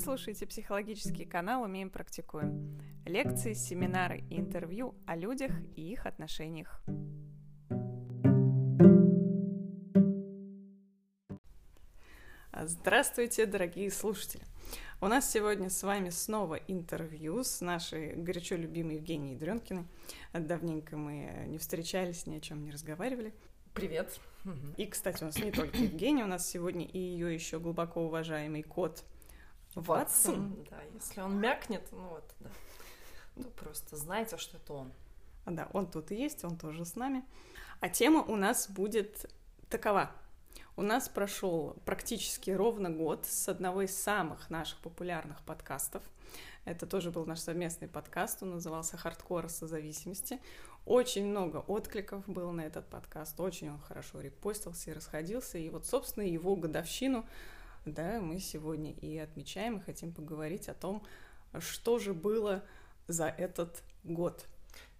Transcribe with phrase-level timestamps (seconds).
[0.00, 2.80] Вы слушаете психологический канал «Умеем, практикуем».
[3.04, 6.82] Лекции, семинары и интервью о людях и их отношениях.
[12.58, 14.42] Здравствуйте, дорогие слушатели!
[15.02, 19.84] У нас сегодня с вами снова интервью с нашей горячо любимой Евгенией Дренкиной.
[20.32, 23.34] Давненько мы не встречались, ни о чем не разговаривали.
[23.74, 24.18] Привет.
[24.78, 28.62] И, кстати, у нас не только Евгения, у нас сегодня и ее еще глубоко уважаемый
[28.62, 29.04] кот
[29.74, 30.64] Ватсон.
[30.70, 32.50] Да, если он мякнет, ну вот, да.
[33.36, 34.92] Ну, просто знайте, что это он.
[35.46, 37.24] Да, он тут и есть, он тоже с нами.
[37.80, 39.30] А тема у нас будет
[39.68, 40.10] такова.
[40.76, 46.02] У нас прошел практически ровно год с одного из самых наших популярных подкастов.
[46.64, 50.40] Это тоже был наш совместный подкаст, он назывался «Хардкор созависимости».
[50.86, 55.58] Очень много откликов было на этот подкаст, очень он хорошо репостился и расходился.
[55.58, 57.26] И вот, собственно, его годовщину
[57.84, 61.02] да, мы сегодня и отмечаем, и хотим поговорить о том,
[61.58, 62.62] что же было
[63.08, 64.46] за этот год.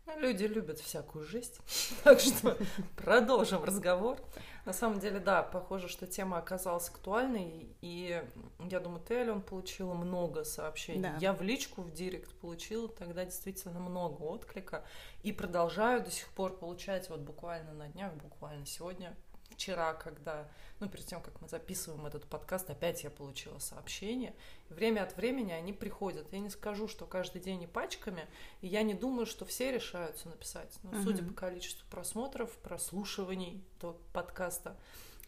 [0.06, 1.54] Ну, люди любят всякую жизнь,
[2.04, 2.56] так что
[2.96, 4.18] продолжим разговор.
[4.64, 8.22] На самом деле, да, похоже, что тема оказалась актуальной, и
[8.68, 11.02] я думаю, ты, Ален, получила много сообщений.
[11.02, 11.16] Да.
[11.20, 14.84] Я в личку, в директ получила тогда действительно много отклика,
[15.22, 19.16] и продолжаю до сих пор получать вот буквально на днях, буквально сегодня
[19.50, 20.48] вчера, когда,
[20.78, 24.34] ну, перед тем, как мы записываем этот подкаст, опять я получила сообщение.
[24.68, 26.32] Время от времени они приходят.
[26.32, 28.26] Я не скажу, что каждый день и пачками,
[28.60, 30.78] и я не думаю, что все решаются написать.
[30.82, 31.02] Но uh-huh.
[31.02, 34.76] судя по количеству просмотров, прослушиваний этого подкаста,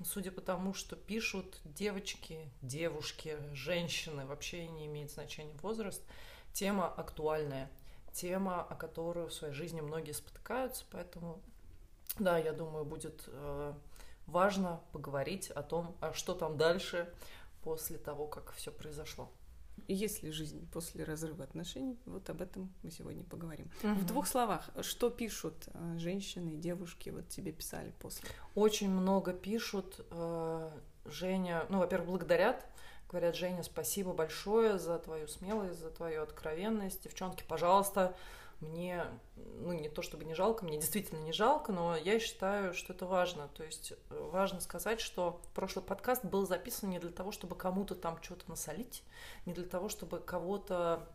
[0.04, 6.02] судя по тому, что пишут девочки, девушки, женщины, вообще не имеет значения возраст,
[6.52, 7.70] тема актуальная
[8.12, 11.40] тема, о которой в своей жизни многие спотыкаются, поэтому
[12.18, 13.72] да, я думаю, будет э,
[14.26, 17.12] важно поговорить о том, а что там дальше
[17.62, 19.30] после того, как все произошло.
[19.88, 21.98] Есть ли жизнь после разрыва отношений?
[22.06, 23.70] Вот об этом мы сегодня поговорим.
[23.82, 23.94] Угу.
[23.94, 28.28] В двух словах, что пишут э, женщины, девушки, вот тебе писали после?
[28.54, 30.04] Очень много пишут.
[30.10, 30.70] Э,
[31.04, 32.64] Женя, ну, во-первых, благодарят.
[33.08, 37.02] Говорят, Женя, спасибо большое за твою смелость, за твою откровенность.
[37.04, 38.14] Девчонки, пожалуйста,
[38.62, 39.04] мне,
[39.36, 43.06] ну, не то чтобы не жалко, мне действительно не жалко, но я считаю, что это
[43.06, 43.48] важно.
[43.48, 47.94] То есть э, важно сказать, что прошлый подкаст был записан не для того, чтобы кому-то
[47.94, 49.02] там что-то насолить,
[49.46, 51.08] не для того, чтобы кого-то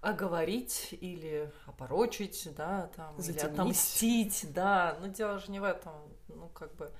[0.00, 5.92] оговорить или опорочить, да, там, или отомстить, да, но дело же не в этом,
[6.28, 6.90] ну, как бы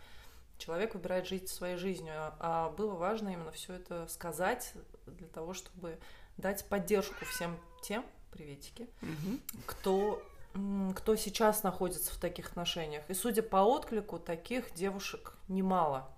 [0.59, 4.75] человек выбирает жить своей жизнью, а, а было важно именно все это сказать
[5.07, 5.99] для того, чтобы
[6.37, 9.39] дать поддержку всем тем, приветики, угу.
[9.67, 10.23] кто
[10.97, 13.05] кто сейчас находится в таких отношениях.
[13.09, 16.11] И судя по отклику, таких девушек немало.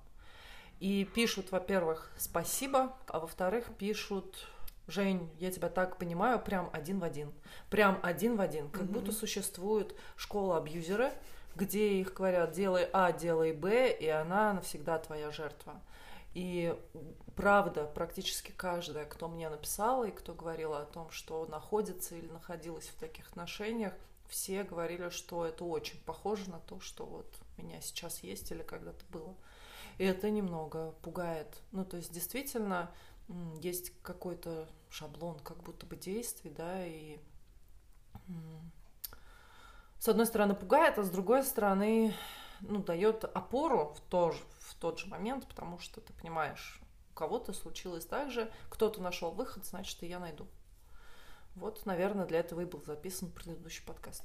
[0.80, 4.48] И пишут, во-первых, спасибо, а во-вторых, пишут,
[4.88, 7.32] Жень, я тебя так понимаю, прям один в один.
[7.70, 8.68] Прям один в один.
[8.70, 8.94] Как угу.
[8.94, 11.12] будто существует школа абьюзеры,
[11.54, 15.80] где их говорят, делай А, делай Б, и она навсегда твоя жертва.
[16.34, 16.78] И
[17.36, 22.88] правда, практически каждая, кто мне написала и кто говорила о том, что находится или находилась
[22.88, 23.92] в таких отношениях,
[24.28, 27.26] все говорили, что это очень похоже на то, что вот
[27.58, 29.34] у меня сейчас есть или когда-то было.
[29.98, 31.48] И это немного пугает.
[31.70, 32.90] Ну, то есть действительно
[33.60, 37.18] есть какой-то шаблон как будто бы действий, да, и
[39.98, 42.14] с одной стороны пугает, а с другой стороны,
[42.62, 46.80] ну, дает опору в, то, в тот же момент, потому что ты понимаешь,
[47.10, 50.46] у кого-то случилось так же, кто-то нашел выход, значит, и я найду.
[51.54, 54.24] Вот, наверное, для этого и был записан предыдущий подкаст.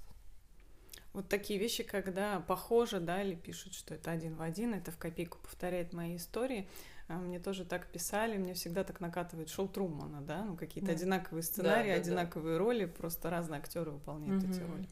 [1.14, 4.98] Вот такие вещи, когда похоже, да, или пишут, что это один в один, это в
[4.98, 6.70] копейку повторяет мои истории.
[7.08, 10.94] А, мне тоже так писали, мне всегда так накатывает шоу Трумана, да, ну какие-то да.
[10.94, 12.60] одинаковые сценарии, да, да, одинаковые да.
[12.60, 14.52] роли, просто разные актеры выполняют угу.
[14.52, 14.88] эти роли.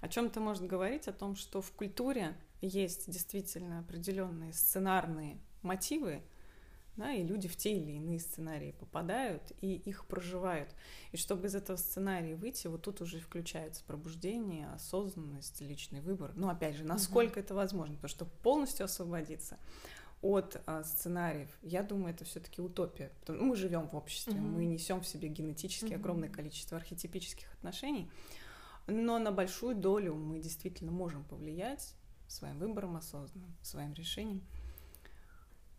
[0.00, 6.22] О чем-то может говорить о том, что в культуре есть действительно определенные сценарные мотивы,
[6.96, 10.74] да, и люди в те или иные сценарии попадают и их проживают.
[11.12, 16.32] И чтобы из этого сценария выйти, вот тут уже включается пробуждение, осознанность, личный выбор.
[16.34, 19.58] Но опять же, насколько mm это возможно, потому что полностью освободиться
[20.20, 23.10] от а, сценариев, я думаю, это все-таки утопия.
[23.20, 26.76] Потому, ну, мы живем в обществе, mm мы несем в себе генетически mm огромное количество
[26.76, 28.10] архетипических отношений,
[28.86, 31.94] но на большую долю мы действительно можем повлиять
[32.32, 34.42] своим выбором осознанным, своим решением.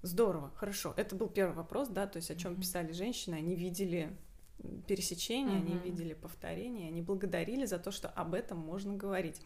[0.01, 0.93] Здорово, хорошо.
[0.97, 2.59] Это был первый вопрос, да, то есть о чем mm-hmm.
[2.59, 4.15] писали женщины, они видели
[4.87, 5.71] пересечения, mm-hmm.
[5.71, 9.41] они видели повторения, они благодарили за то, что об этом можно говорить.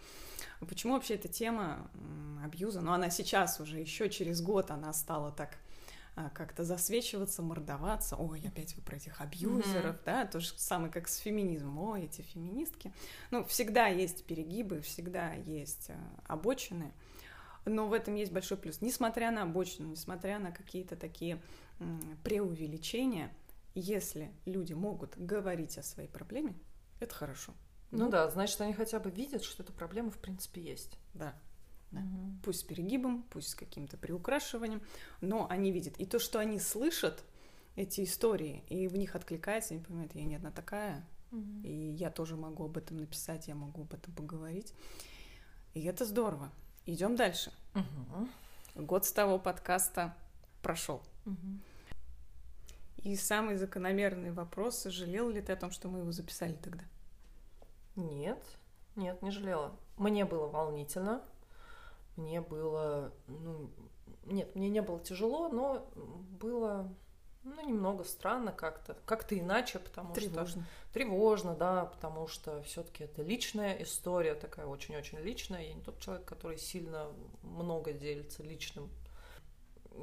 [0.59, 1.89] Почему вообще эта тема
[2.43, 5.57] абьюза, ну она сейчас уже еще через год она стала так
[6.33, 8.15] как-то засвечиваться, мордоваться.
[8.15, 10.05] Ой, опять вы про этих абьюзеров, mm-hmm.
[10.05, 11.77] да, то же самое, как с феминизмом.
[11.79, 12.91] Ой, эти феминистки.
[13.29, 16.91] Ну, всегда есть перегибы, всегда есть а, обочины.
[17.65, 18.81] Но в этом есть большой плюс.
[18.81, 21.41] Несмотря на обочину, несмотря на какие-то такие
[22.23, 23.31] преувеличения,
[23.75, 26.55] если люди могут говорить о своей проблеме,
[26.99, 27.53] это хорошо.
[27.91, 30.97] Ну, ну да, значит, они хотя бы видят, что эта проблема в принципе есть.
[31.13, 31.35] Да.
[31.91, 32.01] Да.
[32.01, 32.39] Угу.
[32.43, 34.81] Пусть с перегибом, пусть с каким-то приукрашиванием,
[35.21, 35.97] но они видят.
[35.97, 37.23] И то, что они слышат
[37.75, 41.61] эти истории, и в них откликается, они понимают, я не одна такая, угу.
[41.63, 44.73] и я тоже могу об этом написать, я могу об этом поговорить.
[45.73, 46.51] И это здорово.
[46.85, 47.51] Идем дальше.
[47.75, 48.83] Угу.
[48.85, 50.15] Год с того подкаста
[50.61, 51.01] прошел.
[51.25, 51.59] Угу.
[53.03, 56.83] И самый закономерный вопрос, жалел ли ты о том, что мы его записали тогда?
[57.95, 58.43] Нет,
[58.95, 59.75] нет, не жалела.
[59.97, 61.21] Мне было волнительно,
[62.17, 63.69] мне было, ну,
[64.25, 65.89] нет, мне не было тяжело, но
[66.39, 66.93] было,
[67.43, 70.63] ну, немного странно как-то, как-то иначе, потому тревожно.
[70.63, 75.63] что тревожно, да, потому что все-таки это личная история, такая очень-очень личная.
[75.63, 77.11] Я не тот человек, который сильно
[77.43, 78.89] много делится личным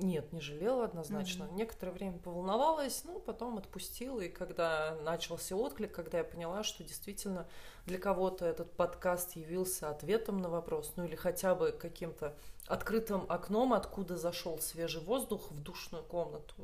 [0.00, 1.44] нет, не жалела однозначно.
[1.44, 1.54] Mm-hmm.
[1.54, 4.20] Некоторое время поволновалась, ну, потом отпустила.
[4.20, 7.46] И когда начался отклик, когда я поняла, что действительно
[7.86, 12.36] для кого-то этот подкаст явился ответом на вопрос, ну или хотя бы каким-то
[12.66, 16.54] открытым окном, откуда зашел свежий воздух в душную комнату,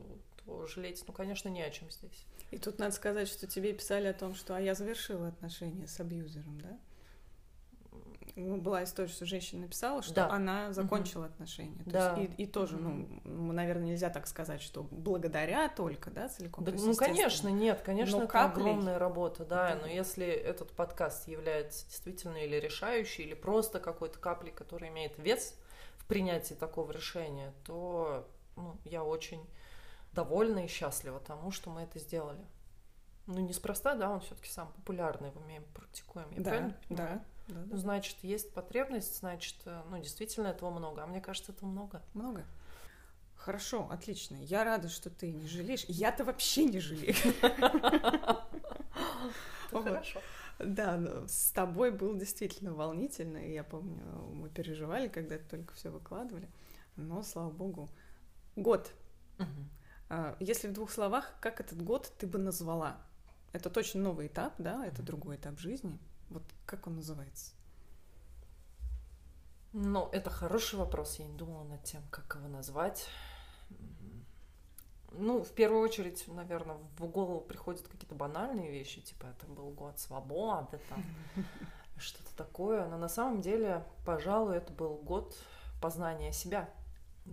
[0.44, 2.26] то жалеть, ну, конечно, не о чем здесь.
[2.50, 6.00] И тут надо сказать, что тебе писали о том, что а я завершила отношения с
[6.00, 6.78] абьюзером, да?
[8.40, 10.30] Ну, была история, что женщина написала, что да.
[10.30, 11.32] она закончила угу.
[11.32, 11.82] отношения.
[11.84, 12.16] То да.
[12.16, 16.64] есть, и, и тоже, ну, наверное, нельзя так сказать, что благодаря только, да, целиком.
[16.64, 21.28] Да, ну, конечно, нет, конечно, но это огромная работа, да, да, но если этот подкаст
[21.28, 25.54] является действительно или решающий, или просто какой-то каплей, которая имеет вес
[25.98, 29.44] в принятии такого решения, то ну, я очень
[30.12, 32.44] довольна и счастлива тому, что мы это сделали.
[33.26, 36.28] Ну, неспроста, да, он все-таки сам популярный, мы умеем практикуем.
[36.32, 37.18] Я да, правильно понимаю?
[37.18, 37.24] да.
[37.50, 41.02] Да, ну, значит, есть потребность, значит, э, ну, действительно этого много.
[41.02, 42.02] А мне кажется, этого много.
[42.14, 42.44] Много.
[43.36, 44.36] Хорошо, отлично.
[44.36, 45.84] Я рада, что ты не жалеешь.
[45.88, 47.14] Я-то вообще не жалею.
[49.70, 50.20] Хорошо.
[50.58, 53.38] Да, с тобой было действительно волнительно.
[53.38, 54.02] Я помню,
[54.34, 56.50] мы переживали, когда только все выкладывали.
[56.96, 57.88] Но, слава богу,
[58.56, 58.92] год.
[60.10, 63.00] А, если в двух словах, как этот год ты бы назвала?
[63.52, 64.84] Это точно новый этап, да?
[64.84, 65.98] Это другой этап жизни.
[66.30, 67.52] Вот как он называется?
[69.72, 71.18] Ну, это хороший вопрос.
[71.18, 73.06] Я не думала над тем, как его назвать.
[75.12, 79.98] Ну, в первую очередь, наверное, в голову приходят какие-то банальные вещи, типа это был год
[79.98, 81.04] свободы, там
[81.98, 82.86] что-то такое.
[82.86, 85.36] Но на самом деле, пожалуй, это был год
[85.80, 86.68] познания себя.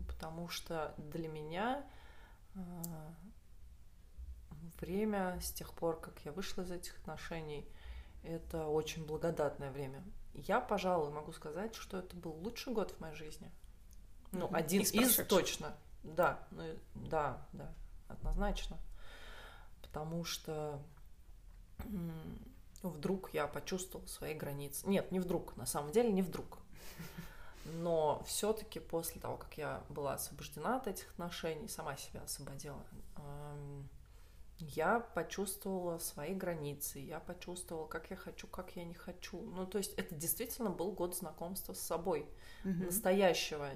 [0.08, 1.86] Потому что для меня
[2.56, 3.14] а,
[4.80, 7.68] время с тех пор, как я вышла из этих отношений,
[8.28, 10.04] это очень благодатное время.
[10.34, 13.52] Я, пожалуй, могу сказать, что это был лучший год в моей жизни.
[14.32, 15.76] Ну, один из, из точно.
[16.04, 16.64] Да, ну,
[16.96, 17.74] да, да,
[18.08, 18.78] однозначно.
[19.82, 20.80] Потому что
[22.84, 24.88] вдруг я почувствовала свои границы.
[24.88, 26.60] Нет, не вдруг, на самом деле не вдруг.
[27.66, 32.82] Но все-таки после того, как я была освобождена от этих отношений, сама себя освободила,
[34.60, 39.42] я почувствовала свои границы, я почувствовала, как я хочу, как я не хочу.
[39.42, 42.28] Ну, то есть это действительно был год знакомства с собой,
[42.64, 42.86] угу.
[42.86, 43.70] настоящего,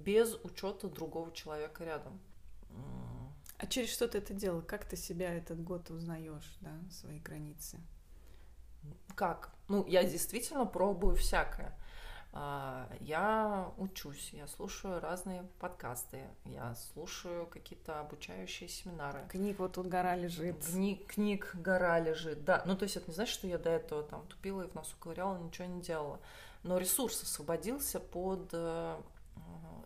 [0.00, 2.20] без учета другого человека рядом.
[3.56, 4.62] А через что ты это делала?
[4.62, 7.78] Как ты себя этот год узнаешь, да, свои границы?
[9.14, 9.54] Как?
[9.68, 11.78] Ну, я действительно пробую всякое.
[12.36, 19.24] А, я учусь, я слушаю разные подкасты, я слушаю какие-то обучающие семинары.
[19.28, 20.64] Книг вот тут гора лежит.
[20.66, 22.64] Книг, книг гора лежит, да.
[22.66, 24.96] Ну, то есть это не значит, что я до этого там тупила и в носу
[24.98, 26.18] ковыряла, ничего не делала.
[26.64, 29.00] Но ресурс освободился под э,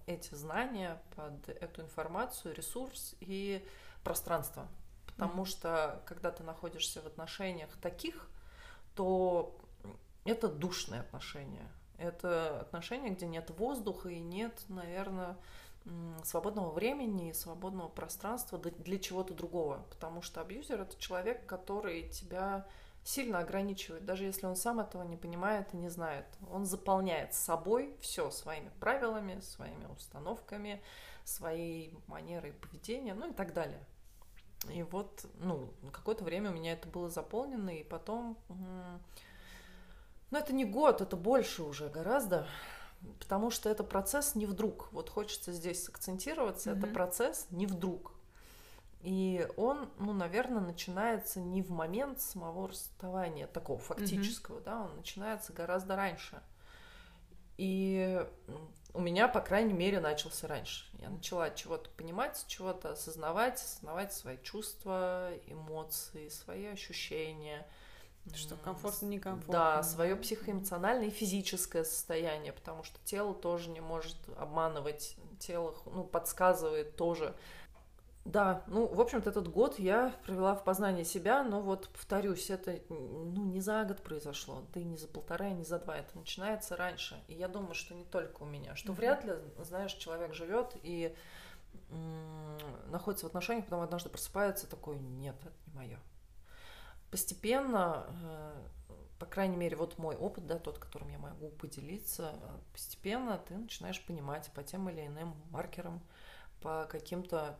[0.06, 3.62] эти знания, под эту информацию, ресурс и
[4.02, 4.66] пространство.
[5.04, 5.48] Потому mm-hmm.
[5.48, 8.26] что когда ты находишься в отношениях таких,
[8.94, 9.54] то
[10.24, 15.36] это душные отношения это отношения, где нет воздуха и нет, наверное,
[16.24, 19.84] свободного времени, свободного пространства для чего-то другого.
[19.90, 22.66] Потому что абьюзер это человек, который тебя
[23.04, 26.26] сильно ограничивает, даже если он сам этого не понимает и не знает.
[26.50, 30.82] Он заполняет собой все своими правилами, своими установками,
[31.24, 33.82] своей манерой поведения, ну и так далее.
[34.70, 38.36] И вот, ну, какое-то время у меня это было заполнено, и потом
[40.30, 42.46] но это не год, это больше уже гораздо,
[43.18, 44.92] потому что это процесс не вдруг.
[44.92, 46.78] Вот хочется здесь акцентироваться, mm-hmm.
[46.78, 48.12] это процесс не вдруг.
[49.00, 54.64] И он, ну, наверное, начинается не в момент самого расставания такого фактического, mm-hmm.
[54.64, 56.42] да, он начинается гораздо раньше.
[57.56, 58.26] И
[58.94, 60.86] у меня, по крайней мере, начался раньше.
[60.94, 67.66] Я начала чего-то понимать, чего-то осознавать, осознавать свои чувства, эмоции, свои ощущения.
[68.34, 69.52] Что комфортно, некомфортно.
[69.52, 76.04] Да, свое психоэмоциональное и физическое состояние, потому что тело тоже не может обманывать, тело ну,
[76.04, 77.34] подсказывает тоже
[78.28, 82.78] да, ну, в общем-то, этот год я провела в познании себя, но вот, повторюсь, это,
[82.90, 86.18] ну, не за год произошло, да и не за полтора, и не за два, это
[86.18, 87.22] начинается раньше.
[87.28, 88.96] И я думаю, что не только у меня, что mm-hmm.
[88.96, 91.16] вряд ли, знаешь, человек живет и
[91.90, 92.58] м-
[92.90, 95.98] находится в отношениях, потом однажды просыпается такой, нет, это не мое.
[97.10, 98.62] Постепенно, э,
[99.18, 102.34] по крайней мере, вот мой опыт, да, тот, которым я могу поделиться,
[102.72, 106.00] постепенно ты начинаешь понимать по тем или иным маркерам,
[106.60, 107.56] по каким-то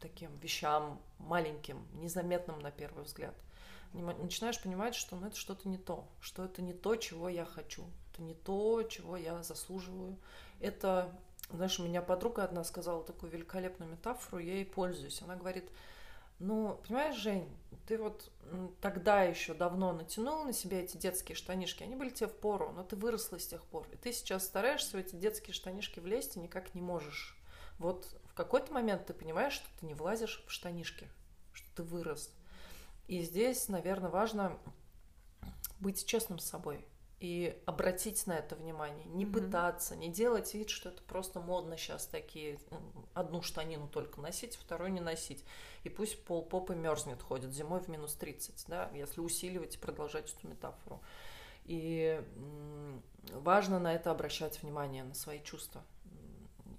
[0.00, 3.34] таким вещам маленьким, незаметным на первый взгляд.
[3.92, 7.84] Начинаешь понимать, что ну, это что-то не то, что это не то, чего я хочу,
[8.12, 10.18] это не то, чего я заслуживаю.
[10.60, 11.10] Это,
[11.50, 15.22] знаешь, у меня подруга одна сказала такую великолепную метафору, я ей пользуюсь.
[15.22, 15.70] Она говорит,
[16.38, 17.48] ну, понимаешь, Жень,
[17.86, 18.30] ты вот
[18.80, 22.84] тогда еще давно натянула на себя эти детские штанишки, они были тебе в пору, но
[22.84, 23.86] ты выросла с тех пор.
[23.92, 27.36] И ты сейчас стараешься в эти детские штанишки влезть и никак не можешь.
[27.78, 31.08] Вот в какой-то момент ты понимаешь, что ты не влазишь в штанишки,
[31.52, 32.30] что ты вырос.
[33.06, 34.56] И здесь, наверное, важно
[35.80, 36.84] быть честным с собой
[37.20, 39.32] и обратить на это внимание, не mm-hmm.
[39.32, 42.58] пытаться, не делать вид, что это просто модно сейчас такие
[43.12, 45.44] одну штанину только носить, вторую не носить.
[45.82, 50.32] И пусть пол попы мерзнет, ходит зимой в минус 30, да, если усиливать и продолжать
[50.32, 51.00] эту метафору.
[51.64, 52.22] И
[53.32, 55.82] важно на это обращать внимание, на свои чувства,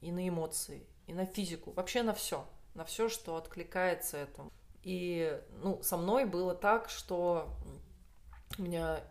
[0.02, 4.52] и на эмоции, и на физику, вообще на все, на все, что откликается этому.
[4.84, 7.50] И ну, со мной было так, что
[8.58, 9.04] у меня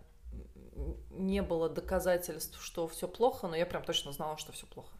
[1.11, 4.91] не было доказательств, что все плохо, но я прям точно знала, что все плохо.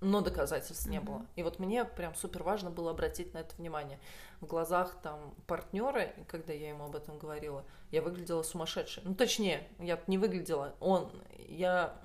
[0.00, 0.90] Но доказательств mm-hmm.
[0.90, 1.26] не было.
[1.34, 3.98] И вот мне прям супер важно было обратить на это внимание.
[4.40, 9.02] В глазах там партнера, когда я ему об этом говорила, я выглядела сумасшедшей.
[9.04, 10.74] Ну, точнее, я не выглядела.
[10.78, 11.10] Он,
[11.48, 12.00] я,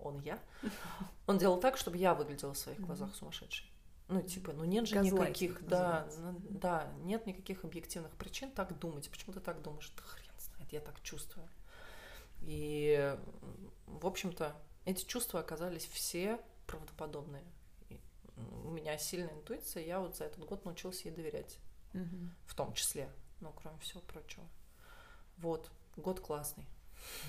[0.00, 0.40] он, я,
[1.28, 3.68] он делал так, чтобы я выглядела в своих глазах сумасшедшей.
[4.08, 9.08] Ну, типа, ну нет же никаких, да, ну, да, нет никаких объективных причин так думать.
[9.08, 9.90] Почему ты так думаешь?
[9.96, 11.48] Да хрен знает, я так чувствую.
[12.42, 13.16] И,
[13.86, 17.44] в общем-то, эти чувства оказались все правдоподобные.
[17.88, 18.00] И
[18.64, 21.58] у меня сильная интуиция, я вот за этот год научился ей доверять.
[21.94, 22.16] Угу.
[22.46, 24.44] В том числе, ну, кроме всего прочего.
[25.36, 26.66] Вот, год классный.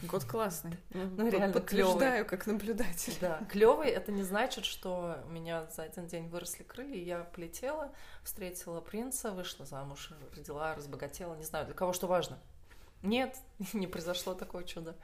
[0.03, 0.77] Год классный.
[0.93, 3.15] Ну, реально Подтверждаю, как наблюдатель.
[3.19, 7.23] Да, клевый это не значит, что у меня за один день выросли крылья, и я
[7.23, 7.91] полетела,
[8.23, 11.35] встретила принца, вышла замуж, родила, разбогатела.
[11.35, 12.39] Не знаю, для кого что важно.
[13.03, 13.37] Нет,
[13.73, 14.95] не произошло такое чудо.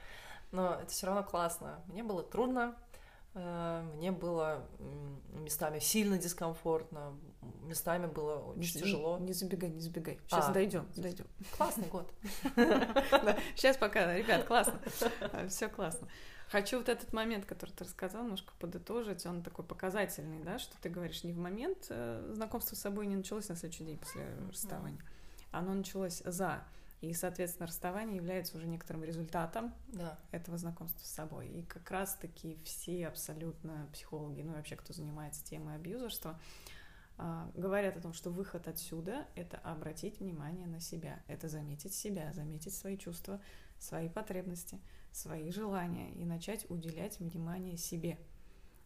[0.50, 1.80] Но это все равно классно.
[1.86, 2.74] Мне было трудно,
[3.34, 4.66] э, мне было
[5.32, 7.16] местами сильно дискомфортно,
[7.62, 9.18] местами было очень не, тяжело.
[9.18, 10.18] Не забегай, не забегай.
[10.26, 11.26] Сейчас а, дойдем, дойдем.
[11.56, 12.12] Классный год.
[13.54, 14.80] Сейчас пока, ребят, классно.
[15.48, 16.08] Все классно.
[16.50, 19.24] Хочу вот этот момент, который ты рассказал, немножко подытожить.
[19.24, 23.14] Он такой показательный, да, что ты говоришь, не в момент э, знакомства с собой не
[23.14, 25.00] началось на следующий день после расставания.
[25.52, 26.64] Оно началось за.
[27.00, 30.18] И, соответственно, расставание является уже некоторым результатом да.
[30.32, 31.48] этого знакомства с собой.
[31.48, 36.38] И как раз-таки все абсолютно психологи, ну и вообще, кто занимается темой абьюзерства,
[37.16, 42.32] а, говорят о том, что выход отсюда— это обратить внимание на себя, это заметить себя,
[42.34, 43.40] заметить свои чувства,
[43.78, 44.78] свои потребности,
[45.10, 48.18] свои желания и начать уделять внимание себе—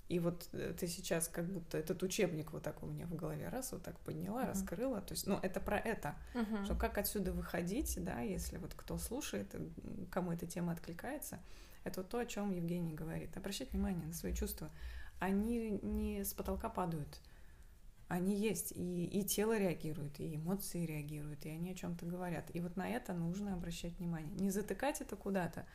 [0.08, 3.48] и вот э, ты сейчас как будто этот учебник вот так у меня в голове
[3.48, 4.48] раз вот так подняла, uh-huh.
[4.48, 5.00] раскрыла.
[5.00, 6.14] То есть, ну, это про это.
[6.34, 6.64] Uh-huh.
[6.64, 9.54] Что как отсюда выходить, да, если вот кто слушает,
[10.10, 11.40] кому эта тема откликается,
[11.84, 13.34] это вот то, о чем Евгений говорит.
[13.36, 14.70] Обращать внимание на свои чувства.
[15.20, 17.20] Они не с потолка падают.
[18.08, 22.54] Они есть, и, и тело реагирует, и эмоции реагируют, и они о чем-то говорят.
[22.54, 24.34] И вот на это нужно обращать внимание.
[24.34, 25.66] Не затыкать это куда-то.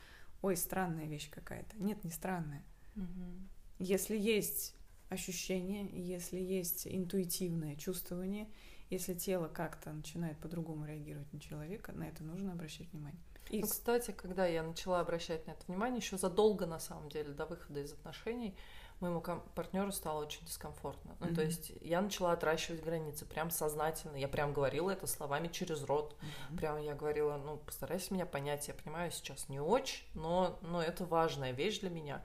[0.43, 1.75] Ой, странная вещь какая-то.
[1.77, 2.63] Нет, не странная.
[2.95, 3.39] Uh-huh
[3.79, 4.75] если есть
[5.09, 8.47] ощущение, если есть интуитивное чувствование,
[8.89, 13.21] если тело как-то начинает по-другому реагировать на человека, на это нужно обращать внимание.
[13.49, 13.61] И...
[13.61, 17.45] Ну, кстати, когда я начала обращать на это внимание, еще задолго, на самом деле, до
[17.45, 18.55] выхода из отношений,
[18.99, 21.15] моему партнеру стало очень дискомфортно.
[21.19, 21.35] Ну, mm-hmm.
[21.35, 24.15] то есть я начала отращивать границы прям сознательно.
[24.17, 26.15] Я прям говорила это словами через рот.
[26.15, 26.57] Mm-hmm.
[26.57, 28.67] Прям я говорила, ну, постарайся меня понять.
[28.67, 32.23] Я понимаю, сейчас не очень, но, но это важная вещь для меня.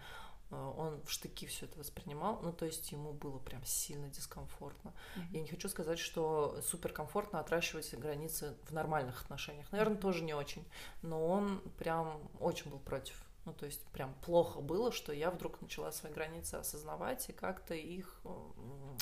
[0.54, 4.92] Э, он в штыки все это воспринимал, ну, то есть ему было прям сильно дискомфортно.
[5.16, 5.28] Mm-hmm.
[5.32, 9.70] Я не хочу сказать, что суперкомфортно отращивать границы в нормальных отношениях.
[9.72, 10.00] Наверное, mm-hmm.
[10.00, 10.64] тоже не очень,
[11.02, 13.24] но он прям очень был против.
[13.44, 17.74] Ну, то есть прям плохо было, что я вдруг начала свои границы осознавать и как-то
[17.74, 18.22] их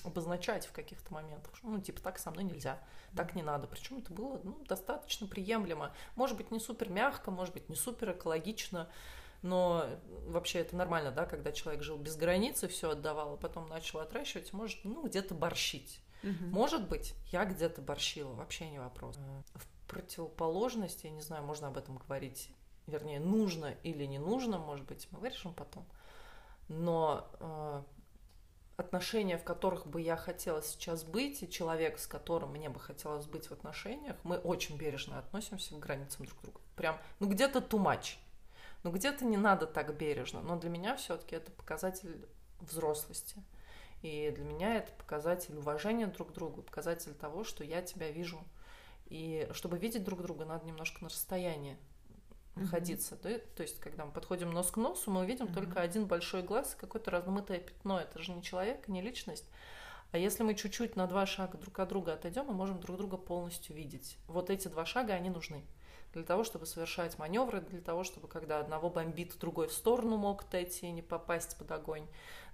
[0.05, 1.53] обозначать в каких-то моментах.
[1.63, 2.81] Ну, типа, так со мной нельзя,
[3.15, 3.69] так не надо.
[3.69, 5.95] Причем это было ну, достаточно приемлемо.
[6.17, 8.91] Может быть, не супер мягко, может быть, не супер экологично,
[9.43, 9.87] но
[10.27, 13.99] вообще это нормально, да, когда человек жил без границ и все отдавал, а потом начал
[13.99, 16.01] отращивать, может, ну, где-то борщить.
[16.23, 16.45] Угу.
[16.51, 19.19] Может быть, я где-то борщила, вообще не вопрос.
[19.55, 22.49] В противоположность, я не знаю, можно об этом говорить,
[22.87, 25.85] вернее, нужно или не нужно, может быть, мы вырежем потом.
[26.69, 27.83] Но э,
[28.77, 33.27] отношения, в которых бы я хотела сейчас быть, и человек, с которым мне бы хотелось
[33.27, 36.61] быть в отношениях, мы очень бережно относимся к границам друг друга.
[36.77, 37.83] Прям, ну где-то too
[38.83, 42.27] Ну где-то не надо так бережно, но для меня все-таки это показатель
[42.61, 43.37] взрослости.
[44.03, 48.43] И для меня это показатель уважения друг к другу, показатель того, что я тебя вижу.
[49.07, 51.77] И чтобы видеть друг друга, надо немножко на расстоянии
[52.57, 53.15] находиться.
[53.15, 53.39] Mm-hmm.
[53.39, 53.55] Да?
[53.57, 55.55] То есть, когда мы подходим нос к носу, мы видим mm-hmm.
[55.55, 58.01] только один большой глаз и какое-то размытое пятно.
[58.01, 59.49] Это же не человек, не личность.
[60.11, 63.17] А если мы чуть-чуть на два шага друг от друга отойдем, мы можем друг друга
[63.17, 64.19] полностью видеть.
[64.27, 65.65] Вот эти два шага, они нужны
[66.13, 70.43] для того, чтобы совершать маневры, для того, чтобы когда одного бомбит, другой в сторону мог
[70.43, 72.07] отойти, не попасть под огонь,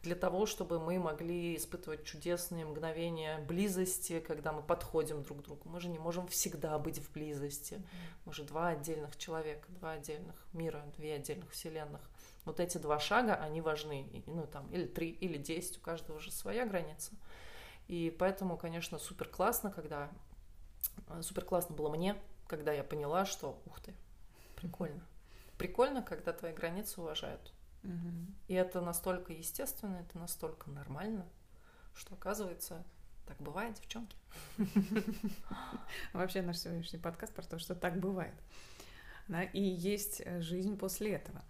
[0.02, 5.68] для того, чтобы мы могли испытывать чудесные мгновения близости, когда мы подходим друг к другу.
[5.68, 7.82] Мы же не можем всегда быть в близости.
[8.24, 12.00] Мы же два отдельных человека, два отдельных мира, две отдельных вселенных.
[12.44, 14.22] Вот эти два шага, они важны.
[14.26, 17.12] Ну, там, или три, или десять, у каждого уже своя граница.
[17.88, 20.10] И поэтому, конечно, супер классно, когда...
[21.08, 22.16] Э, супер классно было мне,
[22.48, 23.94] когда я поняла, что, ух ты,
[24.56, 25.06] прикольно.
[25.56, 27.52] Прикольно, когда твои границы уважают.
[28.48, 31.26] И это настолько естественно, это настолько нормально,
[31.94, 32.84] что оказывается,
[33.26, 34.16] так бывает, девчонки.
[36.12, 38.34] Вообще наш сегодняшний подкаст про то, что так бывает.
[39.28, 41.44] Да, и есть э, жизнь после этого.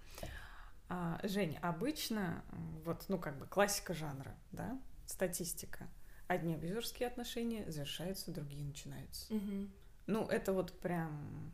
[0.88, 2.44] А, Жень, обычно,
[2.84, 5.88] вот, ну, как бы классика жанра, да, статистика.
[6.26, 9.32] Одни абьюзерские отношения завершаются, другие начинаются.
[9.32, 9.68] Угу.
[10.09, 11.53] Ну, это вот прям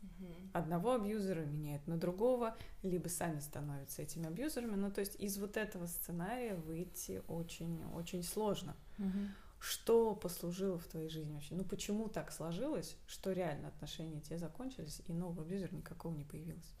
[0.00, 0.32] угу.
[0.52, 4.76] одного абьюзера меняет на другого, либо сами становятся этими абьюзерами.
[4.76, 8.76] Ну, то есть из вот этого сценария выйти очень-очень сложно.
[8.98, 9.18] Угу.
[9.58, 11.56] Что послужило в твоей жизни вообще?
[11.56, 16.72] Ну, почему так сложилось, что реально отношения те закончились, и нового абьюзера никакого не появилось?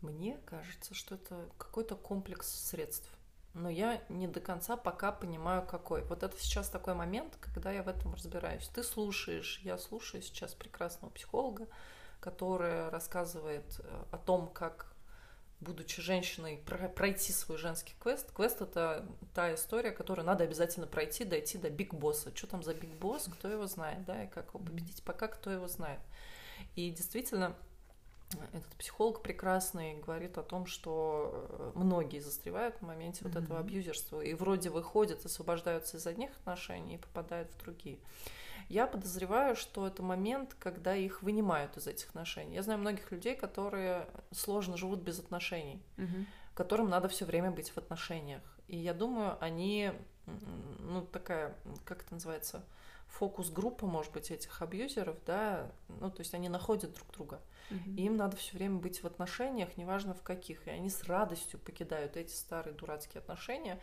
[0.00, 3.10] Мне кажется, что это какой-то комплекс средств
[3.56, 6.02] но я не до конца пока понимаю, какой.
[6.04, 8.68] Вот это сейчас такой момент, когда я в этом разбираюсь.
[8.68, 11.66] Ты слушаешь, я слушаю сейчас прекрасного психолога,
[12.20, 14.94] которая рассказывает э, о том, как
[15.60, 16.62] будучи женщиной,
[16.94, 18.30] пройти свой женский квест.
[18.32, 22.30] Квест— это та история, которую надо обязательно пройти, дойти до биг босса.
[22.36, 25.50] Что там за биг босс, кто его знает, да, и как его победить, пока кто
[25.50, 26.00] его знает.
[26.74, 27.56] И действительно,
[28.52, 33.32] этот психолог прекрасный говорит о том, что э, многие застревают в моменте mm-hmm.
[33.32, 37.98] вот этого абьюзерства и вроде выходят, освобождаются из одних отношений и попадают в другие.
[38.68, 42.56] Я подозреваю, что это момент, когда их вынимают из этих отношений.
[42.56, 46.26] Я знаю многих людей, которые сложно живут без отношений, mm-hmm.
[46.54, 48.42] которым надо все время быть в отношениях.
[48.66, 49.92] И я думаю, они,
[50.80, 52.64] ну, такая, как это называется,
[53.08, 57.40] фокус-группа, может быть, этих абьюзеров, да, ну, то есть они находят друг друга.
[57.96, 60.68] И им надо все время быть в отношениях, неважно в каких.
[60.68, 63.80] И они с радостью покидают эти старые дурацкие отношения,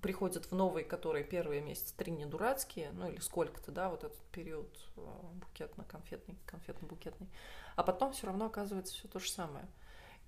[0.00, 4.18] приходят в новые, которые первые месяцы три не дурацкие, ну или сколько-то, да, вот этот
[4.32, 5.00] период э,
[5.34, 7.28] букетно-конфетный, конфетно-букетный.
[7.76, 9.66] А потом все равно оказывается все то же самое.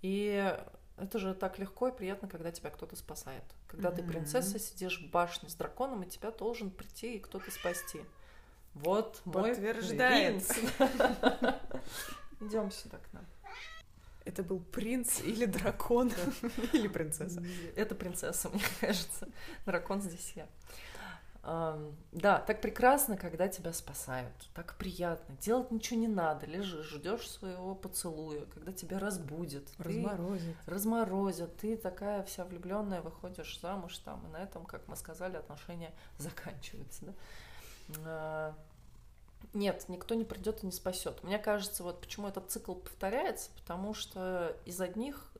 [0.02, 0.54] И
[0.96, 3.44] это же так легко и приятно, когда тебя кто-то спасает.
[3.66, 3.96] Когда mm-hmm.
[3.96, 8.02] ты принцесса, сидишь в башне с драконом, и тебя должен прийти и кто-то спасти.
[8.74, 10.42] Вот мой Подтверждает.
[12.40, 13.24] Идем сюда к нам.
[14.24, 16.10] Это был принц или дракон?
[16.72, 17.42] Или принцесса?
[17.76, 19.28] Это принцесса, мне кажется.
[19.66, 20.48] Дракон здесь я.
[21.42, 24.32] Да, так прекрасно, когда тебя спасают.
[24.54, 25.36] Так приятно.
[25.42, 26.46] Делать ничего не надо.
[26.46, 29.68] Лежишь, ждешь своего поцелуя, когда тебя разбудят.
[29.76, 30.56] Разморозят.
[30.64, 31.54] Разморозят.
[31.58, 37.04] Ты такая вся влюбленная, выходишь замуж там, и на этом, как мы сказали, отношения заканчиваются.
[37.04, 37.12] Да?
[38.04, 38.54] А,
[39.52, 41.22] Нет, никто не придет и не спасет.
[41.22, 45.30] Мне кажется, вот почему этот цикл повторяется, потому что из одних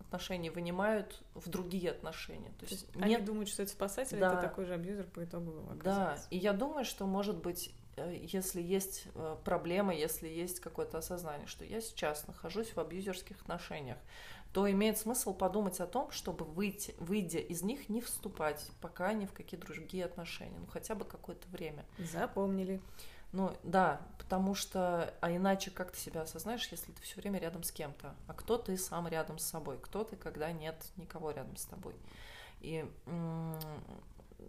[0.00, 2.50] отношений вынимают в другие отношения.
[2.58, 3.04] То То есть нет...
[3.04, 4.32] они думают, что это спасатель, да.
[4.32, 5.52] это такой же абьюзер по итогу
[5.84, 10.98] Да, и я думаю, что, может быть, э, если есть э, проблема, если есть какое-то
[10.98, 13.98] осознание, что я сейчас нахожусь в абьюзерских отношениях,
[14.52, 19.26] то имеет смысл подумать о том, чтобы выйти, выйдя из них, не вступать пока ни
[19.26, 21.84] в какие другие отношения, ну хотя бы какое-то время.
[21.98, 22.80] Запомнили.
[23.32, 27.62] Ну да, потому что, а иначе как ты себя осознаешь, если ты все время рядом
[27.62, 31.56] с кем-то, а кто ты сам рядом с собой, кто ты, когда нет никого рядом
[31.56, 31.94] с тобой.
[32.60, 32.84] И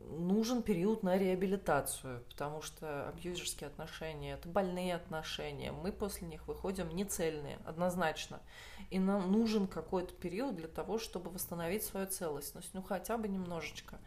[0.09, 6.89] нужен период на реабилитацию, потому что абьюзерские отношения это больные отношения, мы после них выходим
[6.89, 8.41] не цельные, однозначно.
[8.89, 13.99] И нам нужен какой-то период для того, чтобы восстановить свою целостность, ну хотя бы немножечко.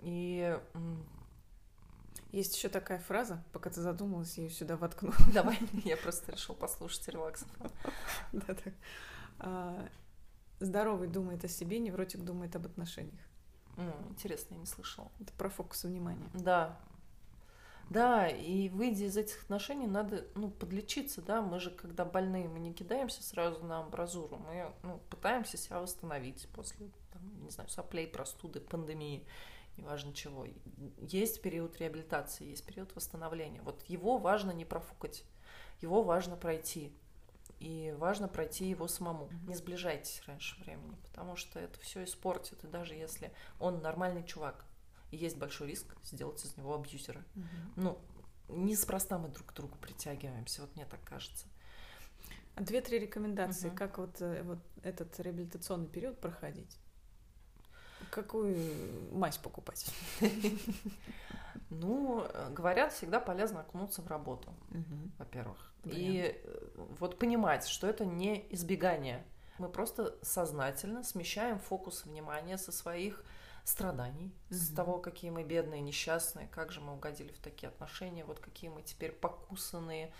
[0.00, 0.58] И
[2.32, 5.12] есть еще такая фраза, пока ты задумалась, я ее сюда воткну.
[5.32, 7.48] Давай, я просто решил послушать релаксов.
[8.32, 8.72] Да-да.
[9.38, 9.88] А,
[10.58, 13.20] здоровый думает о себе, невротик думает об отношениях.
[14.10, 15.10] Интересно, я не слышала.
[15.20, 16.28] Это про фокус внимания.
[16.34, 16.78] Да.
[17.90, 21.42] Да, и выйдя из этих отношений, надо ну, подлечиться, да.
[21.42, 26.48] Мы же, когда больные, мы не кидаемся сразу на амбразуру, мы ну, пытаемся себя восстановить
[26.54, 29.26] после, там, не знаю, соплей, простуды, пандемии
[29.76, 30.46] неважно чего.
[30.98, 33.60] Есть период реабилитации, есть период восстановления.
[33.62, 35.24] Вот его важно не профукать,
[35.80, 36.92] его важно пройти.
[37.60, 39.30] И важно пройти его самому.
[39.46, 42.62] Не сближайтесь раньше времени, потому что это все испортит.
[42.64, 44.64] И даже если он нормальный чувак,
[45.10, 47.24] есть большой риск сделать из него абьюзера.
[47.36, 47.44] Угу.
[47.76, 47.98] Ну,
[48.48, 51.46] неспроста мы друг к другу притягиваемся, вот мне так кажется.
[52.56, 53.76] Две-три рекомендации, угу.
[53.76, 56.78] как вот, э, вот этот реабилитационный период проходить.
[58.14, 58.56] Какую
[59.12, 59.92] мазь покупать?
[61.70, 64.54] Ну, говорят, всегда полезно окунуться в работу,
[65.18, 65.72] во-первых.
[65.82, 66.68] И э,
[67.00, 69.24] вот понимать, что это не избегание.
[69.58, 73.24] Мы просто сознательно смещаем фокус внимания со своих
[73.64, 78.38] страданий, с того, какие мы бедные, несчастные, как же мы угодили в такие отношения, вот
[78.38, 80.12] какие мы теперь покусанные,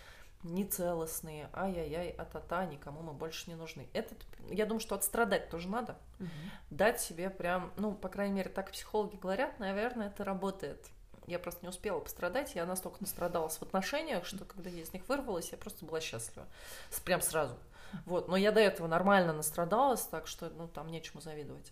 [0.45, 3.87] нецелостные, ай-яй-яй, а-та-та, никому мы больше не нужны.
[3.93, 4.17] Этот,
[4.49, 5.97] я думаю, что отстрадать тоже надо.
[6.19, 6.29] Угу.
[6.69, 10.85] Дать себе прям, ну, по крайней мере, так психологи говорят, наверное, это работает.
[11.27, 15.07] Я просто не успела пострадать, я настолько настрадалась в отношениях, что когда я из них
[15.09, 16.45] вырвалась, я просто была счастлива.
[17.03, 17.57] Прям сразу.
[18.05, 21.71] Вот, но я до этого нормально настрадалась, так что, ну, там нечему завидовать.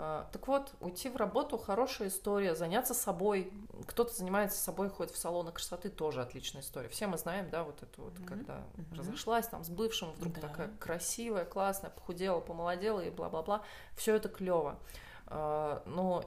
[0.00, 3.52] А, так вот, уйти в работу хорошая история, заняться собой.
[3.86, 6.88] Кто-то занимается собой, ходит в салоны красоты, тоже отличная история.
[6.88, 8.24] Все мы знаем, да, вот это вот, mm-hmm.
[8.24, 8.96] когда mm-hmm.
[8.96, 10.42] разошлась там с бывшим, вдруг да.
[10.42, 13.62] такая красивая, классная, похудела, помолодела и бла-бла-бла.
[13.96, 14.78] Все это клево.
[15.26, 16.24] А, но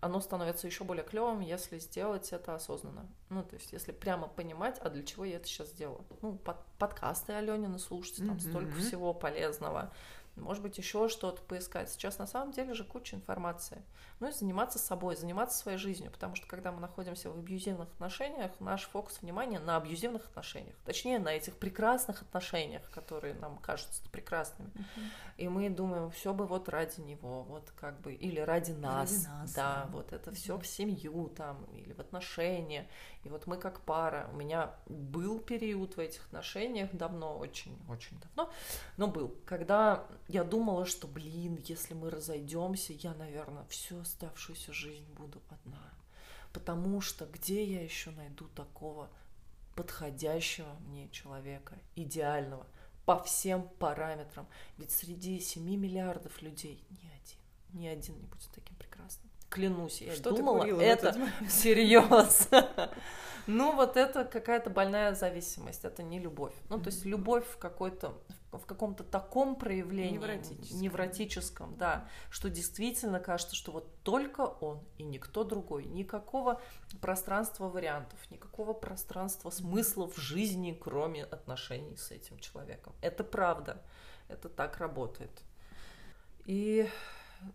[0.00, 3.06] оно становится еще более клевым, если сделать это осознанно.
[3.28, 6.04] Ну, то есть, если прямо понимать, а для чего я это сейчас сделала.
[6.22, 8.50] Ну, под, подкасты Аленины слушать, там mm-hmm.
[8.50, 9.92] столько всего полезного
[10.40, 11.90] может быть, еще что-то поискать.
[11.90, 13.82] Сейчас на самом деле же куча информации.
[14.20, 18.50] Ну и заниматься собой, заниматься своей жизнью, потому что когда мы находимся в абьюзивных отношениях,
[18.58, 24.70] наш фокус внимания на абьюзивных отношениях, точнее на этих прекрасных отношениях, которые нам кажутся прекрасными.
[24.70, 25.02] Uh-huh.
[25.36, 29.26] И мы думаем, все бы вот ради него, вот как бы, или ради нас, ради
[29.26, 30.34] нас да, да, вот это uh-huh.
[30.34, 32.88] все в семью там, или в отношения.
[33.22, 38.52] И вот мы как пара, у меня был период в этих отношениях давно, очень-очень давно,
[38.96, 45.06] но был, когда я думала, что, блин, если мы разойдемся, я, наверное, всю оставшуюся жизнь
[45.14, 45.92] буду одна.
[46.52, 49.10] Потому что где я еще найду такого
[49.76, 52.66] подходящего мне человека, идеального,
[53.04, 54.46] по всем параметрам?
[54.78, 58.77] Ведь среди 7 миллиардов людей ни один, ни один не будет таким.
[59.48, 61.16] Клянусь, я Что думала, это
[61.48, 62.90] серьезно.
[63.50, 66.52] Ну, вот это какая-то больная зависимость, это не любовь.
[66.68, 68.12] Ну, то есть любовь в какой-то
[68.52, 70.80] в каком-то таком проявлении невротическом.
[70.80, 76.60] невротическом, да, что действительно кажется, что вот только он и никто другой, никакого
[77.00, 82.94] пространства вариантов, никакого пространства смысла в жизни, кроме отношений с этим человеком.
[83.02, 83.82] Это правда,
[84.28, 85.42] это так работает.
[86.46, 86.88] И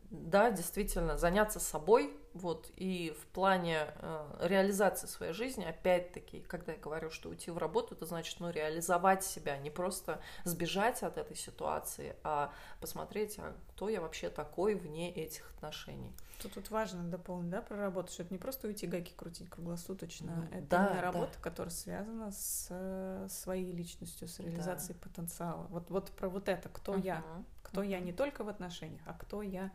[0.09, 6.79] да, действительно, заняться собой, вот, и в плане э, реализации своей жизни, опять-таки, когда я
[6.79, 11.35] говорю, что уйти в работу, это значит, ну, реализовать себя, не просто сбежать от этой
[11.35, 16.11] ситуации, а посмотреть, а кто я вообще такой вне этих отношений.
[16.41, 20.47] Тут, тут важно дополнить, да, про работу, что это не просто уйти гайки крутить круглосуточно,
[20.51, 21.41] ну, это да, работа, да.
[21.41, 25.07] которая связана с э, своей личностью, с реализацией да.
[25.07, 25.67] потенциала.
[25.69, 27.05] Вот, вот про вот это, кто uh-huh.
[27.05, 27.23] я,
[27.73, 29.71] кто я не только в отношениях, а кто я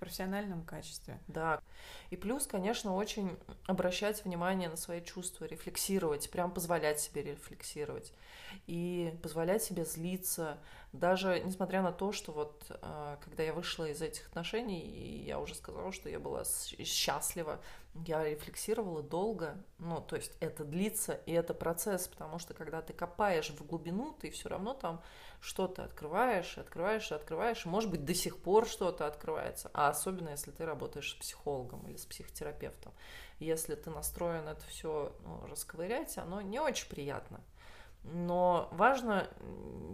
[0.00, 1.20] профессиональном качестве.
[1.28, 1.60] Да.
[2.08, 3.36] И плюс, конечно, очень
[3.66, 8.12] обращать внимание на свои чувства, рефлексировать, прям позволять себе рефлексировать.
[8.66, 10.58] И позволять себе злиться,
[10.92, 15.38] даже несмотря на то, что вот э, когда я вышла из этих отношений, и я
[15.38, 17.60] уже сказала, что я была счастлива,
[17.94, 22.92] я рефлексировала долго, ну, то есть это длится, и это процесс, потому что когда ты
[22.92, 25.02] копаешь в глубину, ты все равно там
[25.40, 30.64] что-то открываешь, открываешь, открываешь, может быть, до сих пор что-то открывается, а особенно если ты
[30.64, 32.92] работаешь с психологом или с психотерапевтом.
[33.38, 37.40] Если ты настроен это все ну, расковырять, оно не очень приятно.
[38.02, 39.28] Но важно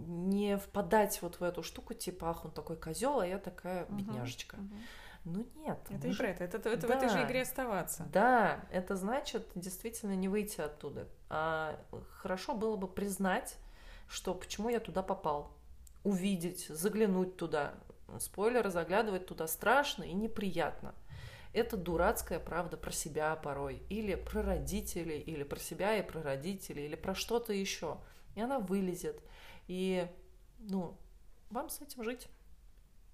[0.07, 4.57] не впадать вот в эту штуку, типа, ах, он такой козел, а я такая бедняжечка.
[4.57, 4.81] Uh-huh, uh-huh.
[5.27, 5.77] Ну нет.
[5.89, 6.43] Это и про это.
[6.45, 6.87] Это, это да.
[6.87, 8.07] в этой же игре оставаться.
[8.13, 11.07] Да, это значит действительно не выйти оттуда.
[11.29, 11.79] А
[12.21, 13.57] хорошо было бы признать,
[14.07, 15.51] что почему я туда попал.
[16.03, 17.73] Увидеть, заглянуть туда.
[18.19, 20.95] Спойлеры, заглядывать туда страшно и неприятно.
[21.51, 23.83] Это дурацкая правда про себя порой.
[23.89, 27.97] Или про родителей, или про себя и про родителей, или про что-то еще.
[28.35, 29.21] И она вылезет.
[29.67, 30.07] И,
[30.59, 30.97] ну,
[31.49, 32.29] вам с этим жить.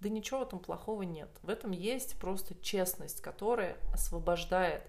[0.03, 1.29] Да ничего в этом плохого нет.
[1.43, 4.83] В этом есть просто честность, которая освобождает.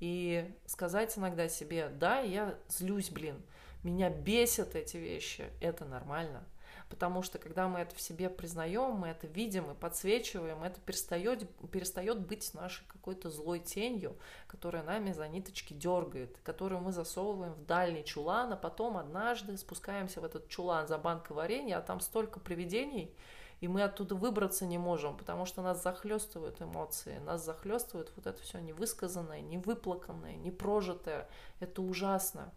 [0.00, 3.40] И сказать иногда себе, да, я злюсь, блин,
[3.84, 6.44] меня бесят эти вещи, это нормально.
[6.90, 11.48] Потому что когда мы это в себе признаем, мы это видим и подсвечиваем, это перестает,
[11.70, 14.16] перестает быть нашей какой-то злой тенью,
[14.48, 20.20] которая нами за ниточки дергает, которую мы засовываем в дальний чулан, а потом однажды спускаемся
[20.20, 23.14] в этот чулан за банкой варенья, а там столько привидений,
[23.60, 28.40] и мы оттуда выбраться не можем, потому что нас захлестывают эмоции, нас захлестывает вот это
[28.42, 31.28] все невысказанное, невыплаканное, непрожитое.
[31.58, 32.52] Это ужасно.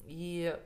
[0.00, 0.58] И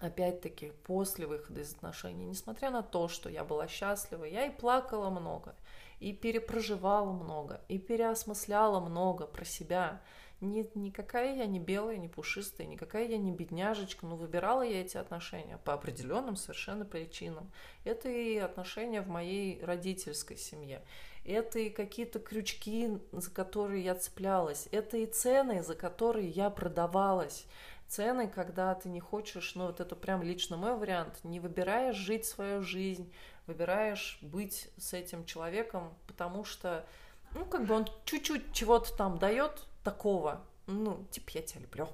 [0.00, 5.10] опять-таки, после выхода из отношений, несмотря на то, что я была счастлива, я и плакала
[5.10, 5.56] много,
[5.98, 10.00] и перепроживала много, и переосмысляла много про себя.
[10.44, 14.96] Ни, никакая я не белая, не пушистая, никакая я не бедняжечка, но выбирала я эти
[14.96, 17.50] отношения по определенным совершенно причинам.
[17.84, 20.82] Это и отношения в моей родительской семье,
[21.24, 27.46] это и какие-то крючки, за которые я цеплялась, это и цены, за которые я продавалась
[27.88, 32.24] цены, когда ты не хочешь, ну вот это прям лично мой вариант, не выбираешь жить
[32.24, 33.12] свою жизнь,
[33.46, 36.86] выбираешь быть с этим человеком, потому что,
[37.34, 41.88] ну как бы он чуть-чуть чего-то там дает такого, ну типа я тебя люблю,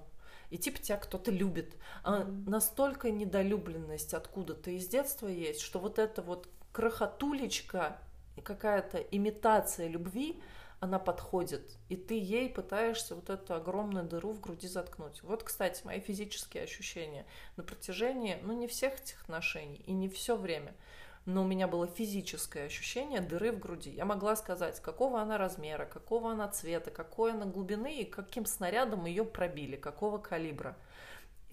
[0.48, 1.76] и типа тебя кто-то любит.
[2.02, 7.98] А настолько недолюбленность откуда-то из детства есть, что вот эта вот крохотулечка,
[8.42, 10.40] какая-то имитация любви,
[10.80, 15.22] она подходит, и ты ей пытаешься вот эту огромную дыру в груди заткнуть.
[15.22, 17.26] Вот, кстати, мои физические ощущения
[17.56, 20.74] на протяжении, ну, не всех этих отношений и не все время,
[21.30, 23.90] но у меня было физическое ощущение дыры в груди.
[23.90, 29.06] Я могла сказать, какого она размера, какого она цвета, какой она глубины и каким снарядом
[29.06, 30.76] ее пробили, какого калибра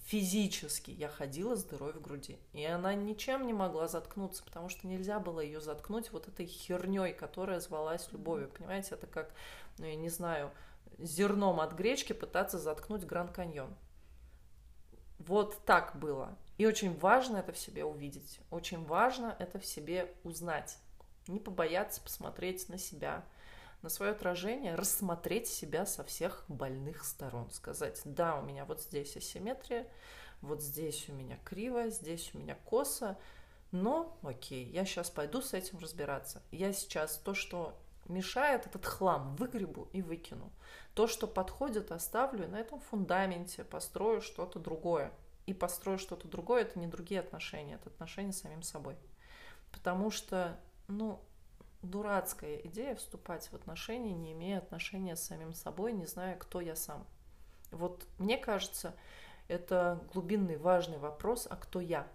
[0.07, 2.39] физически я ходила с дырой в груди.
[2.53, 7.13] И она ничем не могла заткнуться, потому что нельзя было ее заткнуть вот этой херней,
[7.13, 8.49] которая звалась любовью.
[8.49, 9.33] Понимаете, это как,
[9.77, 10.51] ну, я не знаю,
[10.97, 13.75] зерном от гречки пытаться заткнуть Гранд Каньон.
[15.19, 16.37] Вот так было.
[16.57, 18.39] И очень важно это в себе увидеть.
[18.49, 20.77] Очень важно это в себе узнать.
[21.27, 23.23] Не побояться посмотреть на себя–
[23.81, 29.15] на свое отражение, рассмотреть себя со всех больных сторон, сказать, да, у меня вот здесь
[29.15, 29.87] асимметрия,
[30.41, 33.17] вот здесь у меня криво, здесь у меня косо,
[33.71, 36.41] но окей, я сейчас пойду с этим разбираться.
[36.51, 40.51] Я сейчас то, что мешает, этот хлам выгребу и выкину.
[40.93, 45.11] То, что подходит, оставлю, и на этом фундаменте построю что-то другое.
[45.47, 48.95] И построю что-то другое, это не другие отношения, это отношения с самим собой.
[49.71, 51.19] Потому что, ну,
[51.81, 56.75] дурацкая идея вступать в отношения, не имея отношения с самим собой, не зная, кто я
[56.75, 57.05] сам.
[57.71, 58.95] Вот мне кажется,
[59.47, 62.07] это глубинный важный вопрос, а кто я?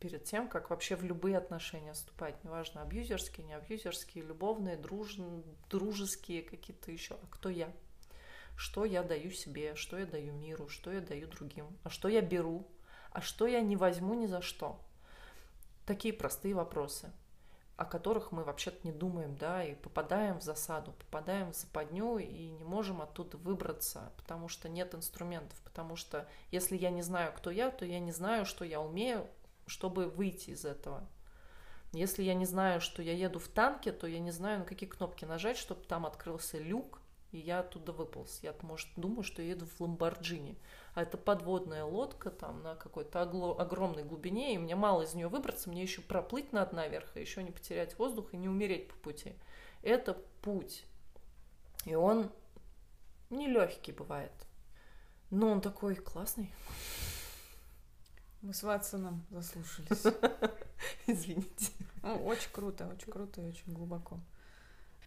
[0.00, 5.16] Перед тем, как вообще в любые отношения вступать, неважно, абьюзерские, не абьюзерские, любовные, друж...
[5.70, 7.72] дружеские, какие-то еще, а кто я?
[8.56, 12.20] Что я даю себе, что я даю миру, что я даю другим, а что я
[12.20, 12.66] беру,
[13.10, 14.80] а что я не возьму ни за что?
[15.86, 17.12] Такие простые вопросы–
[17.76, 22.50] о которых мы вообще-то не думаем, да, и попадаем в засаду, попадаем в западню и
[22.50, 27.50] не можем оттуда выбраться, потому что нет инструментов, потому что если я не знаю, кто
[27.50, 29.26] я, то я не знаю, что я умею,
[29.66, 31.04] чтобы выйти из этого.
[31.92, 34.88] Если я не знаю, что я еду в танке, то я не знаю, на какие
[34.88, 37.00] кнопки нажать, чтобы там открылся люк,
[37.34, 38.40] и я оттуда выполз.
[38.42, 40.56] Я, может, думаю, что еду в Ламборджини
[40.94, 45.68] а это подводная лодка там на какой-то огромной глубине, и мне мало из нее выбраться,
[45.68, 49.34] мне еще проплыть надо наверх, и еще не потерять воздух и не умереть по пути.
[49.82, 50.84] Это путь.
[51.84, 52.30] И он
[53.28, 54.32] нелегкий бывает.
[55.30, 56.52] Но он такой классный.
[58.40, 60.04] Мы с Ватсоном заслушались.
[61.06, 61.72] Извините.
[62.02, 64.20] Ну, очень круто, очень круто и очень глубоко.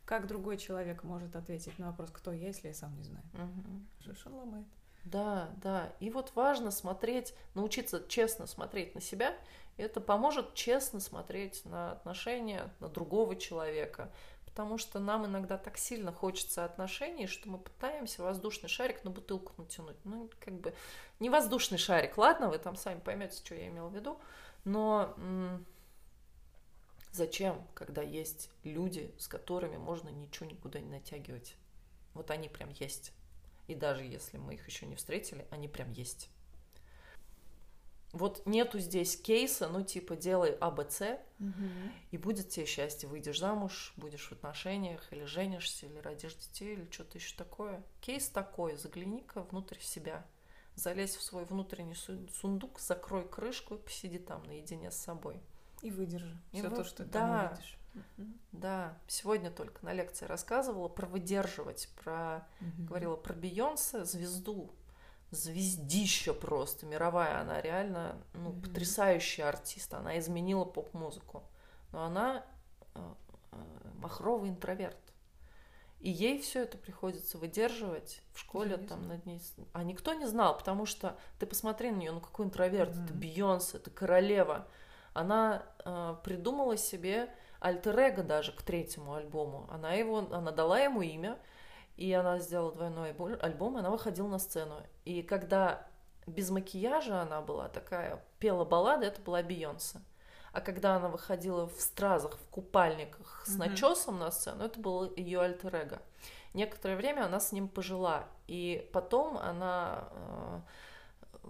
[0.08, 3.26] Как другой человек может ответить на вопрос, кто я, если я сам не знаю?
[3.34, 4.14] Угу.
[4.26, 4.66] он ломает.
[5.04, 5.92] Да, да.
[6.00, 9.36] И вот важно смотреть, научиться честно смотреть на себя.
[9.76, 14.10] Это поможет честно смотреть на отношения, на другого человека.
[14.46, 19.52] Потому что нам иногда так сильно хочется отношений, что мы пытаемся воздушный шарик на бутылку
[19.58, 19.98] натянуть.
[20.06, 20.74] Ну, как бы
[21.20, 24.18] не воздушный шарик, ладно, вы там сами поймете, что я имела в виду.
[24.64, 25.14] Но
[27.18, 31.56] Зачем, когда есть люди, с которыми можно ничего никуда не натягивать?
[32.14, 33.12] Вот они прям есть.
[33.66, 36.30] И даже если мы их еще не встретили, они прям есть.
[38.12, 41.02] Вот нету здесь кейса, ну типа делай АБЦ,
[41.40, 41.70] угу.
[42.12, 43.10] и будет тебе счастье.
[43.10, 47.84] Выйдешь замуж, будешь в отношениях, или женишься, или родишь детей, или что-то еще такое.
[48.00, 50.24] Кейс такой, загляни-ка внутрь себя.
[50.76, 55.42] Залезь в свой внутренний сундук, закрой крышку и посиди там наедине с собой.
[55.82, 56.76] И выдержи и все вы...
[56.76, 57.78] то, что ты да, там увидишь.
[58.52, 62.88] Да, сегодня только на лекции рассказывала про выдерживать, про угу.
[62.88, 64.72] говорила про Бейонсе, звезду,
[65.32, 68.62] звездища просто мировая, она реально ну, угу.
[68.62, 71.44] потрясающая артист, она изменила поп-музыку,
[71.92, 72.46] но она
[72.96, 73.14] э,
[73.52, 73.58] э,
[73.96, 74.98] махровый интроверт.
[76.00, 79.42] И ей все это приходится выдерживать в школе там над ней.
[79.74, 83.14] А никто не знал, потому что ты посмотри на нее, ну какой интроверт, mm это
[83.14, 84.68] Бейонсе, это королева
[85.18, 89.68] она э, придумала себе альтер даже к третьему альбому.
[89.72, 91.38] Она его, она дала ему имя,
[91.96, 94.76] и она сделала двойной альбом, и она выходила на сцену.
[95.06, 95.88] И когда
[96.28, 100.02] без макияжа она была такая, пела баллады, это была Бейонсе.
[100.52, 103.70] А когда она выходила в стразах, в купальниках с mm-hmm.
[103.70, 106.00] начесом на сцену, это был ее альтер
[106.54, 110.60] Некоторое время она с ним пожила, и потом она э,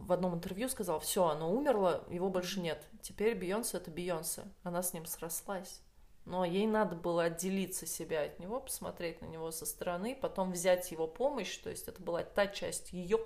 [0.06, 2.88] в одном интервью сказал, все, оно умерло, его больше нет.
[3.02, 4.44] Теперь Бейонсе это Бейонсе.
[4.64, 5.82] Она с ним срослась.
[6.26, 10.92] Но ей надо было отделиться себя от него, посмотреть на него со стороны, потом взять
[10.92, 11.58] его помощь.
[11.58, 13.20] То есть это была та часть ее,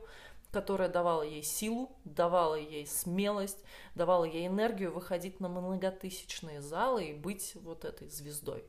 [0.52, 3.64] которая давала ей силу, давала ей смелость,
[3.96, 8.64] давала ей энергию выходить на многотысячные залы и быть вот этой звездой.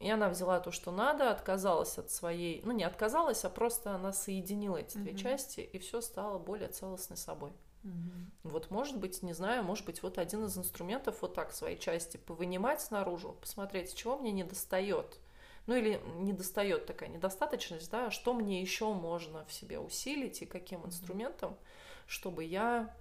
[0.00, 4.12] И она взяла то, что надо, отказалась от своей, ну не отказалась, а просто она
[4.12, 7.52] соединила эти две части, и все стало более целостной собой.
[7.84, 8.50] Угу.
[8.50, 12.16] Вот, может быть, не знаю, может быть, вот один из инструментов вот так свои части
[12.16, 15.20] повынимать наружу, посмотреть, чего мне не достает.
[15.66, 20.46] Ну или не достает такая недостаточность, да, что мне еще можно в себе усилить и
[20.46, 21.56] каким инструментом,
[22.06, 22.94] чтобы я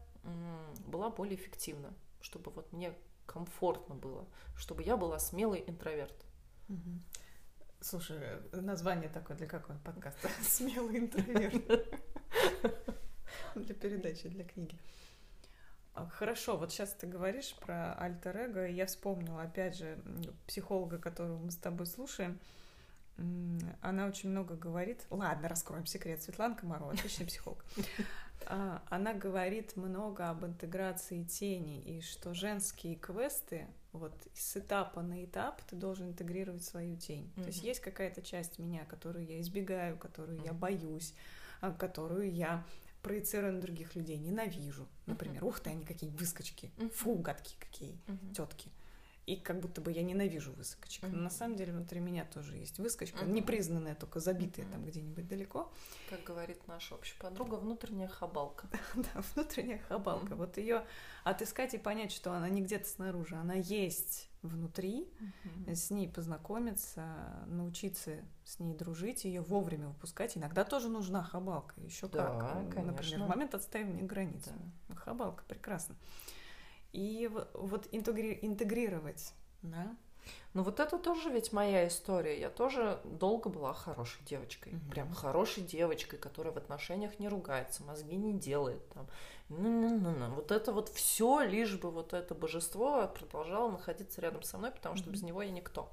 [0.85, 2.93] была более эффективна, чтобы вот мне
[3.25, 4.25] комфортно было,
[4.57, 6.25] чтобы я была смелый интроверт.
[7.81, 8.19] Слушай,
[8.51, 10.29] название такое для какого подкаста?
[10.41, 11.63] Смелый интроверт.
[13.55, 14.77] Для передачи, для книги.
[15.93, 19.97] А, хорошо, вот сейчас ты говоришь про альтер-эго, и я вспомнила, опять же,
[20.45, 22.39] психолога, которого мы с тобой слушаем,
[23.81, 25.05] она очень много говорит.
[25.09, 26.21] Ладно, раскроем секрет.
[26.21, 27.63] Светлана Комарова, отличный психолог.
[28.45, 35.23] А, она говорит много об интеграции тени, и что женские квесты, вот с этапа на
[35.23, 37.31] этап ты должен интегрировать свою тень.
[37.35, 37.41] Mm-hmm.
[37.41, 40.45] То есть есть какая-то часть меня, которую я избегаю, которую mm-hmm.
[40.45, 41.13] я боюсь,
[41.61, 42.63] а, которую я
[43.01, 44.87] проецирую на других людей, ненавижу.
[45.05, 45.47] Например, mm-hmm.
[45.47, 46.89] ух ты, они какие выскочки, mm-hmm.
[46.91, 48.33] фу, гадкие какие, mm-hmm.
[48.35, 48.69] тетки
[49.29, 51.03] и как будто бы я ненавижу выскочек.
[51.03, 55.71] Но на самом деле внутри меня тоже есть выскочка, непризнанная, только забитая там где-нибудь далеко.
[56.09, 58.67] Как говорит наша общая подруга, внутренняя хабалка.
[58.95, 60.35] да, внутренняя хабалка.
[60.35, 60.83] Вот ее
[61.23, 65.07] отыскать и понять, что она не где-то снаружи, она есть внутри,
[65.67, 68.15] с ней познакомиться, научиться
[68.45, 70.37] с ней дружить, ее вовремя выпускать.
[70.37, 72.63] Иногда тоже нужна хабалка, еще как.
[72.75, 74.49] Например, в момент отстаивания границ.
[74.95, 75.95] Хабалка прекрасно
[76.93, 79.95] и вот интегрировать, да.
[80.53, 82.39] Ну вот это тоже ведь моя история.
[82.39, 84.73] Я тоже долго была хорошей девочкой.
[84.73, 84.89] Mm-hmm.
[84.89, 88.87] Прям хорошей девочкой, которая в отношениях не ругается, мозги не делает.
[88.89, 89.07] Там.
[89.49, 90.33] Ну-ну-ну-ну.
[90.35, 94.95] Вот это вот все, лишь бы вот это божество продолжало находиться рядом со мной, потому
[94.95, 95.13] что mm-hmm.
[95.13, 95.91] без него я никто.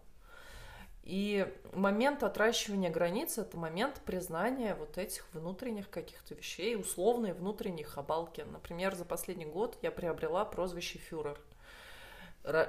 [1.07, 8.41] И момент отращивания границ– это момент признания вот этих внутренних каких-то вещей, условные внутренние хабалки.
[8.41, 11.39] Например, за последний год я приобрела прозвище «фюрер».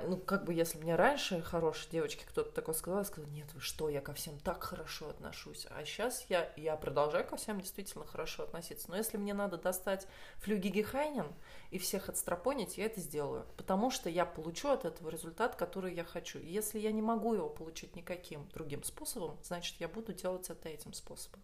[0.07, 3.61] Ну, как бы, если мне раньше хорошей девочке кто-то такое сказал, я сказала, нет, вы
[3.61, 5.67] что, я ко всем так хорошо отношусь.
[5.69, 8.89] А сейчас я, я продолжаю ко всем действительно хорошо относиться.
[8.89, 10.07] Но если мне надо достать
[10.37, 11.31] флюги Гехайнен
[11.69, 13.45] и всех отстрапонить, я это сделаю.
[13.55, 16.39] Потому что я получу от этого результат, который я хочу.
[16.39, 20.69] И если я не могу его получить никаким другим способом, значит, я буду делать это
[20.69, 21.43] этим способом.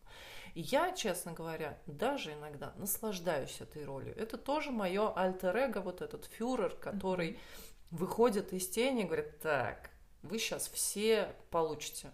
[0.55, 4.15] И я, честно говоря, даже иногда наслаждаюсь этой ролью.
[4.17, 9.91] Это тоже мое альтер-эго, вот этот фюрер, который mm-hmm выходят из тени и говорят, так,
[10.23, 12.11] вы сейчас все получите.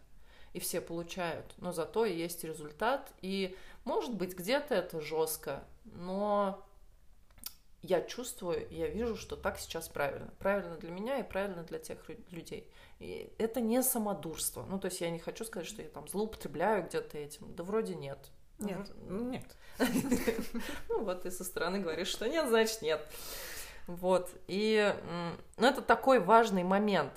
[0.51, 3.11] И все получают, но зато есть результат.
[3.21, 3.55] И,
[3.85, 6.65] может быть, где-то это жестко, но
[7.81, 10.33] я чувствую, я вижу, что так сейчас правильно.
[10.39, 11.99] Правильно для меня и правильно для тех
[12.31, 12.67] людей.
[12.97, 14.65] И это не самодурство.
[14.67, 17.53] Ну, то есть я не хочу сказать, что я там злоупотребляю где-то этим.
[17.55, 18.19] Да вроде нет.
[18.57, 19.55] Нет, нет.
[20.89, 23.01] Ну вот ты со стороны говоришь, что нет, значит нет.
[23.89, 24.29] Вот.
[24.45, 24.95] И
[25.57, 27.11] ну, это такой важный момент.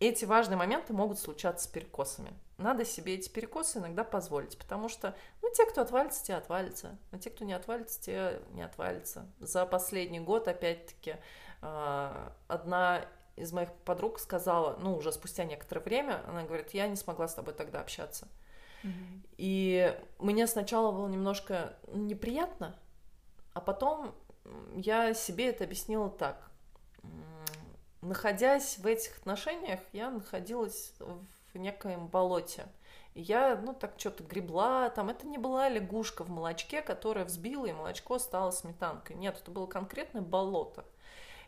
[0.00, 2.32] Эти важные моменты могут случаться с перекосами.
[2.58, 7.18] Надо себе эти перекосы иногда позволить, потому что, ну, те, кто отвалится, те отвалятся, а
[7.18, 9.26] те, кто не отвалится, те не отвалятся.
[9.38, 11.16] За последний год, опять-таки,
[11.62, 16.96] а, одна из моих подруг сказала, ну, уже спустя некоторое время, она говорит, я не
[16.96, 18.26] смогла с тобой тогда общаться.
[19.38, 22.76] И мне сначала было немножко неприятно,
[23.52, 24.14] а потом
[24.74, 26.50] я себе это объяснила так.
[28.00, 30.92] Находясь в этих отношениях, я находилась
[31.52, 32.66] в некоем болоте.
[33.14, 37.72] Я, ну, так что-то гребла, там, это не была лягушка в молочке, которая взбила, и
[37.72, 39.16] молочко стало сметанкой.
[39.16, 40.84] Нет, это было конкретное болото.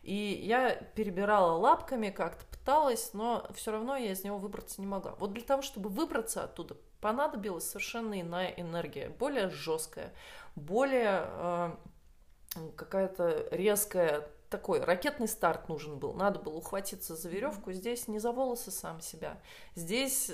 [0.02, 5.16] И я перебирала лапками, как-то пыталась, но все равно я из него выбраться не могла.
[5.18, 10.12] Вот для того, чтобы выбраться оттуда, понадобилась совершенно иная энергия, более жесткая,
[10.54, 11.76] более э,
[12.76, 16.12] какая-то резкая такой ракетный старт нужен был.
[16.12, 17.72] Надо было ухватиться за веревку.
[17.72, 19.40] Здесь не за волосы сам себя.
[19.74, 20.30] Здесь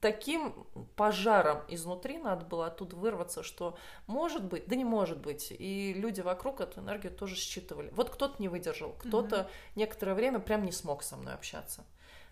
[0.00, 0.66] таким
[0.96, 3.76] пожаром изнутри надо было оттуда вырваться, что
[4.06, 5.52] может быть, да не может быть.
[5.56, 7.90] И люди вокруг эту энергию тоже считывали.
[7.90, 11.84] Вот кто-то не выдержал, кто-то mm некоторое время прям не смог со мной общаться.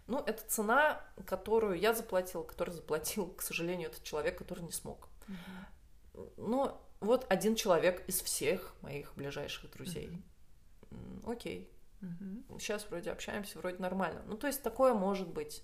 [0.07, 5.09] Ну, это цена, которую я заплатила, которую заплатил, к сожалению, этот человек, который не смог.
[5.29, 10.11] mm Но вот один человек из всех моих ближайших друзей.
[10.91, 11.33] Mm-hmm.
[11.33, 11.71] Окей.
[12.01, 12.59] Mm-hmm.
[12.59, 14.23] Сейчас вроде общаемся, вроде нормально.
[14.27, 15.63] Ну, то есть такое может быть.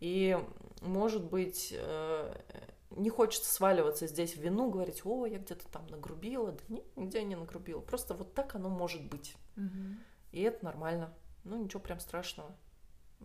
[0.00, 0.38] И
[0.80, 2.34] может быть, э,
[2.90, 6.52] не хочется сваливаться здесь в вину, говорить, о, я где-то там нагрубила.
[6.52, 7.80] Да нет, нигде не нагрубила.
[7.80, 9.34] Просто вот так оно может быть.
[9.56, 9.94] Mm-hmm.
[10.32, 11.14] И это нормально.
[11.44, 12.54] Ну, ничего прям страшного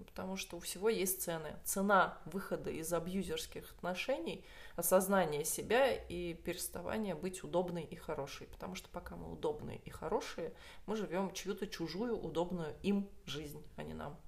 [0.03, 1.55] потому что у всего есть цены.
[1.63, 8.47] Цена выхода из абьюзерских отношений– осознание себя и переставание быть удобной и хорошей.
[8.47, 10.53] Потому что пока мы удобные и хорошие,
[10.85, 14.19] мы живем чью-то чужую, удобную им жизнь, а не нам.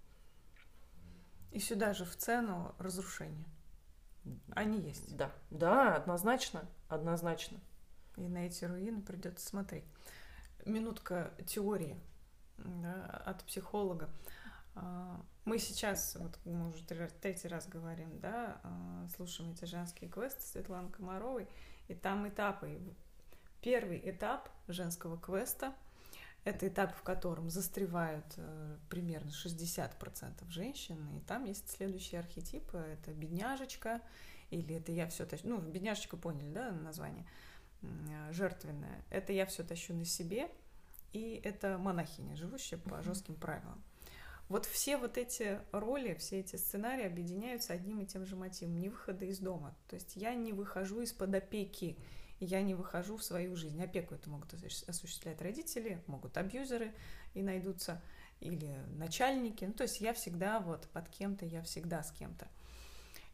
[1.51, 3.45] И сюда же в цену разрушения.
[4.51, 5.15] Они есть.
[5.15, 7.59] Да, да, однозначно, однозначно.
[8.17, 9.85] И на эти руины придется смотреть.
[10.65, 11.97] Минутка теории
[12.57, 14.09] да, от психолога.
[14.79, 16.83] А, мы сейчас, вот мы уже
[17.21, 21.47] третий раз говорим, да, а, слушаем эти женские квесты Светланы Комаровой,
[21.87, 22.79] и там этапы.
[23.61, 25.73] Первый этап женского квеста–
[26.47, 32.77] это этап, в котором застревают э, примерно 60% женщин, и там есть следующие архетипы.
[32.77, 34.01] Это бедняжечка,
[34.49, 37.25] или это я все тащу, ну, бедняжечку поняли, да, название,
[38.31, 39.03] жертвенная.
[39.09, 40.49] Это я все тащу на себе,
[41.11, 43.83] и это монахиня, живущая по жестким правилам.
[44.49, 48.89] Вот все вот эти роли, все эти сценарии объединяются одним и тем же мотивом– не
[48.89, 49.75] выхода из дома.
[49.89, 51.97] То есть я не выхожу из-под опеки,
[52.39, 53.81] я не выхожу в свою жизнь.
[53.83, 56.93] Опеку это могут осуществлять родители, могут абьюзеры
[57.33, 58.01] и найдутся,
[58.39, 59.65] или начальники.
[59.65, 62.47] Ну, то есть я всегда вот под кем-то, я всегда с кем-то.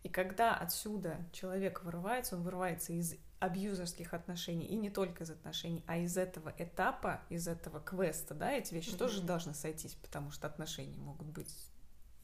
[0.03, 5.83] И когда отсюда человек вырывается, он вырывается из абьюзерских отношений, и не только из отношений,
[5.87, 8.97] а из этого этапа, из этого квеста, да, эти вещи mm-hmm.
[8.97, 11.53] тоже должны сойтись, потому что отношения могут быть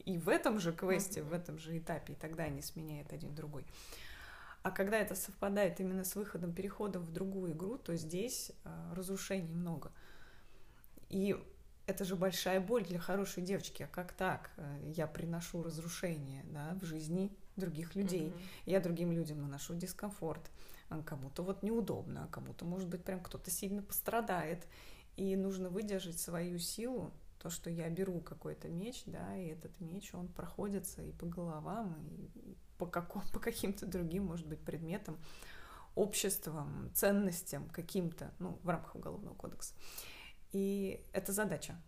[0.04, 1.28] и в этом же квесте, mm-hmm.
[1.28, 3.66] в этом же этапе, и тогда они сменяют один другой.
[4.62, 9.54] А когда это совпадает именно с выходом, переходом в другую игру, то здесь э, разрушений
[9.54, 9.90] много.
[11.08, 11.34] И
[11.86, 13.82] это же большая боль для хорошей девочки.
[13.82, 14.50] А как так?
[14.56, 18.28] Э, я приношу разрушение да, в жизни других людей.
[18.28, 18.62] Mm-hmm.
[18.66, 20.50] Я другим людям наношу дискомфорт
[20.90, 24.66] а кому-то вот неудобно, а кому-то, может быть, прям кто-то сильно пострадает.
[25.16, 30.12] И нужно выдержать свою силу, то, что я беру какой-то меч, да, и этот меч,
[30.14, 35.16] он проходится и по головам, и по, каком, по каким-то другим, может быть, предметам,
[35.94, 39.74] обществам, ценностям каким-то, ну, в рамках Уголовного кодекса.
[40.52, 41.80] И это задача.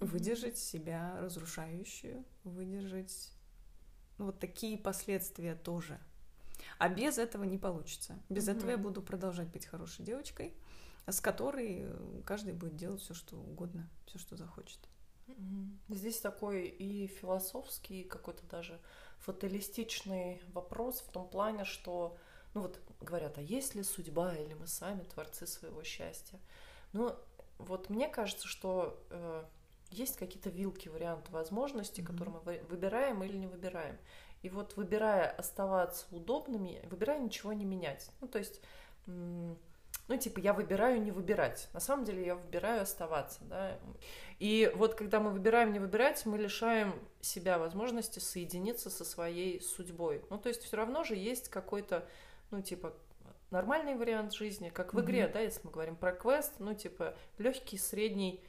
[0.00, 3.32] выдержать себя разрушающую, выдержать
[4.20, 5.98] ну, вот такие последствия тоже.
[6.76, 8.18] А без этого не получится.
[8.28, 10.52] Без mm этого я буду продолжать быть хорошей девочкой,
[11.06, 11.86] с которой
[12.26, 14.78] каждый будет делать все, что угодно, все, что захочет.
[15.88, 18.78] Здесь такой и философский, какой-то даже
[19.20, 22.18] фаталистичный вопрос в том плане, что,
[22.52, 26.38] ну вот говорят, а есть ли судьба или мы сами творцы своего счастья?
[26.92, 27.16] Ну,
[27.56, 29.44] вот мне кажется, что э,
[29.90, 32.06] есть какие-то вилки, варианты возможностей, mm-hmm.
[32.06, 33.98] которые мы выбираем или не выбираем.
[34.42, 38.10] И вот выбирая оставаться удобными, выбирая ничего не менять.
[38.20, 38.62] Ну, то есть,
[39.06, 41.68] ну, типа, я выбираю не выбирать.
[41.74, 43.78] На самом деле я выбираю оставаться, да.
[44.38, 50.24] И вот когда мы выбираем не выбирать, мы лишаем себя возможности соединиться со своей судьбой.
[50.30, 52.08] Ну, то есть все равно же есть какой-то,
[52.50, 52.94] ну, типа,
[53.50, 55.32] нормальный вариант жизни, как в игре, mm-hmm.
[55.32, 58.42] да, если мы говорим про квест, ну, типа, легкий, средний,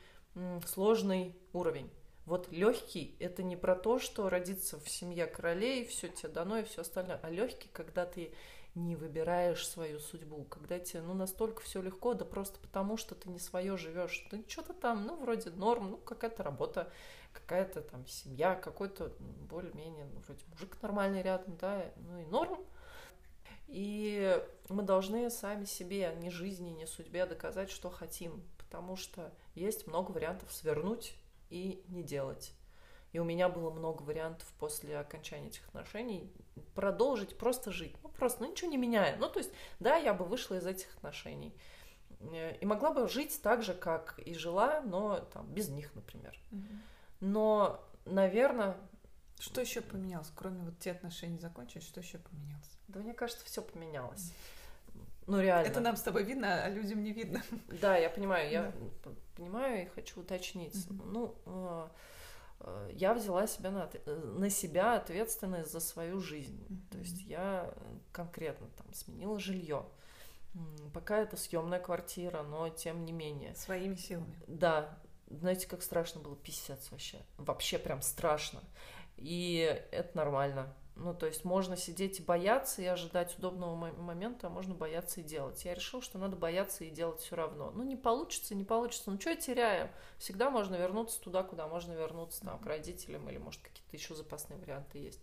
[0.65, 1.89] сложный уровень.
[2.25, 6.63] Вот легкий это не про то, что родиться в семье королей, все тебе дано и
[6.63, 8.31] все остальное, а легкий, когда ты
[8.73, 13.29] не выбираешь свою судьбу, когда тебе ну настолько все легко, да просто потому, что ты
[13.29, 16.91] не свое живешь, ты что-то там, ну вроде норм, ну какая-то работа,
[17.33, 19.11] какая-то там семья, какой-то
[19.49, 22.63] более-менее, ну вроде мужик нормальный рядом, да, ну и норм.
[23.67, 29.87] И мы должны сами себе, ни жизни, ни судьбе доказать, что хотим, потому что есть
[29.87, 31.15] много вариантов свернуть
[31.49, 32.53] и не делать.
[33.11, 36.31] И у меня было много вариантов после окончания этих отношений
[36.75, 37.95] продолжить просто жить.
[38.03, 39.17] Ну, просто, ну, ничего не меняя.
[39.17, 41.53] Ну, то есть, да, я бы вышла из этих отношений.
[42.21, 46.39] Э, и могла бы жить так же, как и жила, но там без них, например.
[47.19, 48.77] Но, наверное...
[49.39, 52.69] Что еще поменялось, кроме вот те отношения закончились, что еще поменялось?
[52.87, 54.33] Да, мне кажется, все поменялось.
[55.27, 55.67] Ну, реально.
[55.67, 57.41] Это нам с тобой видно, а людям не видно.
[57.81, 59.11] Да, я понимаю, я да.
[59.35, 60.75] понимаю и хочу уточнить.
[60.75, 61.05] Mm-hmm.
[61.05, 61.87] Ну, э,
[62.61, 66.65] э, я взяла себя на, на себя ответственность за свою жизнь.
[66.67, 66.91] Mm-hmm.
[66.91, 67.73] То есть я
[68.11, 69.85] конкретно там сменила жилье.
[70.93, 73.55] Пока это съемная квартира, но тем не менее.
[73.55, 74.35] Своими силами.
[74.47, 74.97] Да.
[75.29, 77.19] Знаете, как страшно было писаться вообще.
[77.37, 78.59] Вообще прям страшно.
[79.15, 80.73] И это нормально.
[81.03, 85.23] Ну, то есть можно сидеть и бояться, и ожидать удобного момента, а можно бояться и
[85.23, 85.65] делать.
[85.65, 87.71] Я решил, что надо бояться и делать все равно.
[87.71, 89.09] Ну, не получится, не получится.
[89.09, 89.89] Ну, что я теряю?
[90.19, 94.59] Всегда можно вернуться туда, куда можно вернуться, там, к родителям, или, может, какие-то еще запасные
[94.59, 95.21] варианты есть.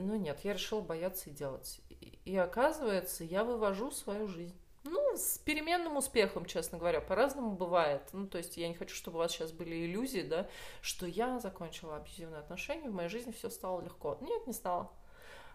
[0.00, 1.80] Ну, нет, я решила бояться и делать.
[1.88, 4.58] И, и оказывается, я вывожу свою жизнь.
[4.84, 8.02] Ну, с переменным успехом, честно говоря, по-разному бывает.
[8.12, 10.46] Ну, то есть я не хочу, чтобы у вас сейчас были иллюзии, да,
[10.82, 14.18] что я закончила абьюзивные отношения, в моей жизни все стало легко.
[14.20, 14.90] Нет, не стало.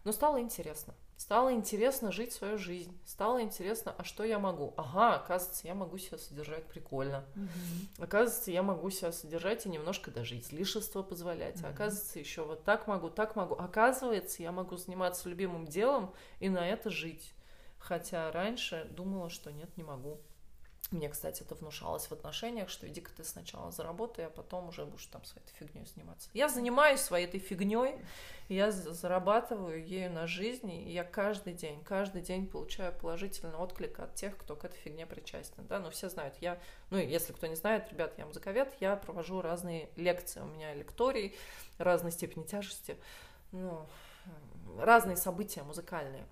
[0.04, 0.96] Но стало интересно.
[1.18, 2.98] Стало интересно жить свою жизнь.
[3.06, 4.74] Стало интересно, а что я могу?
[4.78, 7.26] Ага, оказывается, я могу себя содержать прикольно.
[7.36, 8.04] Mm-hmm.
[8.04, 11.58] Оказывается, я могу себя содержать и немножко даже излишества позволять.
[11.58, 11.72] Mm-hmm.
[11.72, 13.56] Оказывается, еще вот так могу, так могу.
[13.56, 17.34] Оказывается, я могу заниматься любимым делом и на это жить.
[17.80, 20.20] Хотя раньше думала, что нет, не могу.
[20.92, 25.06] Мне, кстати, это внушалось в отношениях, что иди-ка ты сначала заработай, а потом уже будешь
[25.06, 26.30] там своей этой фигней заниматься.
[26.34, 27.96] Я занимаюсь своей этой фигней,
[28.48, 34.16] я зарабатываю ею на жизни, и я каждый день, каждый день получаю положительный отклик от
[34.16, 35.68] тех, кто к этой фигне причастен.
[35.68, 36.60] Да, ну все знают, я,
[36.90, 41.36] ну если кто не знает, ребят, я музыковед, я провожу разные лекции, у меня лекторий
[41.78, 42.98] разной степени тяжести,
[43.52, 43.86] ну,
[44.80, 46.26] разные события музыкальные.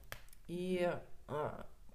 [0.47, 0.91] И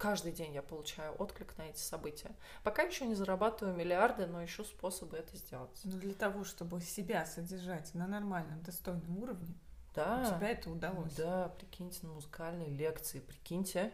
[0.03, 2.33] каждый день я получаю отклик на эти события.
[2.65, 5.81] Пока еще не зарабатываю миллиарды, но ищу способы это сделать.
[5.85, 9.55] Но для того, чтобы себя содержать на нормальном, достойном уровне,
[9.95, 11.15] да, у тебя это удалось.
[11.15, 13.93] Да, прикиньте, на музыкальные лекции, прикиньте.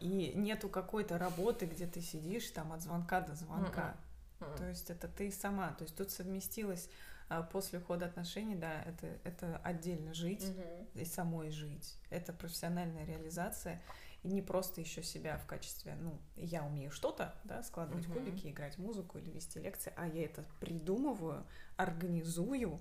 [0.00, 3.96] И нету какой-то работы, где ты сидишь там от звонка до звонка.
[4.40, 4.46] Mm-mm.
[4.46, 4.56] Mm-mm.
[4.56, 5.72] То есть это ты сама.
[5.72, 6.90] То есть тут совместилось
[7.28, 11.00] а, после ухода отношений, да, это, это отдельно жить mm-hmm.
[11.00, 11.96] и самой жить.
[12.10, 13.80] Это профессиональная реализация
[14.24, 18.14] не просто еще себя в качестве, ну, я умею что-то, да, складывать uh-huh.
[18.14, 21.46] кубики, играть музыку или вести лекции, а я это придумываю,
[21.76, 22.80] организую,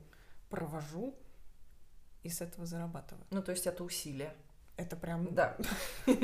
[0.50, 1.16] провожу
[2.24, 3.26] и с этого зарабатываю.
[3.30, 4.34] Ну, то есть это усилие.
[4.76, 5.34] Это прям...
[5.34, 5.58] Да.
[6.06, 6.16] Ну,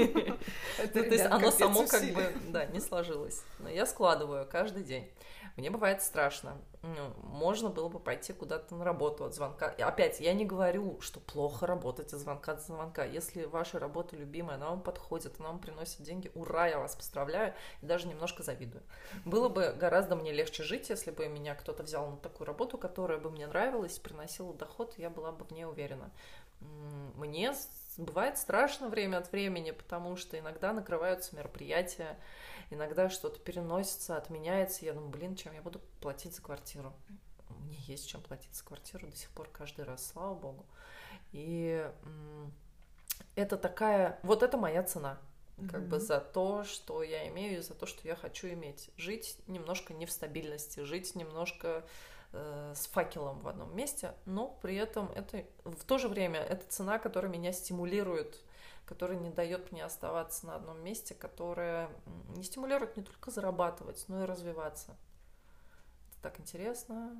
[0.93, 3.43] то есть оно само как бы, да, не сложилось.
[3.59, 5.11] Но я складываю каждый день.
[5.55, 6.57] Мне бывает страшно.
[7.23, 9.69] Можно было бы пойти куда-то на работу от звонка.
[9.69, 13.03] И опять, я не говорю, что плохо работать от звонка до звонка.
[13.03, 17.53] Если ваша работа любимая, она вам подходит, она вам приносит деньги, ура, я вас поздравляю
[17.81, 18.83] и даже немножко завидую.
[19.25, 23.17] Было бы гораздо мне легче жить, если бы меня кто-то взял на такую работу, которая
[23.19, 26.11] бы мне нравилась, приносила доход, я была бы в ней уверена.
[27.15, 27.53] Мне
[27.97, 32.17] бывает страшно время от времени, потому что иногда накрываются мероприятия,
[32.69, 36.93] иногда что-то переносится, отменяется, я думаю, блин, чем я буду платить за квартиру?
[37.69, 40.65] мне есть чем платить за квартиру до сих пор каждый раз, слава богу.
[41.31, 41.87] И
[43.35, 45.19] это такая, вот это моя цена,
[45.71, 45.87] как mm-hmm.
[45.87, 48.89] бы за то, что я имею, и за то, что я хочу иметь.
[48.97, 51.85] Жить немножко не в стабильности, жить немножко
[52.31, 56.65] э, с факелом в одном месте, но при этом это в то же время это
[56.67, 58.39] цена, которая меня стимулирует,
[58.89, 61.91] которая не дает мне оставаться на одном месте, которая
[62.35, 64.97] не стимулирует не только зарабатывать, но и развиваться.
[66.09, 67.15] Это так интересно,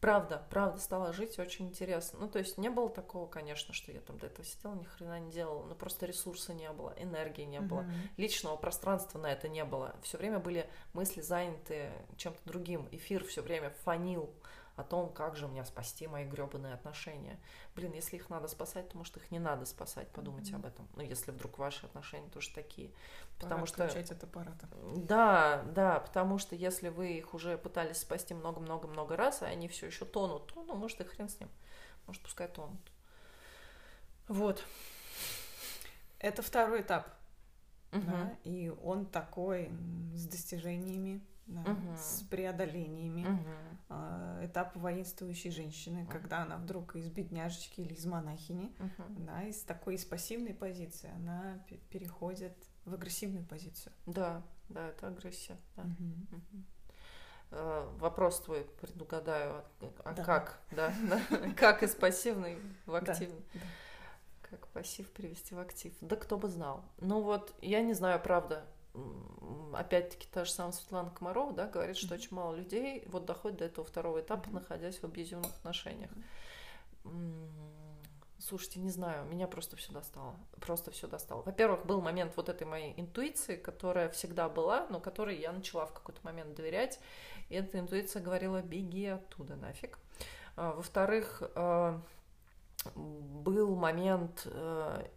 [0.00, 2.18] Правда, правда, стала жить очень интересно.
[2.20, 5.18] Ну, то есть не было такого, конечно, что я там до этого сидела, ни хрена
[5.18, 5.64] не делала.
[5.64, 8.08] Ну, просто ресурса не было, энергии не было, mm-hmm.
[8.18, 9.96] личного пространства на это не было.
[10.02, 12.86] Все время были мысли заняты чем-то другим.
[12.92, 14.28] Эфир все время фанил
[14.76, 17.38] о том, как же мне спасти мои гребаные отношения.
[17.76, 20.56] Блин, если их надо спасать, то, может, их не надо спасать, подумайте mm-hmm.
[20.56, 20.88] об этом.
[20.96, 22.90] Ну, если вдруг ваши отношения тоже такие.
[23.38, 23.84] Пора потому что...
[23.84, 24.68] от аппарата.
[24.96, 29.86] Да, да, потому что если вы их уже пытались спасти много-много-много раз, и они все
[29.86, 31.50] еще тонут, то, ну, может, и хрен с ним.
[32.06, 32.80] Может, пускай тонут.
[34.26, 34.64] Вот.
[36.18, 37.08] Это второй этап.
[37.92, 38.02] Угу.
[38.06, 39.70] Да, и он такой
[40.14, 41.96] с достижениями да, угу.
[41.96, 43.26] с преодолениями.
[43.26, 44.44] Угу.
[44.44, 46.10] Этап воинствующей женщины, угу.
[46.10, 49.04] когда она вдруг из бедняжечки или из монахини, угу.
[49.18, 53.92] да, из такой из пассивной позиции, она переходит в агрессивную позицию.
[54.06, 55.56] Да, да, это агрессия.
[55.76, 55.82] Да.
[55.82, 56.36] Угу.
[56.36, 56.64] Угу.
[57.98, 59.64] Вопрос твой предугадаю,
[60.04, 60.24] а да.
[60.24, 61.20] как, да, да,
[61.56, 63.44] как из пассивной в активный?
[63.52, 63.66] Да, да.
[64.50, 65.92] Как пассив перевести в актив?
[66.00, 66.84] Да кто бы знал.
[66.98, 68.64] Ну вот, я не знаю, правда,
[69.74, 73.64] опять-таки та же самая Светлана Комарова, да, говорит, что очень мало людей вот доходит до
[73.64, 76.10] этого второго этапа, находясь в абьюзивных отношениях.
[78.38, 80.36] Слушайте, не знаю, меня просто все достало.
[80.60, 81.42] Просто все достало.
[81.42, 85.94] Во-первых, был момент вот этой моей интуиции, которая всегда была, но которой я начала в
[85.94, 87.00] какой-то момент доверять.
[87.48, 89.98] И эта интуиция говорила, беги оттуда нафиг.
[90.56, 92.02] А, во-вторых, а,
[92.94, 95.08] был момент а,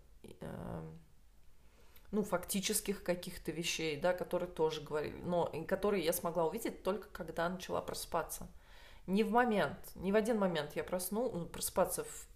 [2.17, 7.47] ну, фактических каких-то вещей, да, которые тоже говорили, но которые я смогла увидеть только когда
[7.47, 8.47] начала просыпаться.
[9.05, 12.27] Не в момент, не в один момент я просну, ну, просыпаться в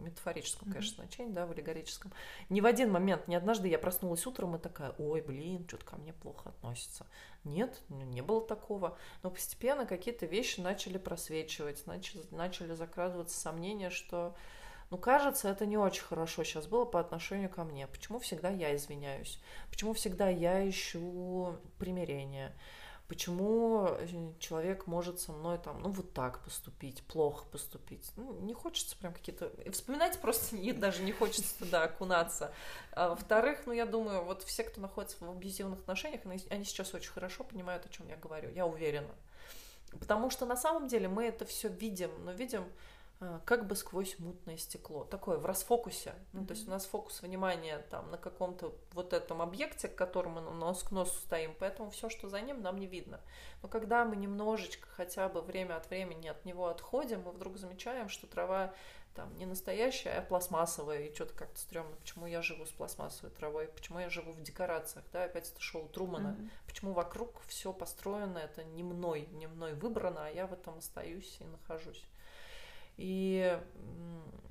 [0.00, 2.10] метафорическом, конечно, значении, да, в аллегорическом.
[2.48, 5.96] Не в один момент, не однажды я проснулась утром и такая, ой, блин, что-то ко
[5.96, 7.06] мне плохо относится.
[7.44, 8.96] Нет, ну, не было такого.
[9.22, 14.34] Но постепенно какие-то вещи начали просвечивать, начали, начали закрадываться сомнения, что
[14.90, 17.86] ну, кажется, это не очень хорошо сейчас было по отношению ко мне.
[17.86, 19.38] Почему всегда я извиняюсь?
[19.70, 22.54] Почему всегда я ищу примирение?
[23.06, 24.06] Почему э,
[24.38, 28.12] человек может со мной там, ну, вот так поступить, плохо поступить?
[28.16, 29.50] Ну, не хочется прям какие-то...
[29.72, 32.52] Вспоминать просто не, даже не хочется туда окунаться.
[32.92, 36.20] А во-вторых, ну, я думаю, вот все, кто находится в абьюзивных отношениях,
[36.50, 38.50] они сейчас очень хорошо понимают, о чем я говорю.
[38.50, 39.14] Я уверена.
[39.98, 42.64] Потому что на самом деле мы это все видим, но видим
[43.44, 46.14] как бы сквозь мутное стекло, такое в расфокусе.
[46.32, 46.46] Ну, mm-hmm.
[46.46, 50.52] то есть у нас фокус внимания там на каком-то вот этом объекте, к которому мы
[50.52, 53.20] нос к носу стоим, поэтому все, что за ним, нам не видно.
[53.62, 58.08] Но когда мы немножечко хотя бы время от времени от него отходим, мы вдруг замечаем,
[58.08, 58.72] что трава
[59.14, 61.96] там не настоящая, а пластмассовая, и что-то как-то стрёмно.
[61.96, 63.66] Почему я живу с пластмассовой травой?
[63.66, 65.04] Почему я живу в декорациях?
[65.12, 66.36] Да, опять это шоу Трумана.
[66.38, 66.50] Mm-hmm.
[66.66, 71.36] Почему вокруг все построено, это не мной, не мной выбрано, а я в этом остаюсь
[71.40, 72.06] и нахожусь.
[72.98, 73.58] И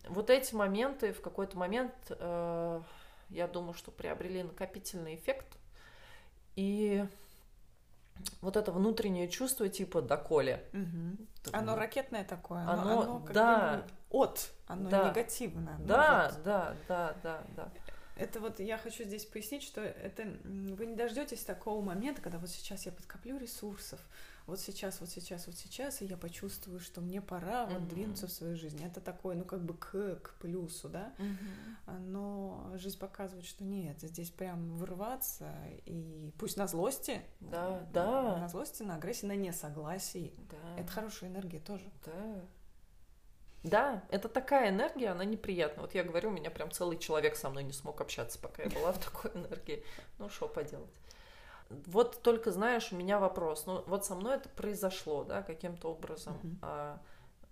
[0.08, 2.82] вот эти моменты в какой-то момент, э,
[3.30, 5.58] я думаю, что приобрели накопительный эффект.
[6.56, 7.06] И
[8.42, 10.64] вот это внутреннее чувство типа доколе.
[10.74, 11.54] Угу.
[11.54, 12.62] Оно ракетное такое.
[12.62, 13.78] Оно, оно, оно да.
[13.78, 15.10] Бы от, оно да.
[15.10, 15.78] негативное.
[15.80, 16.44] Да, вот.
[16.44, 17.72] да, да, да, да.
[18.16, 22.50] Это вот я хочу здесь пояснить, что это вы не дождетесь такого момента, когда вот
[22.50, 24.00] сейчас я подкоплю ресурсов,
[24.48, 27.88] вот сейчас, вот сейчас, вот сейчас, и я почувствую, что мне пора вот mm-hmm.
[27.90, 28.82] двинуться в свою жизнь.
[28.84, 31.14] Это такое, ну, как бы к, к плюсу, да.
[31.18, 32.00] Mm-hmm.
[32.00, 35.54] Но жизнь показывает, что нет, здесь прям вырваться,
[35.86, 38.38] и пусть на злости, да, да.
[38.38, 40.34] на злости, на агрессии, на несогласии.
[40.50, 40.82] Да.
[40.82, 41.92] Это хорошая энергия тоже.
[42.06, 42.46] Да.
[43.64, 45.82] Да, это такая энергия, она неприятна.
[45.82, 48.70] Вот я говорю, у меня прям целый человек со мной не смог общаться, пока я
[48.70, 49.84] была в такой энергии.
[50.20, 50.90] Ну, что поделать.
[51.70, 53.66] Вот только, знаешь, у меня вопрос.
[53.66, 56.38] Ну, вот со мной это произошло, да, каким-то образом.
[56.42, 56.58] Uh-huh.
[56.62, 57.02] А,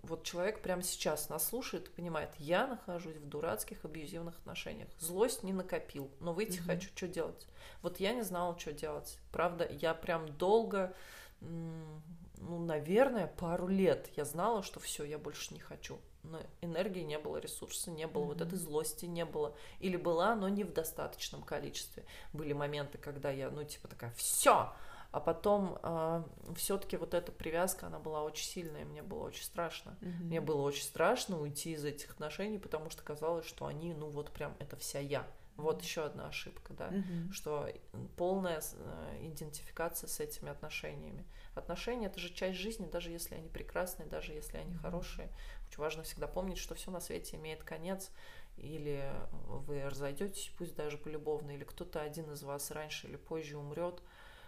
[0.04, 4.88] вот человек прямо сейчас нас слушает и понимает, я нахожусь в дурацких абьюзивных отношениях.
[5.00, 6.66] Злость не накопил, но выйти uh-huh.
[6.66, 7.48] хочу, что делать.
[7.82, 9.20] Вот я не знала, что делать.
[9.32, 10.94] Правда, я прям долго,
[11.42, 16.00] ну, наверное, пару лет я знала, что все, я больше не хочу
[16.30, 18.28] но энергии не было, ресурса не было, mm-hmm.
[18.28, 19.56] вот этой злости не было.
[19.80, 22.04] Или была, но не в достаточном количестве.
[22.34, 24.74] Были моменты, когда я, ну, типа такая, все,
[25.12, 26.24] А потом э,
[26.56, 29.98] все-таки вот эта привязка, она была очень сильная, мне было очень страшно.
[30.02, 30.24] Mm-hmm.
[30.24, 34.32] Мне было очень страшно уйти из этих отношений, потому что казалось, что они, ну вот
[34.32, 35.26] прям, это вся я.
[35.58, 37.32] Вот еще одна ошибка, да, mm-hmm.
[37.32, 37.70] что
[38.18, 41.26] полная э, идентификация с этими отношениями.
[41.54, 44.80] Отношения это же часть жизни, даже если они прекрасные, даже если они mm-hmm.
[44.80, 45.30] хорошие.
[45.68, 48.12] Очень важно всегда помнить, что все на свете имеет конец,
[48.58, 49.10] или
[49.46, 54.02] вы разойдетесь, пусть даже полюбовно, или кто-то один из вас раньше или позже умрет.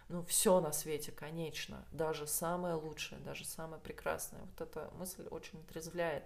[0.10, 4.42] Ну, все на свете, конечно, даже самое лучшее, даже самое прекрасное.
[4.42, 6.24] Вот эта мысль очень отрезвляет.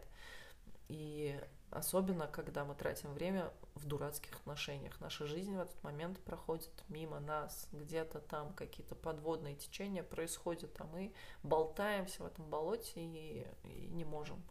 [0.87, 1.39] И
[1.71, 4.99] особенно, когда мы тратим время в дурацких отношениях.
[4.99, 7.67] Наша жизнь в этот момент проходит мимо нас.
[7.71, 11.13] Где-то там какие-то подводные течения происходят, а мы
[11.43, 14.43] болтаемся в этом болоте и, и не можем.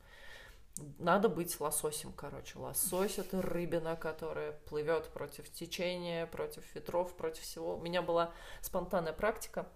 [0.99, 2.59] Надо быть лососем, короче.
[2.59, 7.77] Лосось это рыбина, которая плывет против течения, против ветров, против всего.
[7.77, 9.67] У меня была спонтанная практика.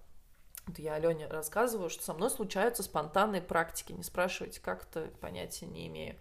[0.66, 3.92] Вот я Алене рассказываю, что со мной случаются спонтанные практики.
[3.92, 6.16] Не спрашивайте, как это, понятия не имею.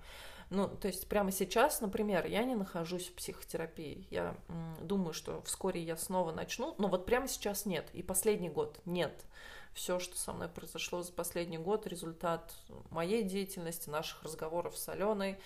[0.54, 4.06] Ну, то есть прямо сейчас, например, я не нахожусь в психотерапии.
[4.12, 4.36] Я
[4.80, 7.90] думаю, что вскоре я снова начну, но вот прямо сейчас нет.
[7.94, 9.26] И последний год нет
[9.74, 12.54] все, что со мной произошло за последний год, результат
[12.92, 15.40] моей деятельности, наших разговоров с Аленой,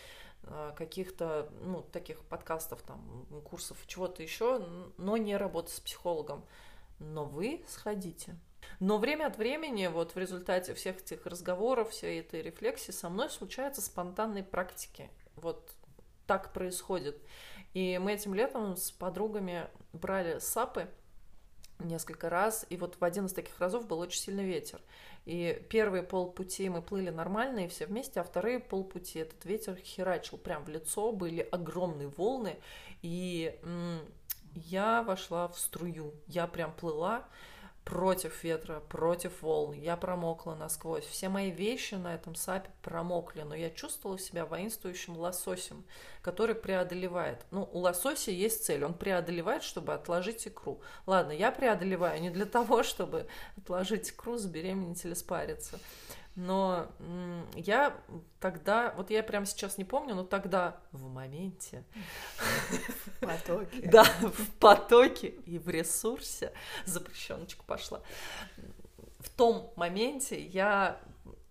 [0.44, 4.60] э, каких-то, ну, таких подкастов, там, курсов, чего-то еще,
[4.98, 6.44] но не работы с психологом.
[7.00, 8.36] Но вы сходите.
[8.80, 13.30] Но время от времени, вот в результате всех этих разговоров, всей этой рефлексии, со мной
[13.30, 15.10] случаются спонтанные практики.
[15.36, 15.72] Вот
[16.28, 17.18] так происходит.
[17.74, 20.88] И мы этим летом с подругами брали сапы,
[21.80, 24.82] несколько раз, и вот в один из таких разов был очень сильный ветер.
[25.26, 30.38] И первые полпути мы плыли нормально и все вместе, а вторые полпути этот ветер херачил
[30.38, 32.58] прям в лицо, были огромные волны,
[33.02, 33.60] и
[34.54, 37.28] я вошла в струю, я прям плыла,
[37.88, 39.72] против ветра, против волн.
[39.72, 41.06] Я промокла насквозь.
[41.06, 45.86] Все мои вещи на этом сапе промокли, но я чувствовала себя воинствующим лососем,
[46.22, 47.46] который преодолевает.
[47.50, 50.82] Ну, у лосося есть цель, он преодолевает, чтобы отложить икру.
[51.06, 53.26] Ладно, я преодолеваю не для того, чтобы
[53.58, 55.80] отложить икру, забеременеть или спариться.
[56.38, 56.88] Но
[57.56, 58.00] я
[58.40, 61.84] тогда, вот я прямо сейчас не помню, но тогда в моменте.
[62.38, 63.82] В потоке.
[63.92, 66.54] Да, в потоке и в ресурсе.
[66.86, 68.04] Запрещеночка пошла.
[69.18, 71.00] В том моменте я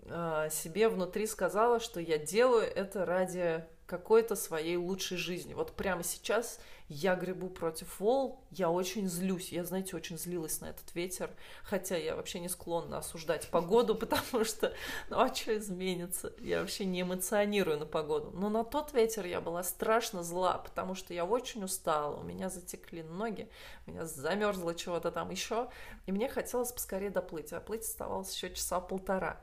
[0.03, 5.55] э, себе внутри сказала, что я делаю это ради какой-то своей лучшей жизни.
[5.55, 6.59] Вот прямо сейчас
[6.89, 9.51] я гребу против волн, я очень злюсь.
[9.51, 11.31] Я, знаете, очень злилась на этот ветер,
[11.65, 14.73] хотя я вообще не склонна осуждать погоду, потому что,
[15.09, 16.33] ну а что изменится?
[16.39, 18.31] Я вообще не эмоционирую на погоду.
[18.35, 22.51] Но на тот ветер я была страшно зла, потому что я очень устала, у меня
[22.51, 23.49] затекли ноги,
[23.87, 25.69] у меня замерзло чего-то там еще,
[26.07, 29.41] и мне хотелось поскорее доплыть, а плыть оставалось еще часа полтора.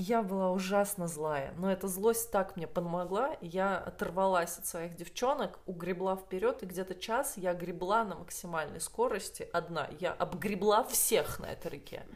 [0.00, 5.58] Я была ужасно злая, но эта злость так мне помогла, я оторвалась от своих девчонок,
[5.66, 9.88] угребла вперед, и где-то час я гребла на максимальной скорости одна.
[9.98, 12.06] Я обгребла всех на этой реке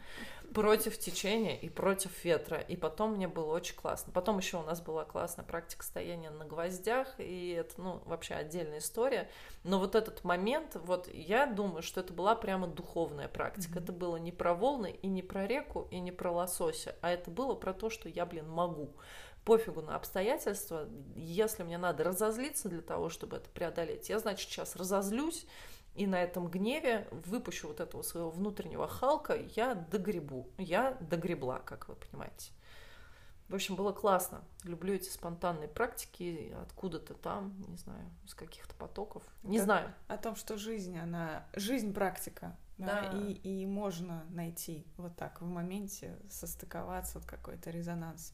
[0.52, 2.58] против течения и против ветра.
[2.58, 4.12] И потом мне было очень классно.
[4.12, 8.78] Потом еще у нас была классная практика стояния на гвоздях, и это, ну, вообще отдельная
[8.78, 9.28] история.
[9.64, 13.78] Но вот этот момент, вот я думаю, что это была прямо духовная практика.
[13.78, 13.82] Mm-hmm.
[13.82, 17.30] Это было не про волны и не про реку и не про лосося, а это
[17.30, 18.94] было про то, что я, блин, могу
[19.44, 24.76] пофигу на обстоятельства, если мне надо разозлиться для того, чтобы это преодолеть, я, значит, сейчас
[24.76, 25.46] разозлюсь,
[25.94, 30.48] и на этом гневе выпущу вот этого своего внутреннего Халка, я догребу.
[30.56, 32.52] Я догребла, как вы понимаете.
[33.48, 34.42] В общем, было классно.
[34.64, 39.22] Люблю эти спонтанные практики откуда-то там, не знаю, из каких-то потоков.
[39.42, 39.94] Не как знаю.
[40.08, 41.46] О том, что жизнь, она...
[41.54, 42.56] Жизнь практика.
[42.78, 43.18] Да, да.
[43.18, 48.32] И, и можно найти вот так в моменте состыковаться, вот какой-то резонанс.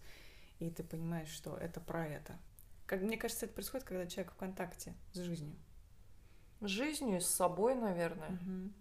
[0.61, 2.39] И ты понимаешь, что это про это.
[2.87, 5.57] Как мне кажется, это происходит, когда человек в контакте с жизнью
[6.61, 8.31] жизнью, с собой, наверное.
[8.31, 8.73] Угу.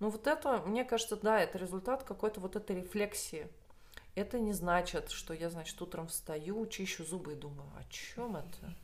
[0.00, 3.46] Ну вот это, мне кажется, да, это результат какой-то вот этой рефлексии.
[4.14, 8.74] Это не значит, что я, значит, утром встаю, чищу зубы и думаю, о чем это?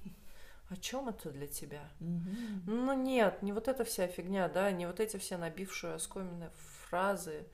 [0.71, 1.91] О чем это для тебя?
[2.01, 2.63] Mm-hmm.
[2.67, 6.51] Ну нет, не вот эта вся фигня, да, не вот эти все набившие оскоменные
[6.89, 7.47] фразы.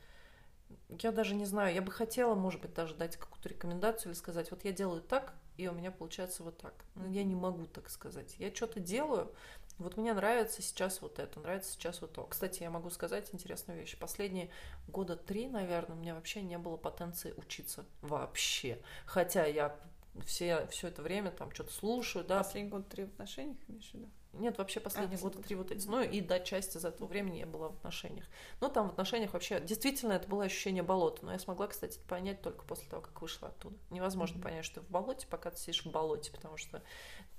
[0.88, 4.50] Я даже не знаю, я бы хотела, может быть, даже дать какую-то рекомендацию или сказать,
[4.50, 6.74] вот я делаю так, и у меня получается вот так.
[6.96, 8.34] Но я не могу так сказать.
[8.38, 9.32] Я что-то делаю,
[9.78, 12.24] вот мне нравится сейчас вот это, нравится сейчас вот то.
[12.24, 13.96] Кстати, я могу сказать интересную вещь.
[13.98, 14.50] Последние
[14.86, 18.80] года три, наверное, у меня вообще не было потенции учиться вообще.
[19.04, 19.76] Хотя я
[20.24, 22.38] все, все это время там что-то слушаю, да.
[22.38, 24.08] Последний год три в отношениях, в виду?
[24.34, 25.86] Нет, вообще последние годы три вот эти.
[25.86, 28.24] Ну и да, часть из этого времени я была в отношениях.
[28.60, 32.42] Ну там в отношениях вообще действительно это было ощущение болота, но я смогла, кстати, понять
[32.42, 33.76] только после того, как вышла оттуда.
[33.90, 34.42] Невозможно mm-hmm.
[34.42, 36.82] понять, что ты в болоте, пока ты сидишь в болоте, потому что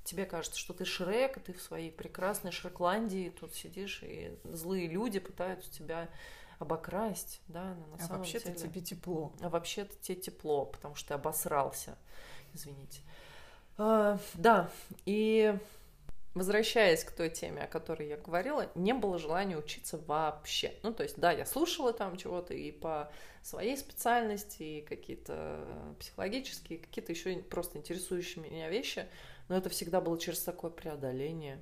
[0.05, 5.19] тебе кажется, что ты Шрек, ты в своей прекрасной Шрекландии тут сидишь, и злые люди
[5.19, 6.09] пытаются тебя
[6.59, 8.59] обокрасть, да, но на а самом вообще-то деле...
[8.59, 9.33] тебе тепло.
[9.41, 11.97] А вообще-то тебе тепло, потому что ты обосрался,
[12.53, 13.01] извините.
[13.77, 14.69] А, да,
[15.05, 15.57] и
[16.35, 20.73] возвращаясь к той теме, о которой я говорила, не было желания учиться вообще.
[20.83, 26.79] Ну, то есть, да, я слушала там чего-то и по своей специальности, и какие-то психологические,
[26.79, 29.07] какие-то еще просто интересующие меня вещи,
[29.47, 31.61] но это всегда было через такое преодоление.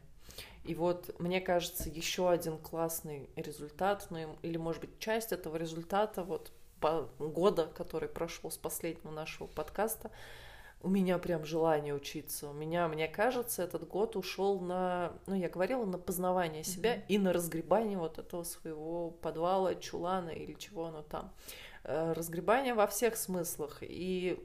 [0.64, 6.24] И вот, мне кажется, еще один классный результат, ну или, может быть, часть этого результата
[6.24, 10.12] вот по года, который прошел с последнего нашего подкаста,
[10.82, 12.50] у меня прям желание учиться.
[12.50, 17.06] У меня, мне кажется, этот год ушел на, ну, я говорила, на познавание себя mm-hmm.
[17.08, 21.32] и на разгребание вот этого своего подвала, чулана или чего оно там.
[21.86, 23.80] Э, разгребание во всех смыслах.
[23.82, 24.40] И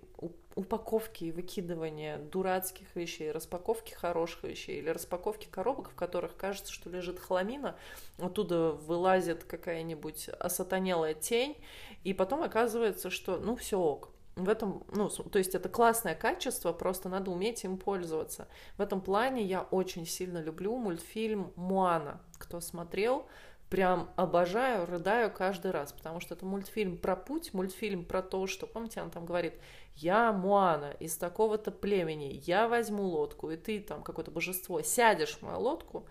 [0.57, 6.91] упаковки и выкидывание дурацких вещей, распаковки хороших вещей или распаковки коробок, в которых кажется, что
[6.91, 7.77] лежит хламина,
[8.19, 11.57] оттуда вылазит какая-нибудь осатанелая тень,
[12.03, 14.11] и потом оказывается, что ну все ок.
[14.35, 18.49] В этом, ну, то есть это классное качество, просто надо уметь им пользоваться.
[18.77, 22.21] В этом плане я очень сильно люблю мультфильм «Муана».
[22.39, 23.27] Кто смотрел,
[23.71, 28.67] прям обожаю, рыдаю каждый раз, потому что это мультфильм про путь, мультфильм про то, что,
[28.67, 29.55] помните, она там говорит,
[29.95, 35.43] я Муана из такого-то племени, я возьму лодку, и ты там какое-то божество, сядешь в
[35.43, 36.07] мою лодку,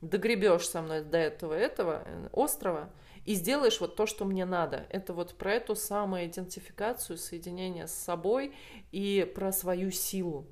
[0.00, 2.90] догребешь со мной до этого этого э, острова
[3.26, 4.86] и сделаешь вот то, что мне надо.
[4.88, 8.54] Это вот про эту самую идентификацию, соединение с собой
[8.92, 10.46] и про свою силу.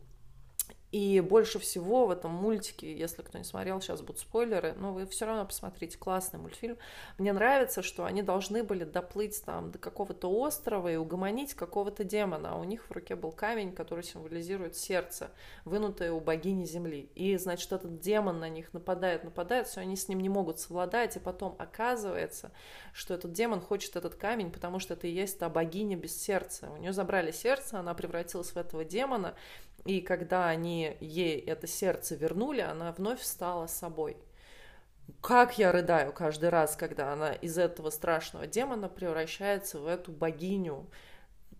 [0.91, 5.07] И больше всего в этом мультике, если кто не смотрел, сейчас будут спойлеры, но вы
[5.07, 6.79] все равно посмотрите, классный мультфильм.
[7.19, 12.53] Мне нравится, что они должны были доплыть там до какого-то острова и угомонить какого-то демона,
[12.53, 15.31] а у них в руке был камень, который символизирует сердце,
[15.67, 17.11] вынутое у богини Земли.
[17.15, 21.17] И, значит, этот демон на них нападает, нападает, все, они с ним не могут совладать,
[21.17, 22.51] и потом оказывается,
[22.95, 26.71] что этот демон хочет этот камень, потому что это и есть та богиня без сердца.
[26.71, 29.35] У нее забрали сердце, она превратилась в этого демона,
[29.85, 34.17] и когда они ей это сердце вернули, она вновь стала собой.
[35.23, 40.91] Как я рыдаю каждый раз, когда она из этого страшного демона превращается в эту богиню.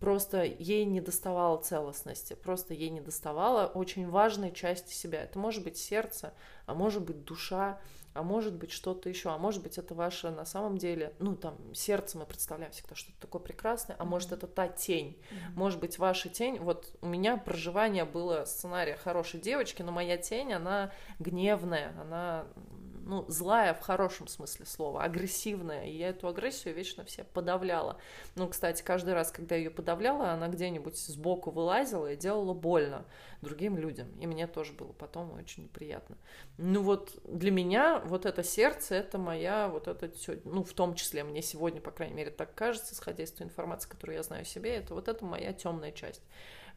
[0.01, 5.23] Просто ей не доставало целостности, просто ей не доставало очень важной части себя.
[5.23, 6.35] Это может быть сердце,
[6.67, 7.81] а может быть душа,
[8.19, 11.57] а может быть что-то еще, а может быть это ваше на самом деле, ну там
[11.73, 15.55] сердце мы представляем всегда что-то такое прекрасное, а может это та тень, mm-hmm.
[15.55, 20.53] может быть ваша тень, вот у меня проживание было сценария хорошей девочки, но моя тень,
[20.53, 20.91] она
[21.21, 22.47] гневная, она
[23.09, 27.97] ну, злая в хорошем смысле слова, агрессивная, и я эту агрессию вечно все подавляла.
[28.37, 33.07] Ну, кстати, каждый раз, когда ее подавляла, она где-нибудь сбоку вылазила и делала больно
[33.41, 36.19] другим людям, и мне тоже было потом очень неприятно.
[36.59, 40.13] Ну вот для меня вот это сердце, это моя вот это,
[40.45, 43.89] ну, в том числе мне сегодня, по крайней мере, так кажется, исходя из той информации,
[43.89, 46.23] которую я знаю о себе, это вот это моя темная часть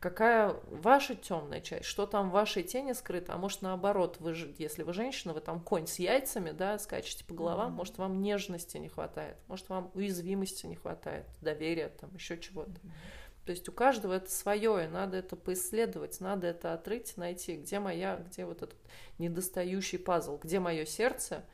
[0.01, 4.53] какая ваша темная часть, что там в вашей тени скрыто, а может наоборот, вы же,
[4.57, 7.75] если вы женщина, вы там конь с яйцами, да, скачете по головам, mm-hmm.
[7.75, 12.71] может вам нежности не хватает, может вам уязвимости не хватает, доверия, там еще чего-то.
[12.71, 13.45] Mm-hmm.
[13.45, 17.79] То есть у каждого это свое, и надо это поисследовать, надо это отрыть, найти, где
[17.79, 18.79] моя, где вот этот
[19.19, 21.45] недостающий пазл, где мое сердце,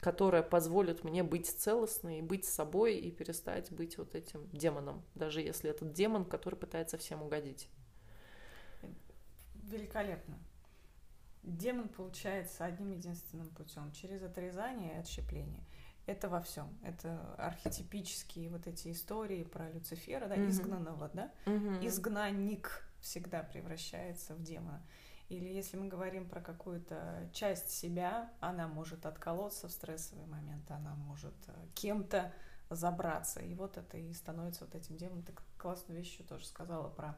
[0.00, 5.40] которое позволит мне быть целостной, и быть собой и перестать быть вот этим демоном, даже
[5.40, 7.68] если этот демон, который пытается всем угодить
[9.62, 10.38] великолепно.
[11.42, 15.64] Демон получается одним единственным путем через отрезание и отщепление.
[16.06, 16.76] Это во всем.
[16.82, 21.32] Это архетипические вот эти истории про Люцифера, да, изгнанного, да.
[21.80, 24.82] Изгнанник всегда превращается в демона.
[25.28, 30.94] Или если мы говорим про какую-то часть себя, она может отколоться в стрессовый момент, она
[30.94, 32.34] может э, кем-то
[32.68, 33.40] забраться.
[33.40, 35.22] И вот это и становится вот этим демоном.
[35.22, 37.16] Ты классную вещь еще тоже сказала про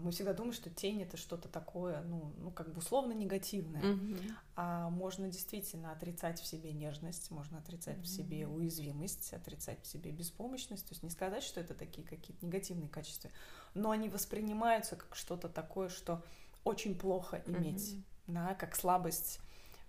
[0.00, 3.82] мы всегда думаем, что тень это что-то такое, ну, ну как бы условно негативное.
[3.82, 4.32] Mm-hmm.
[4.56, 8.02] А можно действительно отрицать в себе нежность, можно отрицать mm-hmm.
[8.02, 10.86] в себе уязвимость, отрицать в себе беспомощность.
[10.86, 13.30] То есть не сказать, что это такие какие-то негативные качества,
[13.74, 16.22] но они воспринимаются как что-то такое, что
[16.64, 18.02] очень плохо иметь, mm-hmm.
[18.28, 19.40] да, как слабость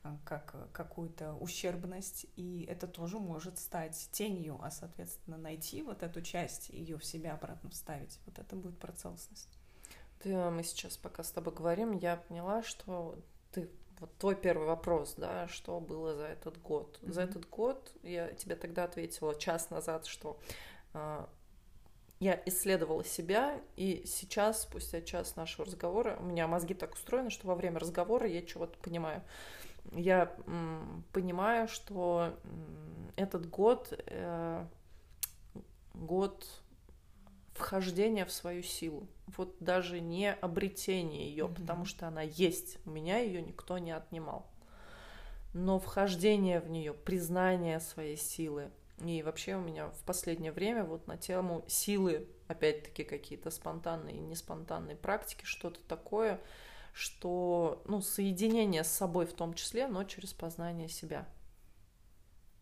[0.04, 6.22] а, как какую-то ущербность, и это тоже может стать тенью, а, соответственно, найти вот эту
[6.22, 9.50] часть, ее в себя обратно вставить, вот это будет про целостность
[10.26, 13.16] ты, мы сейчас пока с тобой говорим, я поняла, что
[13.52, 13.70] ты
[14.00, 17.00] вот твой первый вопрос, да, что было за этот год?
[17.02, 17.14] Mm-hmm.
[17.14, 20.40] За этот год я тебе тогда ответила час назад, что
[20.96, 21.26] э,
[22.20, 27.46] я исследовала себя, и сейчас, спустя час нашего разговора, у меня мозги так устроены, что
[27.48, 29.22] во время разговора я чего-то понимаю.
[29.92, 34.66] Я м, понимаю, что м, этот год э,
[35.94, 36.48] год
[37.56, 39.08] вхождения в свою силу.
[39.28, 41.56] Вот даже не обретение ее, mm-hmm.
[41.56, 42.78] потому что она есть.
[42.86, 44.46] У меня ее никто не отнимал.
[45.54, 48.70] Но вхождение в нее, признание своей силы.
[49.04, 54.20] И вообще у меня в последнее время вот на тему силы, опять-таки какие-то спонтанные и
[54.20, 56.42] неспонтанные практики, что-то такое,
[56.94, 61.28] что, ну, соединение с собой в том числе, но через познание себя.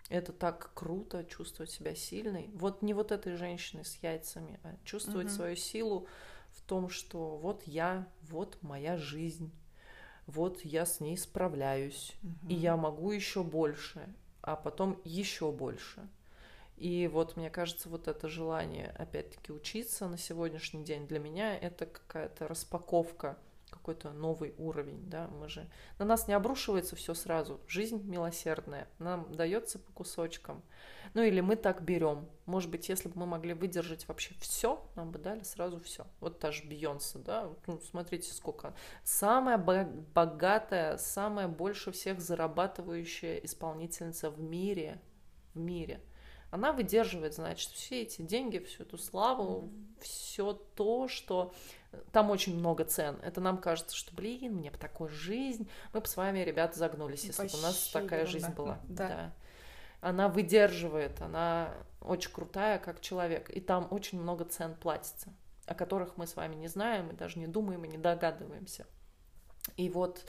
[0.09, 2.49] Это так круто чувствовать себя сильной.
[2.53, 5.33] Вот не вот этой женщиной с яйцами, а чувствовать угу.
[5.33, 6.07] свою силу
[6.51, 9.51] в том, что вот я, вот моя жизнь,
[10.25, 12.49] вот я с ней справляюсь, угу.
[12.49, 16.07] и я могу еще больше, а потом еще больше.
[16.75, 21.85] И вот мне кажется, вот это желание, опять-таки, учиться на сегодняшний день для меня это
[21.85, 23.37] какая-то распаковка
[23.83, 25.69] какой-то новый уровень, да, мы же...
[25.99, 30.63] На нас не обрушивается все сразу, жизнь милосердная, нам дается по кусочкам.
[31.13, 32.29] Ну или мы так берем.
[32.45, 36.07] Может быть, если бы мы могли выдержать вообще все, нам бы дали сразу все.
[36.21, 38.73] Вот та же Бейонсе, да, ну, смотрите, сколько.
[39.03, 45.01] Самая богатая, самая больше всех зарабатывающая исполнительница в мире,
[45.53, 46.01] в мире–
[46.53, 50.01] она выдерживает, значит, все эти деньги, всю эту славу, mm-hmm.
[50.01, 51.51] все то, что
[52.11, 53.17] там очень много цен.
[53.23, 55.67] Это нам кажется, что, блин, мне бы такой жизнь.
[55.93, 58.77] Мы бы с вами, ребята, загнулись, если бы у нас такая жизнь была.
[58.87, 59.07] Да.
[59.07, 59.33] да.
[60.01, 63.49] Она выдерживает, она очень крутая как человек.
[63.49, 65.33] И там очень много цен платится,
[65.65, 68.85] о которых мы с вами не знаем, и даже не думаем, и не догадываемся.
[69.75, 70.23] И вот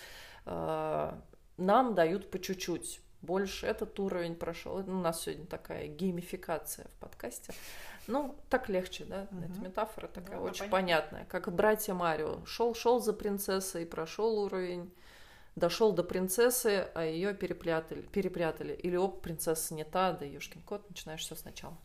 [0.47, 1.21] э,
[1.59, 4.77] нам дают по чуть-чуть больше этот уровень прошел.
[4.77, 7.53] У нас сегодня такая геймификация в подкасте.
[8.07, 9.27] Ну, так легче, да?
[9.31, 9.41] Угу.
[9.41, 11.25] Это метафора такая да, очень понятная.
[11.27, 12.45] Как братья Марио.
[12.45, 14.93] Шел, шел за принцессой, прошел уровень,
[15.57, 18.75] дошел до принцессы, а ее перепрятали, перепрятали.
[18.75, 21.77] Или оп, принцесса не та, да юшкин кот, начинаешь все сначала.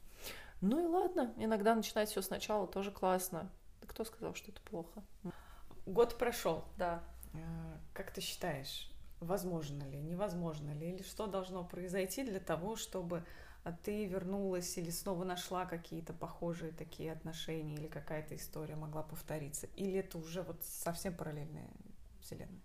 [0.61, 3.49] Ну и ладно, иногда начинать все сначала тоже классно.
[3.81, 5.03] Да кто сказал, что это плохо?
[5.85, 6.65] Год прошел.
[6.77, 7.03] Да.
[7.33, 8.89] А, как ты считаешь,
[9.19, 13.25] возможно ли, невозможно ли, или что должно произойти для того, чтобы
[13.63, 19.67] а, ты вернулась или снова нашла какие-то похожие такие отношения, или какая-то история могла повториться,
[19.75, 21.69] или это уже вот совсем параллельная
[22.21, 22.61] вселенная?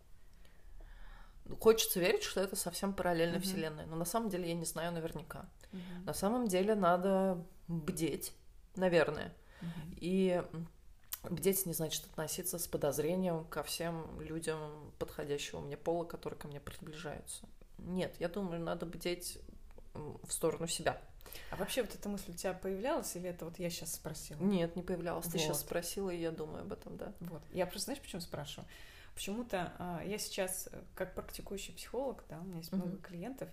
[1.47, 3.43] Ну, хочется верить, что это совсем параллельная uh-huh.
[3.43, 5.47] вселенная, но на самом деле я не знаю наверняка.
[5.73, 6.05] Uh-huh.
[6.07, 8.33] На самом деле надо бдеть,
[8.77, 9.35] наверное.
[9.61, 9.99] Uh-huh.
[10.01, 10.43] И
[11.31, 16.61] Бдеть не значит относиться с подозрением ко всем людям подходящего мне пола, которые ко мне
[16.61, 17.47] приближаются.
[17.79, 19.39] Нет, я думаю, надо бдеть
[19.95, 21.01] в сторону себя.
[21.51, 24.39] А вообще вот эта мысль у тебя появлялась, или это вот я сейчас спросила?
[24.39, 25.27] Нет, не появлялась.
[25.27, 25.33] Вот.
[25.33, 27.13] Ты сейчас спросила, и я думаю об этом, да.
[27.21, 27.43] Вот.
[27.53, 28.69] Я просто, знаешь, почему спрашиваю?
[29.15, 33.03] Почему-то а, я сейчас, э, как практикующий психолог, да, у меня есть много uh-huh.
[33.03, 33.49] клиентов,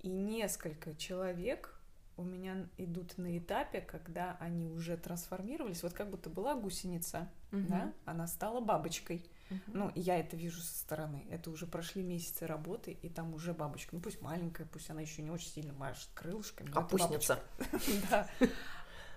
[0.00, 1.74] и несколько человек
[2.16, 7.62] у меня идут на этапе, когда они уже трансформировались, вот как будто была гусеница, угу.
[7.68, 9.24] да, она стала бабочкой.
[9.50, 9.60] Угу.
[9.68, 11.26] Ну, я это вижу со стороны.
[11.30, 13.94] Это уже прошли месяцы работы, и там уже бабочка.
[13.94, 16.70] Ну, пусть маленькая, пусть она еще не очень сильно машет крылышками.
[16.74, 17.38] Опустница.
[18.10, 18.28] Да.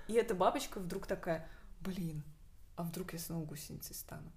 [0.07, 1.47] И эта бабочка вдруг такая,
[1.79, 2.23] блин,
[2.75, 4.31] а вдруг я снова гусеницей стану?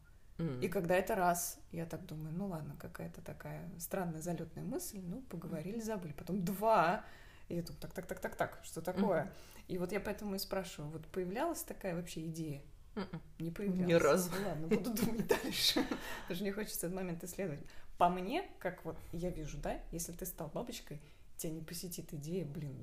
[0.61, 5.20] И когда это раз, я так думаю, ну ладно, какая-то такая странная залетная мысль, ну,
[5.22, 6.12] поговорили, забыли.
[6.12, 7.04] Потом два,
[7.49, 9.24] и я думаю, так, так, так, так, так, что такое?
[9.24, 9.62] Mm-hmm.
[9.68, 12.62] И вот я поэтому и спрашиваю, вот появлялась такая вообще идея?
[12.94, 13.20] Mm-mm.
[13.38, 13.88] Не появлялась.
[13.88, 14.30] Ни разу.
[14.30, 15.84] Ну ладно, буду думать дальше.
[16.28, 17.61] Даже не хочется этот момент исследовать.
[17.96, 21.01] По мне, как вот я вижу, да, если ты стал бабочкой,
[21.36, 22.76] тебя не посетит идея, блин,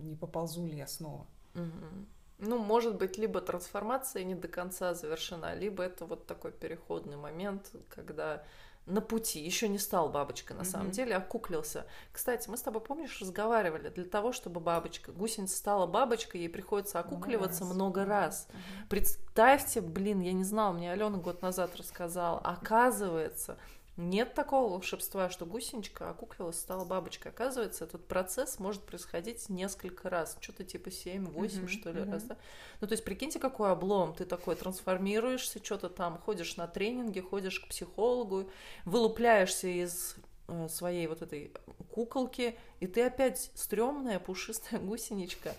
[0.00, 1.26] не поползу ли я снова.
[1.54, 2.06] Mm-hmm.
[2.38, 7.70] Ну, может быть, либо трансформация не до конца завершена, либо это вот такой переходный момент,
[7.88, 8.44] когда
[8.86, 10.64] на пути, еще не стал бабочкой на mm-hmm.
[10.64, 11.86] самом деле, окуклился.
[12.12, 16.98] Кстати, мы с тобой, помнишь, разговаривали, для того, чтобы бабочка, гусеница стала бабочкой, ей приходится
[16.98, 18.04] окукливаться много раз.
[18.04, 18.48] Много раз.
[18.48, 18.88] Mm-hmm.
[18.88, 23.56] Представьте, блин, я не знала, мне Алена год назад рассказала, оказывается,
[23.96, 27.30] нет такого волшебства, что гусеничка окуклилась, стала бабочкой.
[27.30, 30.38] Оказывается, этот процесс может происходить несколько раз.
[30.40, 32.10] Что-то типа 7-8, mm-hmm, что ли, mm-hmm.
[32.10, 32.22] раз.
[32.22, 32.36] Да?
[32.80, 34.14] Ну, то есть, прикиньте, какой облом.
[34.14, 38.50] Ты такой трансформируешься, что-то там, ходишь на тренинги, ходишь к психологу,
[38.86, 40.16] вылупляешься из
[40.48, 41.52] э, своей вот этой
[41.92, 45.54] куколки, и ты опять стрёмная, пушистая гусеничка.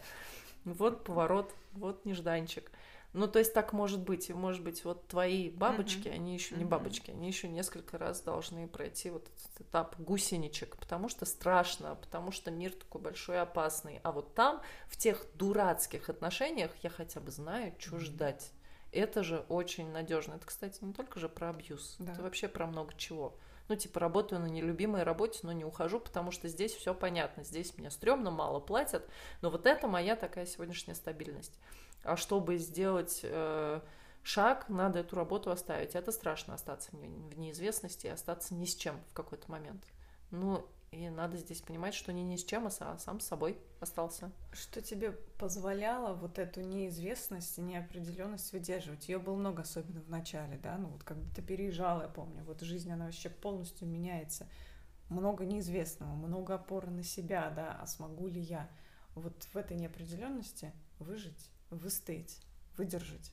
[0.66, 2.72] Вот поворот, вот нежданчик.
[3.14, 4.30] Ну, то есть так может быть.
[4.30, 6.16] И может быть, вот твои бабочки, uh-huh.
[6.16, 11.10] они еще не бабочки, они еще несколько раз должны пройти вот этот этап гусеничек, потому
[11.10, 14.00] что страшно, потому что мир такой большой и опасный.
[14.04, 18.52] А вот там, в тех дурацких отношениях, я хотя бы знаю, что ждать.
[18.92, 20.34] Это же очень надежно.
[20.34, 22.14] Это, кстати, не только же про абьюз, да.
[22.14, 23.38] это вообще про много чего.
[23.70, 27.44] Ну, типа, работаю на нелюбимой работе, но не ухожу, потому что здесь все понятно.
[27.44, 29.08] Здесь мне стрёмно, мало платят.
[29.42, 31.58] Но вот это моя такая сегодняшняя стабильность.
[32.04, 33.82] А чтобы сделать э,
[34.24, 35.96] шаг, надо эту работу оставить.
[35.96, 39.86] Это страшно остаться в неизвестности остаться ни с чем в какой-то момент.
[40.32, 44.32] Ну, и надо здесь понимать, что не ни с чем, а сам с собой остался.
[44.52, 49.10] Что тебе позволяло вот эту неизвестность и неопределенность выдерживать?
[49.10, 50.78] Ее было много, особенно в начале, да?
[50.78, 54.48] Ну вот когда ты переезжала, я помню, вот жизнь, она вообще полностью меняется.
[55.10, 58.70] Много неизвестного, много опоры на себя, да, а смогу ли я
[59.16, 62.42] вот в этой неопределенности выжить, выстоять,
[62.78, 63.32] выдержать?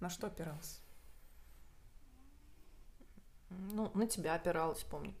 [0.00, 0.80] На что опирался?
[3.50, 5.14] Ну, на тебя опиралась, помню.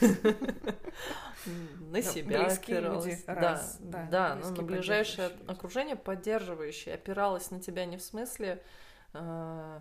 [1.80, 3.24] На себя опиралась.
[3.24, 8.62] Да, да, но на ближайшее окружение поддерживающее опиралась на тебя не в смысле
[9.14, 9.80] э,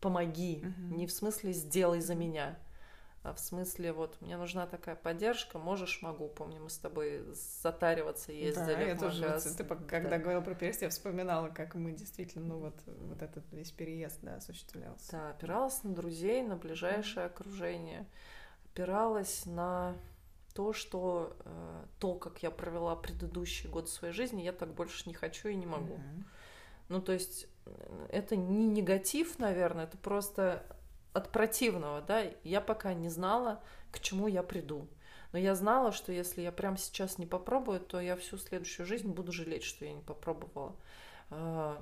[0.00, 2.58] помоги, не в смысле сделай за меня,
[3.22, 6.28] в смысле, вот, мне нужна такая поддержка, можешь, могу.
[6.28, 7.22] Помню, мы с тобой
[7.62, 8.74] затариваться ездили.
[8.74, 10.18] Да, я тоже, вот, ты когда да.
[10.18, 14.36] говорил про переезд, я вспоминала, как мы действительно, ну вот, вот этот весь переезд, да,
[14.36, 15.12] осуществлялся.
[15.12, 18.06] Да, опиралась на друзей, на ближайшее окружение
[18.72, 19.94] опиралась на
[20.54, 25.14] то, что э, то, как я провела предыдущий год своей жизни, я так больше не
[25.14, 25.94] хочу и не могу.
[25.94, 26.24] Mm-hmm.
[26.88, 30.64] Ну, то есть э, это не негатив, наверное, это просто
[31.12, 32.24] от противного, да.
[32.44, 34.86] Я пока не знала, к чему я приду.
[35.32, 39.08] Но я знала, что если я прямо сейчас не попробую, то я всю следующую жизнь
[39.08, 40.76] буду жалеть, что я не попробовала.
[41.30, 41.76] Э,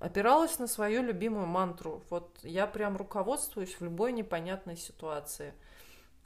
[0.00, 2.02] опиралась на свою любимую мантру.
[2.10, 5.54] Вот я прям руководствуюсь в любой непонятной ситуации–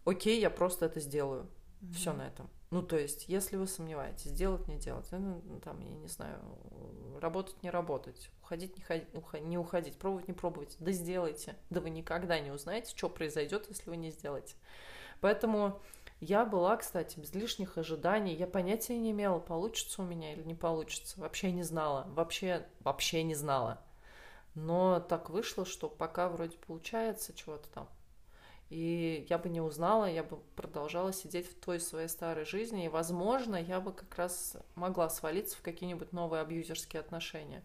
[0.04, 1.46] окей, я просто это сделаю.
[1.80, 1.92] Mm-hmm.
[1.92, 2.48] Все на этом.
[2.74, 6.40] Ну, то есть, если вы сомневаетесь, делать, не делать, ну, там, я не знаю,
[7.20, 9.06] работать, не работать, уходить, не, ходить,
[9.42, 11.54] не уходить, пробовать, не пробовать, да сделайте.
[11.70, 14.56] Да вы никогда не узнаете, что произойдет, если вы не сделаете.
[15.20, 15.80] Поэтому
[16.18, 18.34] я была, кстати, без лишних ожиданий.
[18.34, 21.20] Я понятия не имела, получится у меня или не получится.
[21.20, 22.08] Вообще не знала.
[22.08, 23.84] Вообще, вообще не знала.
[24.56, 27.88] Но так вышло, что пока вроде получается чего-то там
[28.70, 32.88] и я бы не узнала, я бы продолжала сидеть в той своей старой жизни, и,
[32.88, 37.62] возможно, я бы как раз могла свалиться в какие-нибудь новые абьюзерские отношения.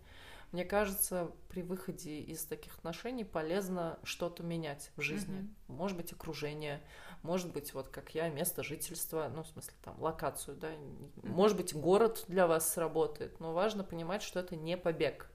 [0.52, 5.41] Мне кажется, при выходе из таких отношений полезно что-то менять в жизни.
[5.41, 5.74] Mm-hmm.
[5.74, 6.82] Может быть, окружение,
[7.22, 10.72] может быть, вот как я, место жительства, ну, в смысле, там, локацию, да.
[10.72, 11.30] Mm-hmm.
[11.30, 15.30] Может быть, город для вас сработает, но важно понимать, что это не побег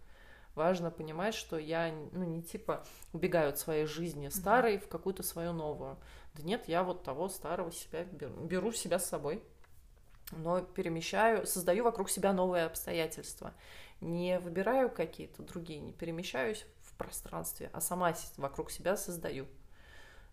[0.54, 5.52] важно понимать, что я, ну, не типа убегаю от своей жизни старой в какую-то свою
[5.52, 5.98] новую.
[6.34, 9.42] Да нет, я вот того старого себя беру, беру себя с собой,
[10.32, 13.54] но перемещаю, создаю вокруг себя новые обстоятельства.
[14.00, 19.46] Не выбираю какие-то другие, не перемещаюсь в пространстве, а сама вокруг себя создаю.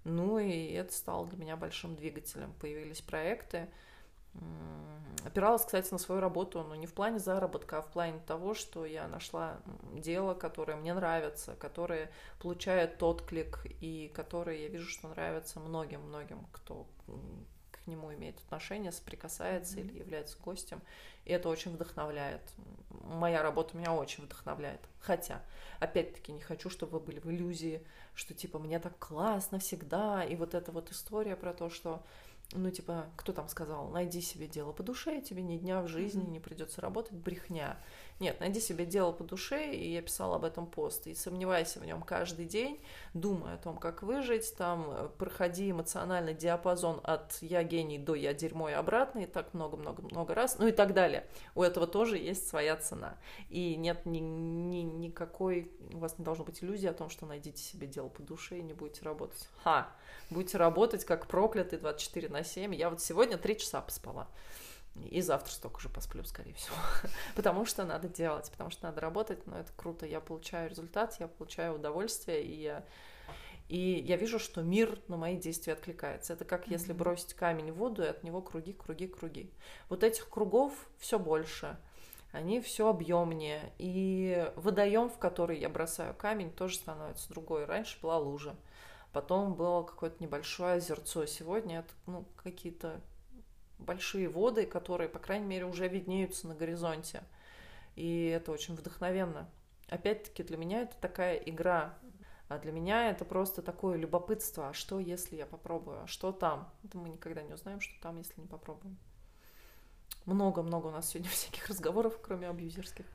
[0.03, 2.53] Ну и это стало для меня большим двигателем.
[2.59, 3.69] Появились проекты,
[5.23, 8.85] Опиралась, кстати, на свою работу, но не в плане заработка, а в плане того, что
[8.85, 9.61] я нашла
[9.93, 12.09] дело, которое мне нравится, которое
[12.39, 16.87] получает отклик и которое я вижу, что нравится многим-многим, кто
[17.71, 19.81] к нему имеет отношение, соприкасается mm-hmm.
[19.81, 20.81] или является гостем.
[21.25, 22.41] И это очень вдохновляет.
[22.89, 24.81] Моя работа меня очень вдохновляет.
[24.99, 25.41] Хотя,
[25.79, 30.23] опять-таки, не хочу, чтобы вы были в иллюзии, что типа мне так классно всегда.
[30.23, 32.03] И вот эта вот история про то, что
[32.53, 36.23] ну, типа, кто там сказал, найди себе дело по душе, тебе ни дня в жизни
[36.25, 37.77] не придется работать, брехня.
[38.19, 41.85] Нет, найди себе дело по душе, и я писала об этом пост, и сомневайся в
[41.85, 42.79] нем каждый день,
[43.13, 48.33] думай о том, как выжить, там, э, проходи эмоциональный диапазон от «я гений» до «я
[48.33, 51.25] дерьмо» и обратно, и так много-много-много раз, ну и так далее.
[51.55, 53.17] У этого тоже есть своя цена.
[53.49, 57.63] И нет ни, ни, никакой, у вас не должно быть иллюзии о том, что найдите
[57.63, 59.47] себе дело по душе и не будете работать.
[59.63, 59.89] Ха!
[60.29, 62.75] Будете работать как проклятый 24 на 7.
[62.75, 64.27] Я вот сегодня 3 часа поспала.
[65.09, 66.75] И завтра столько же посплю, скорее всего.
[67.35, 70.05] потому что надо делать, потому что надо работать, но это круто.
[70.05, 72.85] Я получаю результат, я получаю удовольствие, и я,
[73.69, 76.33] и я вижу, что мир на мои действия откликается.
[76.33, 79.49] Это как если бросить камень в воду, и от него круги, круги, круги.
[79.87, 81.77] Вот этих кругов все больше.
[82.33, 83.73] Они все объемнее.
[83.77, 87.65] И водоем, в который я бросаю камень, тоже становится другой.
[87.65, 88.55] Раньше была лужа.
[89.13, 91.25] Потом было какое-то небольшое озерцо.
[91.25, 93.01] Сегодня это ну, какие-то
[93.77, 97.23] большие воды, которые, по крайней мере, уже виднеются на горизонте.
[97.95, 99.49] И это очень вдохновенно.
[99.89, 101.97] Опять-таки для меня это такая игра,
[102.47, 104.69] а для меня это просто такое любопытство.
[104.69, 106.03] А что, если я попробую?
[106.03, 106.69] А что там?
[106.83, 108.97] Это мы никогда не узнаем, что там, если не попробуем.
[110.25, 113.05] Много-много у нас сегодня всяких разговоров, кроме абьюзерских.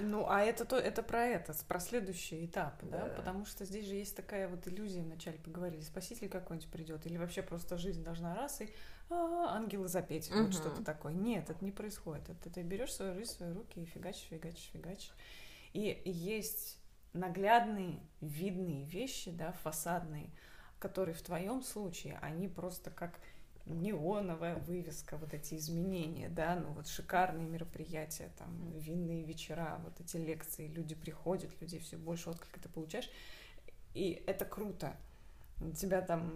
[0.00, 3.06] Ну, а это то, это про это, про следующий этап, да?
[3.06, 3.14] да?
[3.14, 7.42] Потому что здесь же есть такая вот иллюзия, вначале поговорили, спаситель какой-нибудь придет, или вообще
[7.42, 8.70] просто жизнь должна раз и
[9.08, 10.44] а, ангелы запеть, угу.
[10.44, 11.12] вот что-то такое.
[11.12, 12.28] Нет, это не происходит.
[12.28, 15.14] Это ты берешь свою жизнь свои руки и фигачишь, фигачишь, фигачишь.
[15.72, 16.78] И есть
[17.12, 20.30] наглядные, видные вещи, да, фасадные,
[20.78, 23.18] которые в твоем случае, они просто как
[23.66, 30.16] неоновая вывеска, вот эти изменения, да, ну вот шикарные мероприятия, там, винные вечера, вот эти
[30.16, 33.10] лекции, люди приходят, людей все больше отклика ты получаешь,
[33.94, 34.96] и это круто.
[35.76, 36.32] Тебя там,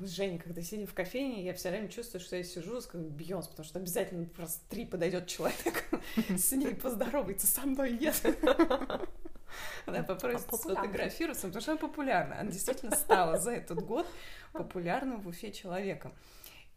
[0.00, 3.46] с Женей, когда сидим в кофейне, я все время чувствую, что я сижу с Бьонс,
[3.46, 5.84] потому что обязательно просто три подойдет человек,
[6.30, 8.18] с ней поздоровается, со мной нет.
[9.86, 12.40] Она попросит сфотографироваться, потому что она популярна.
[12.40, 14.06] Она действительно стала за этот год
[14.52, 16.14] популярным в Уфе человеком.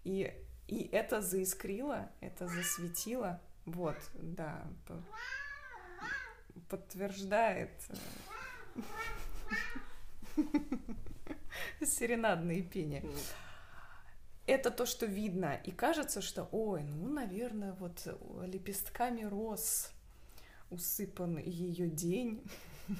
[0.05, 0.33] И,
[0.67, 3.41] и это заискрило, это засветило.
[3.65, 4.65] Вот, да,
[6.69, 7.71] подтверждает
[8.75, 8.81] э,
[11.85, 13.03] серенадные пения.
[14.45, 15.55] Это то, что видно.
[15.63, 18.07] И кажется, что, ой, ну, наверное, вот
[18.45, 19.91] лепестками роз
[20.69, 22.43] усыпан ее день.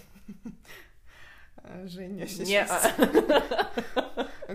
[1.86, 2.94] Женя сейчас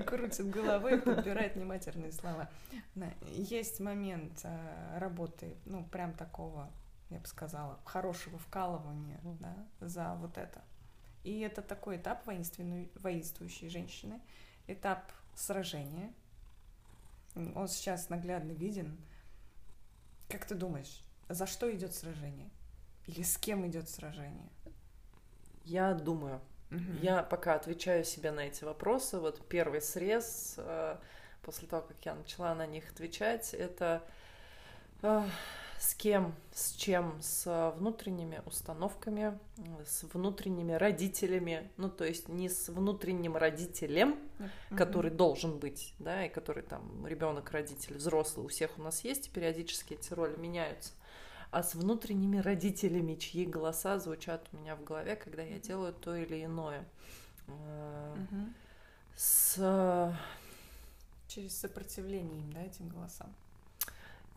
[0.07, 2.49] крутит головой и подбирает нематерные слова.
[3.29, 6.71] Есть момент э, работы, ну, прям такого,
[7.11, 10.63] я бы сказала, хорошего вкалывания да, за вот это.
[11.23, 14.21] И это такой этап воинствующей женщины,
[14.67, 16.13] этап сражения.
[17.55, 18.99] Он сейчас наглядно виден.
[20.29, 22.51] Как ты думаешь, за что идет сражение?
[23.07, 24.49] Или с кем идет сражение?
[25.65, 26.41] Я думаю,
[26.71, 27.03] Угу.
[27.03, 29.19] Я пока отвечаю себе на эти вопросы.
[29.19, 30.97] Вот первый срез э,
[31.43, 34.03] после того, как я начала на них отвечать, это
[35.81, 39.39] с кем, с чем, с внутренними установками,
[39.87, 44.77] с внутренними родителями, ну то есть не с внутренним родителем, mm-hmm.
[44.77, 49.29] который должен быть, да, и который там ребенок, родитель, взрослый, у всех у нас есть,
[49.29, 50.93] и периодически эти роли меняются,
[51.51, 56.15] а с внутренними родителями, чьи голоса звучат у меня в голове, когда я делаю то
[56.15, 56.87] или иное.
[57.49, 58.53] Угу.
[59.17, 60.17] С...
[61.29, 63.33] Через сопротивление им, да, этим голосам?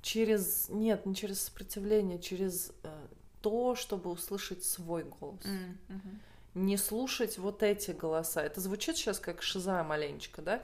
[0.01, 0.69] Через...
[0.69, 3.07] Нет, не через сопротивление, через э,
[3.41, 5.43] то, чтобы услышать свой голос.
[5.43, 6.17] Mm-hmm.
[6.55, 8.43] Не слушать вот эти голоса.
[8.43, 10.61] Это звучит сейчас как шиза маленечко, да?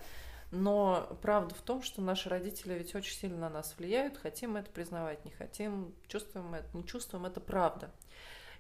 [0.52, 4.72] Но правда в том, что наши родители ведь очень сильно на нас влияют, хотим это
[4.72, 7.92] признавать, не хотим, чувствуем это, не чувствуем, это правда.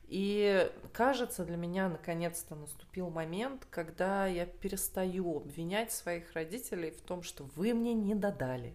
[0.07, 7.22] И кажется, для меня наконец-то наступил момент, когда я перестаю обвинять своих родителей в том,
[7.22, 8.74] что вы мне не додали,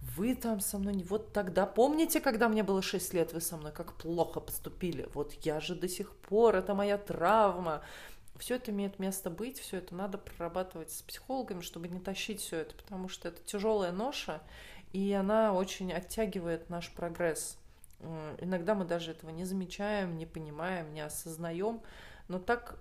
[0.00, 1.04] вы там со мной не...
[1.04, 5.06] Вот тогда, помните, когда мне было 6 лет, вы со мной как плохо поступили?
[5.12, 7.82] Вот я же до сих пор, это моя травма.
[8.40, 12.60] Все это имеет место быть, все это надо прорабатывать с психологами, чтобы не тащить все
[12.60, 14.40] это, потому что это тяжелая ноша,
[14.94, 17.58] и она очень оттягивает наш прогресс.
[18.38, 21.82] Иногда мы даже этого не замечаем, не понимаем, не осознаем,
[22.28, 22.78] но так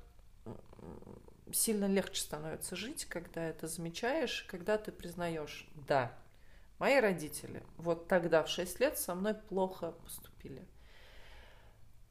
[1.52, 6.14] сильно легче становится жить, когда это замечаешь, когда ты признаешь, да,
[6.78, 10.66] мои родители вот тогда в 6 лет со мной плохо поступили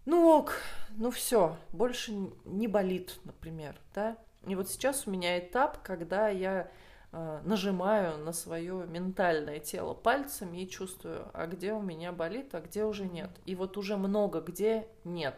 [0.08, 0.54] ну ок,
[0.96, 2.14] ну все, больше
[2.46, 4.16] не болит, например, да.
[4.46, 6.70] И вот сейчас у меня этап, когда я
[7.12, 12.62] э, нажимаю на свое ментальное тело пальцами и чувствую, а где у меня болит, а
[12.62, 13.30] где уже нет.
[13.44, 15.36] И вот уже много где нет.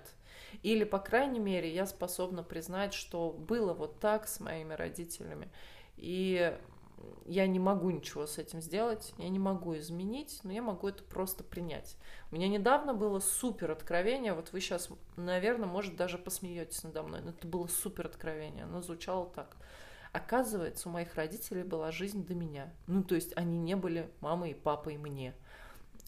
[0.62, 5.48] Или, по крайней мере, я способна признать, что было вот так с моими родителями.
[5.96, 6.56] И
[7.26, 11.02] я не могу ничего с этим сделать, я не могу изменить, но я могу это
[11.04, 11.96] просто принять.
[12.30, 17.20] У меня недавно было супер откровение, вот вы сейчас, наверное, может, даже посмеетесь надо мной,
[17.22, 19.56] но это было супер откровение, оно звучало так.
[20.12, 22.74] Оказывается, у моих родителей была жизнь до меня.
[22.88, 25.34] Ну, то есть они не были мамой и папой мне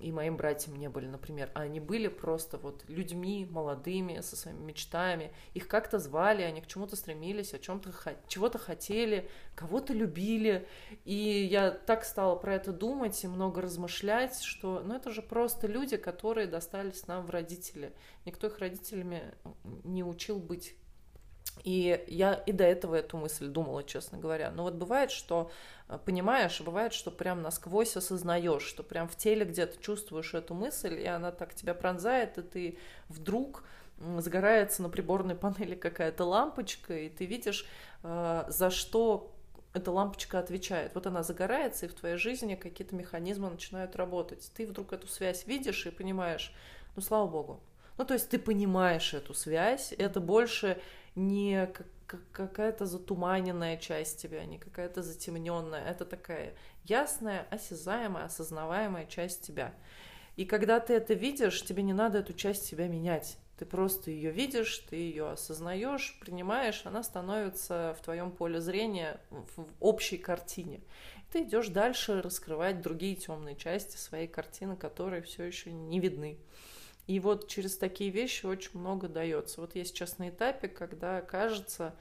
[0.03, 4.61] и моим братьям не были, например, а они были просто вот людьми молодыми, со своими
[4.61, 7.93] мечтами, их как-то звали, они к чему-то стремились, о чем-то
[8.27, 10.67] чего-то хотели, кого-то любили,
[11.05, 15.67] и я так стала про это думать и много размышлять, что, ну, это же просто
[15.67, 17.93] люди, которые достались нам в родители,
[18.25, 19.35] никто их родителями
[19.85, 20.75] не учил быть
[21.65, 24.51] И я и до этого эту мысль думала, честно говоря.
[24.51, 25.51] Но вот бывает, что
[25.89, 30.95] э, понимаешь, бывает, что прям насквозь осознаешь, что прям в теле где-то чувствуешь эту мысль,
[30.95, 32.79] и она так тебя пронзает, и ты
[33.09, 33.65] вдруг
[34.19, 37.67] загорается на приборной панели какая-то лампочка, и ты видишь,
[38.03, 39.33] э, за что
[39.73, 40.95] эта лампочка отвечает.
[40.95, 44.51] Вот она загорается, и в твоей жизни какие-то механизмы начинают работать.
[44.55, 46.53] Ты вдруг эту связь видишь и понимаешь,
[46.95, 47.61] ну, слава богу.
[47.99, 50.81] Ну, то есть ты понимаешь эту связь, это больше
[51.15, 51.69] не
[52.33, 55.85] какая-то затуманенная часть тебя, не какая-то затемненная.
[55.85, 59.75] Это такая ясная, осязаемая, осознаваемая часть тебя.
[60.37, 63.37] И когда ты это видишь, тебе не надо эту часть себя менять.
[63.59, 69.67] Ты просто ее видишь, ты ее осознаешь, принимаешь, она становится в твоем поле зрения в
[69.79, 70.81] общей картине.
[71.31, 76.39] Ты идешь дальше раскрывать другие темные части своей картины, которые все еще не видны.
[77.07, 79.61] И вот через такие вещи очень много дается.
[79.61, 81.95] Вот я сейчас на этапе, когда кажется,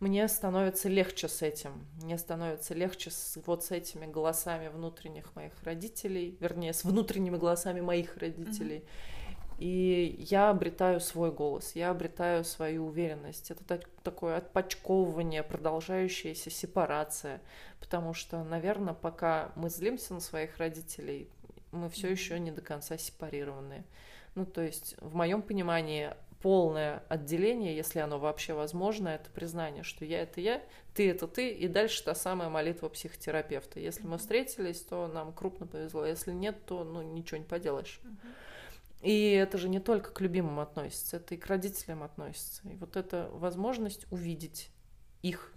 [0.00, 1.84] мне становится легче с этим.
[2.02, 7.80] Мне становится легче с, вот с этими голосами внутренних моих родителей, вернее, с внутренними голосами
[7.80, 8.78] моих родителей.
[8.78, 9.18] Mm-hmm.
[9.58, 13.50] И я обретаю свой голос, я обретаю свою уверенность.
[13.50, 17.40] Это так, такое отпочковывание, продолжающаяся сепарация.
[17.80, 21.28] Потому что, наверное, пока мы злимся на своих родителей,
[21.72, 23.84] мы все еще не до конца сепарированные.
[24.38, 30.04] Ну, то есть, в моем понимании, полное отделение, если оно вообще возможно, это признание, что
[30.04, 30.62] я это я,
[30.94, 33.80] ты это ты, и дальше та самая молитва психотерапевта.
[33.80, 38.00] Если мы встретились, то нам крупно повезло, если нет, то ну ничего не поделаешь.
[39.02, 42.62] И это же не только к любимым относится, это и к родителям относится.
[42.68, 44.70] И вот эта возможность увидеть
[45.20, 45.52] их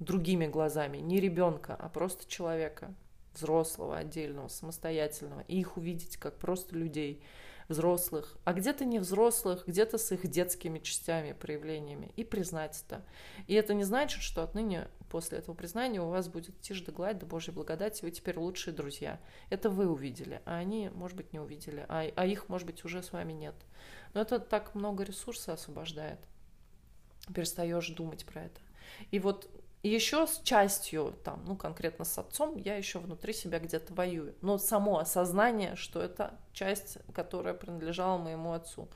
[0.00, 2.92] другими глазами, не ребенка, а просто человека,
[3.32, 7.22] взрослого, отдельного, самостоятельного, и их увидеть как просто людей–
[7.68, 13.04] взрослых, а где-то не взрослых, где-то с их детскими частями, проявлениями, и признать это.
[13.46, 17.18] И это не значит, что отныне после этого признания у вас будет тишь да гладь,
[17.18, 19.20] да Божьей благодати, вы теперь лучшие друзья.
[19.50, 23.02] Это вы увидели, а они, может быть, не увидели, а, а их, может быть, уже
[23.02, 23.54] с вами нет.
[24.12, 26.18] Но это так много ресурса освобождает.
[27.34, 28.60] Перестаешь думать про это.
[29.10, 29.48] И вот
[29.84, 34.34] и еще с частью, там, ну, конкретно с отцом, я еще внутри себя где-то воюю.
[34.40, 38.88] Но само осознание, что это часть, которая принадлежала моему отцу,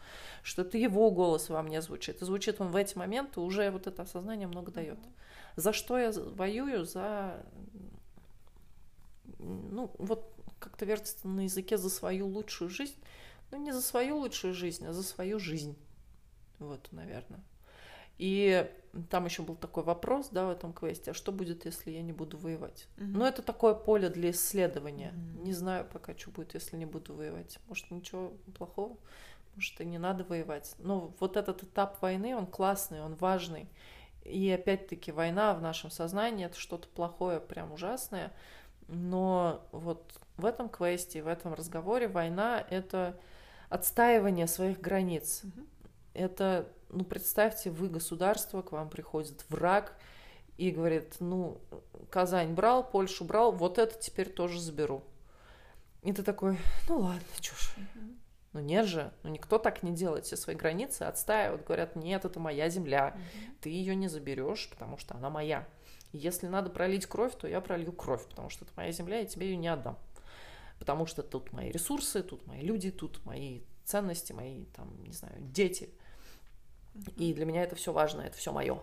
[0.43, 2.23] что это его голос во мне звучит.
[2.23, 4.98] И звучит он в эти моменты, уже вот это осознание много дает.
[5.56, 6.86] За что я воюю?
[6.86, 7.44] За,
[9.39, 12.97] ну, вот как-то вертится на языке за свою лучшую жизнь.
[13.51, 15.77] Ну, не за свою лучшую жизнь, а за свою жизнь.
[16.59, 17.44] Вот, наверное.
[18.19, 18.69] И
[19.11, 22.12] там еще был такой вопрос, да, в этом квесте, а что будет, если я не
[22.12, 22.89] буду воевать?
[22.97, 23.12] Mm-hmm.
[23.15, 25.12] Ну, это такое поле для исследования.
[25.15, 25.43] Mm-hmm.
[25.43, 27.59] Не знаю пока, что будет, если не буду воевать.
[27.69, 28.97] Может, ничего плохого,
[29.55, 30.74] может, и не надо воевать.
[30.78, 33.69] Но вот этот этап войны, он классный, он важный.
[34.24, 38.32] И опять-таки война в нашем сознании это что-то плохое, прям ужасное.
[38.89, 43.19] Но вот в этом квесте, в этом разговоре война это
[43.69, 45.43] отстаивание своих границ.
[45.45, 45.66] Mm-hmm.
[46.15, 49.94] Это ну, представьте, вы государство, к вам приходит враг
[50.56, 51.60] и говорит, ну,
[52.10, 55.05] Казань брал, Польшу брал, вот это теперь тоже заберу.
[56.02, 56.59] И ты такой,
[56.89, 57.74] ну ладно, чушь.
[57.77, 58.16] Uh-huh.
[58.55, 62.40] Ну нет же, ну никто так не делает, все свои границы отстаивают, говорят, нет, это
[62.40, 63.55] моя земля, uh-huh.
[63.60, 65.69] ты ее не заберешь, потому что она моя.
[66.12, 69.27] И если надо пролить кровь, то я пролью кровь, потому что это моя земля, я
[69.27, 69.98] тебе ее не отдам.
[70.78, 75.35] Потому что тут мои ресурсы, тут мои люди, тут мои ценности, мои, там, не знаю,
[75.40, 75.90] дети–
[77.16, 78.81] и для меня это все важно, это все мое.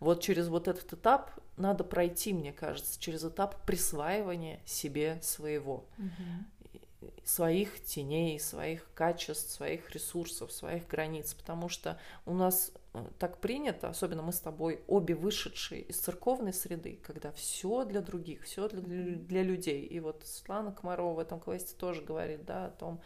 [0.00, 5.84] Вот через вот этот этап надо пройти, мне кажется, через этап присваивания себе своего.
[5.98, 7.10] Угу.
[7.24, 11.34] Своих теней, своих качеств, своих ресурсов, своих границ.
[11.34, 16.52] Потому что у нас э, так принято, особенно мы с тобой, обе вышедшие из церковной
[16.52, 18.80] среды, когда все для других, все для,
[19.16, 19.84] для людей.
[19.84, 23.00] И вот Светлана Комарова в этом квесте тоже говорит, да, о том,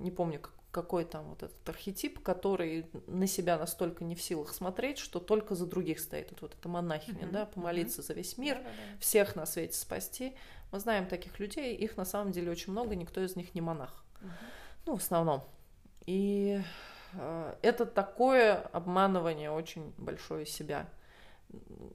[0.00, 4.52] не помню, как какой там вот этот архетип, который на себя настолько не в силах
[4.52, 6.30] смотреть, что только за других стоит.
[6.30, 7.30] Вот, вот эта монахиня, mm-hmm.
[7.30, 8.06] да, помолиться mm-hmm.
[8.06, 9.00] за весь мир, Да-да-да.
[9.00, 10.34] всех на свете спасти.
[10.70, 14.04] Мы знаем таких людей, их на самом деле очень много, никто из них не монах.
[14.20, 14.28] Mm-hmm.
[14.86, 15.42] Ну, в основном.
[16.04, 16.60] И
[17.14, 20.86] э, это такое обманывание очень большое себя.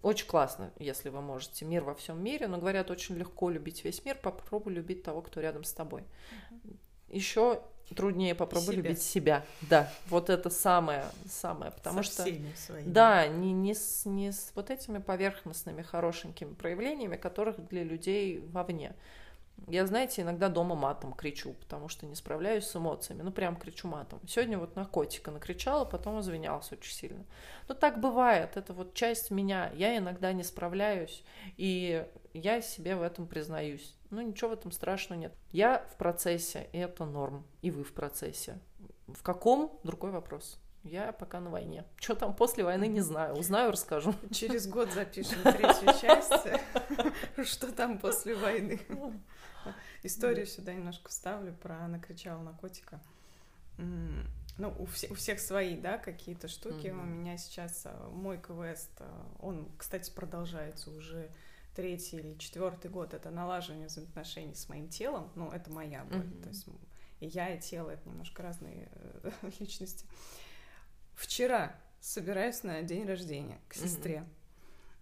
[0.01, 1.63] Очень классно, если вы можете.
[1.65, 4.17] Мир во всем мире, но говорят, очень легко любить весь мир.
[4.21, 6.01] Попробуй любить того, кто рядом с тобой.
[6.01, 6.77] Mm-hmm.
[7.09, 7.61] Еще
[7.95, 8.83] труднее попробовать себя.
[8.83, 9.45] любить себя.
[9.61, 12.51] Да, вот это самое, самое, потому Со что своими.
[12.85, 18.93] да, не не с не с вот этими поверхностными хорошенькими проявлениями, которых для людей вовне.
[19.67, 23.21] Я, знаете, иногда дома матом кричу, потому что не справляюсь с эмоциями.
[23.21, 24.19] Ну, прям кричу матом.
[24.27, 27.23] Сегодня вот на котика накричала, потом извинялась очень сильно.
[27.69, 28.57] Ну, так бывает.
[28.57, 29.71] Это вот часть меня.
[29.75, 31.23] Я иногда не справляюсь,
[31.55, 33.95] и я себе в этом признаюсь.
[34.13, 35.33] Ну, ничего в этом страшного нет.
[35.51, 37.43] Я в процессе, и это норм.
[37.63, 38.59] И вы в процессе.
[39.07, 39.79] В каком?
[39.83, 40.59] Другой вопрос.
[40.83, 41.83] Я пока на войне.
[41.95, 43.33] Что там после войны, не знаю.
[43.35, 44.13] Узнаю, расскажу.
[44.31, 46.31] Через год запишем третью часть.
[47.43, 48.79] Что там после войны.
[50.03, 53.01] Историю сюда немножко вставлю про накричала на котика.
[53.77, 56.89] Ну, у, все, у всех свои, да, какие-то штуки.
[56.89, 61.31] У меня сейчас а, мой квест, а, он, кстати, продолжается уже
[61.75, 63.13] третий или четвертый год.
[63.13, 65.31] Это налаживание взаимоотношений с моим телом.
[65.35, 66.29] Ну, это моя боль.
[66.41, 66.67] То есть
[67.19, 70.05] и я, и тело— это немножко разные э, личности.
[71.15, 74.25] Вчера собираюсь на день рождения к сестре.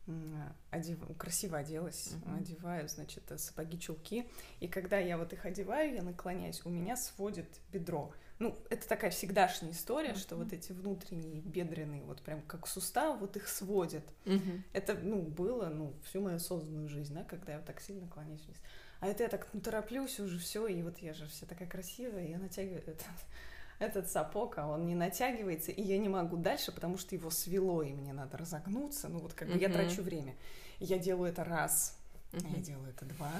[0.05, 0.53] Mm-hmm.
[0.69, 1.17] Одев...
[1.17, 2.37] Красиво оделась, mm-hmm.
[2.37, 4.29] одеваю, значит, сапоги, чулки.
[4.59, 8.13] И когда я вот их одеваю, я наклоняюсь, у меня сводит бедро.
[8.41, 10.17] Ну, это такая всегдашняя история, mm-hmm.
[10.17, 14.03] что вот эти внутренние бедренные, вот прям как сустав, вот их сводят.
[14.25, 14.61] Mm-hmm.
[14.73, 18.41] Это, ну, было, ну, всю мою созданную жизнь, да, когда я вот так сильно наклоняюсь
[18.41, 18.57] вниз.
[18.99, 22.25] А это я так, ну, тороплюсь уже все, и вот я же вся такая красивая,
[22.25, 23.03] и я натягиваю это
[23.79, 27.83] этот сапог, а он не натягивается, и я не могу дальше, потому что его свело,
[27.83, 29.07] и мне надо разогнуться.
[29.07, 30.33] Ну вот как бы я трачу время.
[30.79, 31.95] Я делаю это раз,
[32.33, 33.33] я делаю это два,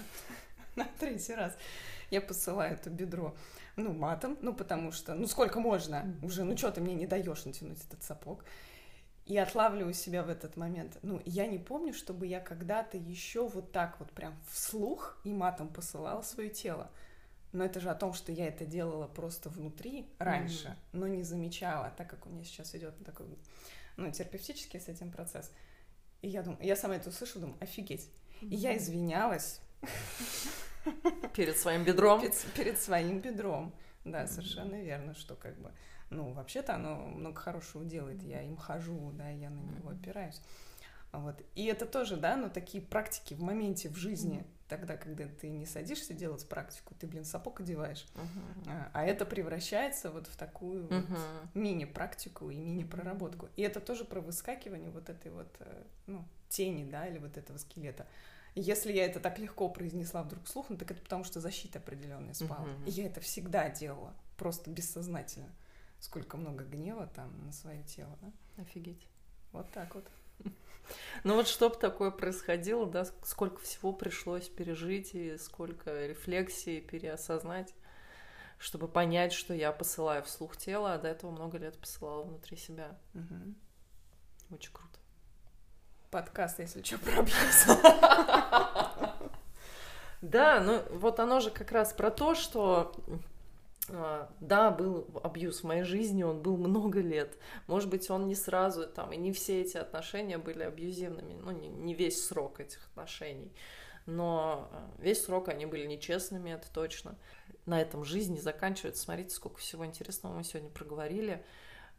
[0.76, 1.57] на третий раз
[2.10, 3.35] я посылаю это бедро,
[3.76, 7.45] ну, матом, ну, потому что, ну, сколько можно уже, ну, что ты мне не даешь
[7.45, 8.43] натянуть этот сапог.
[9.26, 10.98] И отлавливаю себя в этот момент.
[11.03, 15.72] Ну, я не помню, чтобы я когда-то еще вот так вот прям вслух и матом
[15.72, 16.91] посылала свое тело.
[17.53, 20.89] Но это же о том, что я это делала просто внутри раньше, mm-hmm.
[20.93, 23.27] но не замечала, так как у меня сейчас идет такой,
[23.95, 25.52] ну, терапевтический с этим процесс.
[26.22, 28.10] И я думаю, я сама это услышала, думаю, офигеть.
[28.41, 28.48] Mm-hmm.
[28.48, 29.61] И я извинялась.
[31.36, 32.22] Перед своим бедром?
[32.22, 33.74] Перед, перед своим бедром.
[34.03, 35.72] Да, совершенно верно, что как бы,
[36.10, 38.22] ну, вообще-то оно много хорошего делает.
[38.24, 40.41] Я им хожу, да, я на него опираюсь.
[41.12, 41.41] Вот.
[41.56, 44.45] И это тоже, да, ну, такие практики в моменте, в жизни.
[44.70, 48.06] Тогда, когда ты не садишься делать практику, ты, блин, сапог одеваешь.
[48.16, 48.70] Uh-huh.
[48.70, 51.06] А, а это превращается вот в такую uh-huh.
[51.10, 53.49] вот мини-практику и мини-проработку.
[53.58, 57.58] И это тоже про выскакивание вот этой вот, э, ну, тени, да, или вот этого
[57.58, 58.08] скелета.
[58.53, 62.34] Если я это так легко произнесла вдруг вслух, ну так это потому, что защита определенная
[62.34, 62.65] спала.
[62.65, 62.88] Uh-huh.
[62.88, 65.49] И я это всегда делала, просто бессознательно.
[65.99, 68.64] Сколько много гнева там на свое тело, да?
[68.64, 69.07] Офигеть.
[69.52, 70.06] Вот так вот.
[71.23, 77.73] Ну вот чтобы такое происходило, да, сколько всего пришлось пережить и сколько рефлексий переосознать,
[78.57, 82.99] чтобы понять, что я посылаю вслух тело, а до этого много лет посылала внутри себя.
[83.14, 84.56] Угу.
[84.56, 84.90] Очень круто.
[86.11, 87.25] Подкаст, если что, про
[90.21, 92.93] Да, ну вот оно же как раз про то, что
[93.88, 97.38] а, да, был абьюз в моей жизни, он был много лет.
[97.67, 101.69] Может быть, он не сразу там, и не все эти отношения были абьюзивными, ну, не,
[101.69, 103.53] не весь срок этих отношений.
[104.05, 107.15] Но а, весь срок они были нечестными, это точно.
[107.65, 109.01] На этом жизнь не заканчивается.
[109.01, 111.41] Смотрите, сколько всего интересного мы сегодня проговорили.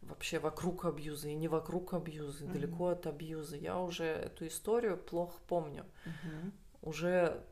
[0.07, 2.51] Вообще вокруг абьюза и не вокруг абьюза, mm-hmm.
[2.51, 3.57] далеко от абьюза.
[3.57, 5.85] Я уже эту историю плохо помню.
[6.05, 6.51] Mm-hmm.
[6.81, 7.43] Уже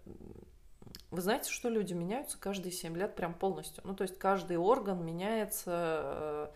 [1.11, 3.83] вы знаете, что люди меняются каждые 7 лет прям полностью?
[3.85, 6.47] Ну, то есть каждый орган меняется э,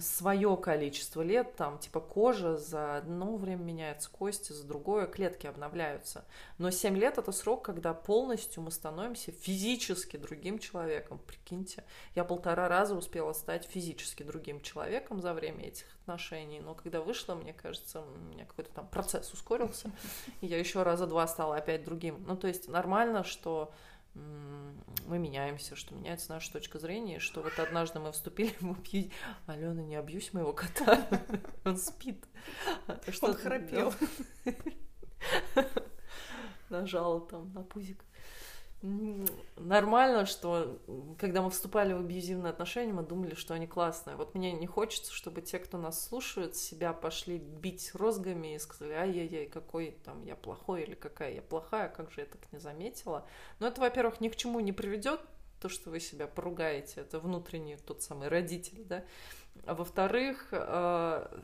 [0.00, 6.24] свое количество лет, там, типа кожа за одно время меняется, кости за другое, клетки обновляются.
[6.58, 11.18] Но 7 лет это срок, когда полностью мы становимся физически другим человеком.
[11.26, 11.84] Прикиньте,
[12.14, 17.34] я полтора раза успела стать физически другим человеком за время этих отношений, но когда вышла,
[17.34, 19.90] мне кажется, у меня какой-то там процесс ускорился,
[20.40, 22.24] и я еще раза два стала опять другим.
[22.26, 23.72] Ну, то есть нормально, что
[24.14, 29.12] мы меняемся, что меняется наша точка зрения, что вот однажды мы вступили в абьюз...
[29.46, 31.06] Алена, не абьюсь моего кота,
[31.64, 32.24] он спит.
[33.08, 33.92] Что он храпел.
[36.70, 38.04] Нажала там на пузик
[38.82, 40.78] нормально, что
[41.18, 44.16] когда мы вступали в абьюзивные отношения, мы думали, что они классные.
[44.16, 48.92] Вот мне не хочется, чтобы те, кто нас слушают, себя пошли бить розгами и сказали,
[48.92, 53.26] ай-яй-яй, какой там я плохой или какая я плохая, как же я так не заметила.
[53.58, 55.20] Но это, во-первых, ни к чему не приведет,
[55.60, 59.04] то, что вы себя поругаете, это внутренний тот самый родитель, да.
[59.66, 61.40] А во-вторых, э,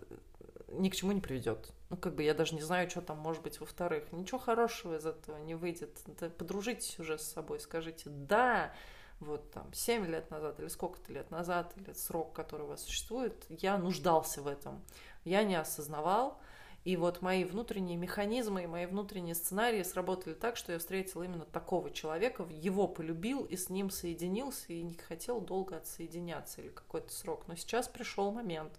[0.68, 1.70] ни к чему не приведет.
[1.88, 4.12] Ну, как бы я даже не знаю, что там может быть во-вторых.
[4.12, 6.00] Ничего хорошего из этого не выйдет.
[6.20, 8.72] Да подружитесь уже с собой, скажите «да»,
[9.18, 13.46] вот там 7 лет назад или сколько-то лет назад, или срок, который у вас существует,
[13.48, 14.82] я нуждался в этом.
[15.24, 16.38] Я не осознавал,
[16.86, 21.44] И вот мои внутренние механизмы и мои внутренние сценарии сработали так, что я встретила именно
[21.44, 27.12] такого человека, его полюбил и с ним соединился, и не хотел долго отсоединяться или какой-то
[27.12, 27.48] срок.
[27.48, 28.78] Но сейчас пришел момент,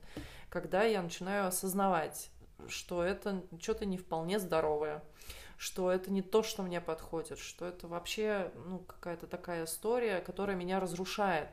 [0.50, 2.30] когда я начинаю осознавать,
[2.68, 5.04] что это что-то не вполне здоровое,
[5.58, 10.56] что это не то, что мне подходит, что это вообще ну, какая-то такая история, которая
[10.56, 11.50] меня разрушает.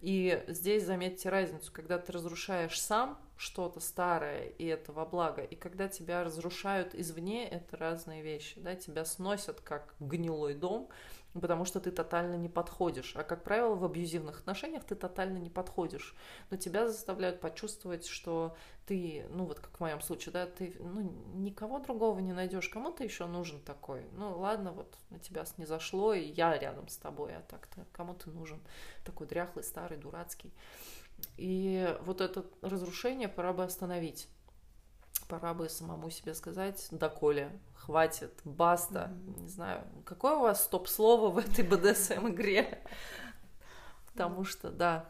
[0.00, 5.54] И здесь заметьте разницу, когда ты разрушаешь сам что-то старое, и это во благо, и
[5.54, 10.88] когда тебя разрушают извне, это разные вещи, да, тебя сносят как гнилой дом,
[11.34, 13.14] потому что ты тотально не подходишь.
[13.16, 16.16] А, как правило, в абьюзивных отношениях ты тотально не подходишь.
[16.50, 21.12] Но тебя заставляют почувствовать, что ты, ну вот как в моем случае, да, ты ну,
[21.34, 24.04] никого другого не найдешь, кому ты еще нужен такой.
[24.12, 28.14] Ну ладно, вот на тебя не зашло, и я рядом с тобой, а так-то кому
[28.14, 28.60] ты нужен?
[29.04, 30.52] Такой дряхлый, старый, дурацкий.
[31.36, 34.28] И вот это разрушение пора бы остановить.
[35.30, 39.10] Пора бы самому себе сказать, доколе, хватит, баста.
[39.10, 39.40] Mm-hmm.
[39.40, 42.82] Не знаю, какое у вас стоп-слово в этой БДСМ-игре?
[44.12, 45.08] Потому что, да.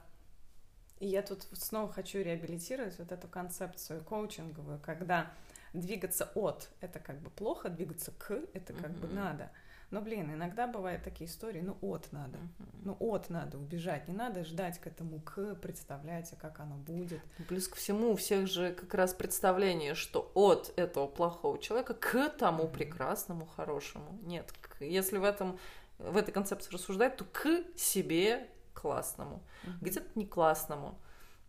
[0.98, 5.30] И я тут снова хочу реабилитировать вот эту концепцию коучинговую, когда
[5.72, 9.00] двигаться от— это как бы плохо, двигаться к— это как mm-hmm.
[9.00, 9.50] бы надо.
[9.90, 12.38] Но, блин, иногда бывают такие истории, ну, от надо.
[12.38, 12.66] Uh-huh.
[12.84, 14.06] Ну, от надо убежать.
[14.06, 17.20] Не надо ждать к этому к, представляете, как оно будет.
[17.48, 22.28] Плюс ко всему, у всех же как раз представление, что от этого плохого человека к
[22.30, 24.18] тому прекрасному, хорошему.
[24.22, 25.58] Нет, к, если в этом
[25.98, 27.46] в этой концепции рассуждать, то к
[27.76, 29.42] себе классному.
[29.64, 29.72] Uh-huh.
[29.80, 30.98] Где-то не классному.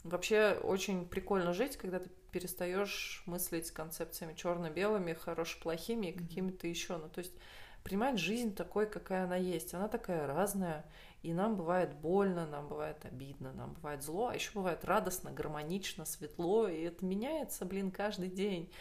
[0.04, 6.98] Вообще очень прикольно жить, когда ты перестаешь мыслить концепциями черно-белыми, хорошо-плохими и какими-то еще.
[6.98, 7.34] Ну, то есть
[7.84, 9.74] принимать жизнь такой, какая она есть.
[9.74, 10.86] Она такая разная,
[11.24, 16.06] и нам бывает больно, нам бывает обидно, нам бывает зло, а еще бывает радостно, гармонично,
[16.06, 18.72] светло, и это меняется, блин, каждый день.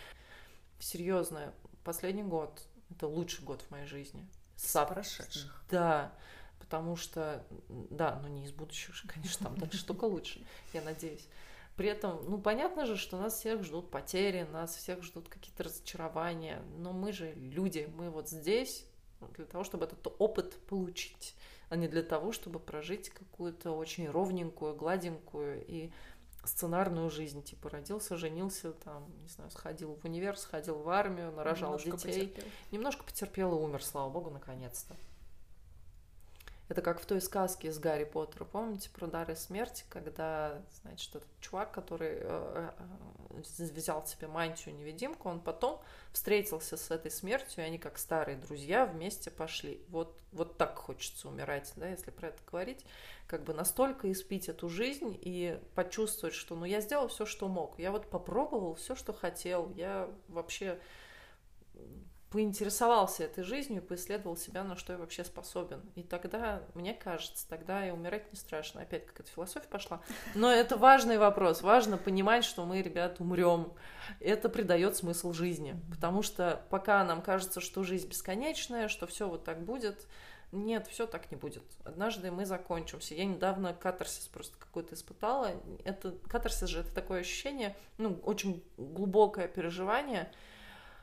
[0.78, 1.52] Серьезно,
[1.84, 4.26] последний год— это лучший год в моей жизни.
[4.56, 5.64] С прошедших.
[5.70, 6.12] Да,
[6.58, 11.26] потому что, да, но не из будущего, конечно, там дальше только лучше, я надеюсь.
[11.76, 16.62] При этом, ну, понятно же, что нас всех ждут потери, нас всех ждут какие-то разочарования,
[16.76, 18.86] но мы же люди, мы вот здесь
[19.28, 21.34] для того, чтобы этот опыт получить,
[21.68, 25.90] а не для того, чтобы прожить какую-то очень ровненькую, гладенькую и
[26.44, 31.78] сценарную жизнь, типа родился, женился, там, не знаю, сходил в универ, сходил в армию, нарожал
[31.78, 32.50] немножко детей, потерпел.
[32.72, 34.96] немножко потерпел и умер, слава богу, наконец-то.
[36.70, 41.28] Это как в той сказке с Гарри Поттером, помните, про дары смерти, когда, значит, этот
[41.40, 42.70] чувак, который э,
[43.30, 43.42] э,
[43.74, 45.82] взял себе мантию-невидимку, он потом
[46.12, 49.82] встретился с этой смертью, и они как старые друзья вместе пошли.
[49.88, 52.86] Вот, вот так хочется умирать, да, если про это говорить,
[53.26, 57.80] как бы настолько испить эту жизнь и почувствовать, что, ну, я сделал все, что мог,
[57.80, 60.78] я вот попробовал все, что хотел, я вообще
[62.30, 65.82] поинтересовался этой жизнью, поисследовал себя, на что я вообще способен.
[65.96, 68.82] И тогда, мне кажется, тогда и умирать не страшно.
[68.82, 70.00] Опять как эта философия пошла.
[70.36, 71.62] Но это важный вопрос.
[71.62, 73.72] Важно понимать, что мы, ребят, умрем.
[74.20, 75.74] Это придает смысл жизни.
[75.90, 80.06] Потому что пока нам кажется, что жизнь бесконечная, что все вот так будет,
[80.52, 81.64] нет, все так не будет.
[81.84, 83.14] Однажды мы закончимся.
[83.14, 85.52] Я недавно катарсис просто какой-то испытала.
[85.84, 90.30] Это катарсис же это такое ощущение, ну, очень глубокое переживание,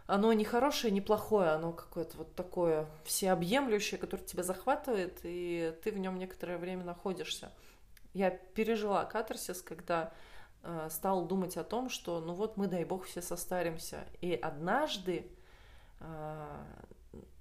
[0.07, 5.91] оно не хорошее, не плохое, оно какое-то вот такое всеобъемлющее, которое тебя захватывает, и ты
[5.91, 7.51] в нем некоторое время находишься.
[8.13, 10.13] Я пережила катарсис, когда
[10.63, 14.05] э, стал думать о том, что ну вот мы, дай бог, все состаримся.
[14.21, 15.29] И однажды
[15.99, 16.63] э,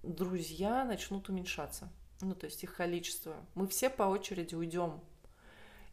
[0.03, 1.89] друзья начнут уменьшаться.
[2.21, 3.37] Ну, то есть их количество.
[3.55, 5.01] Мы все по очереди уйдем.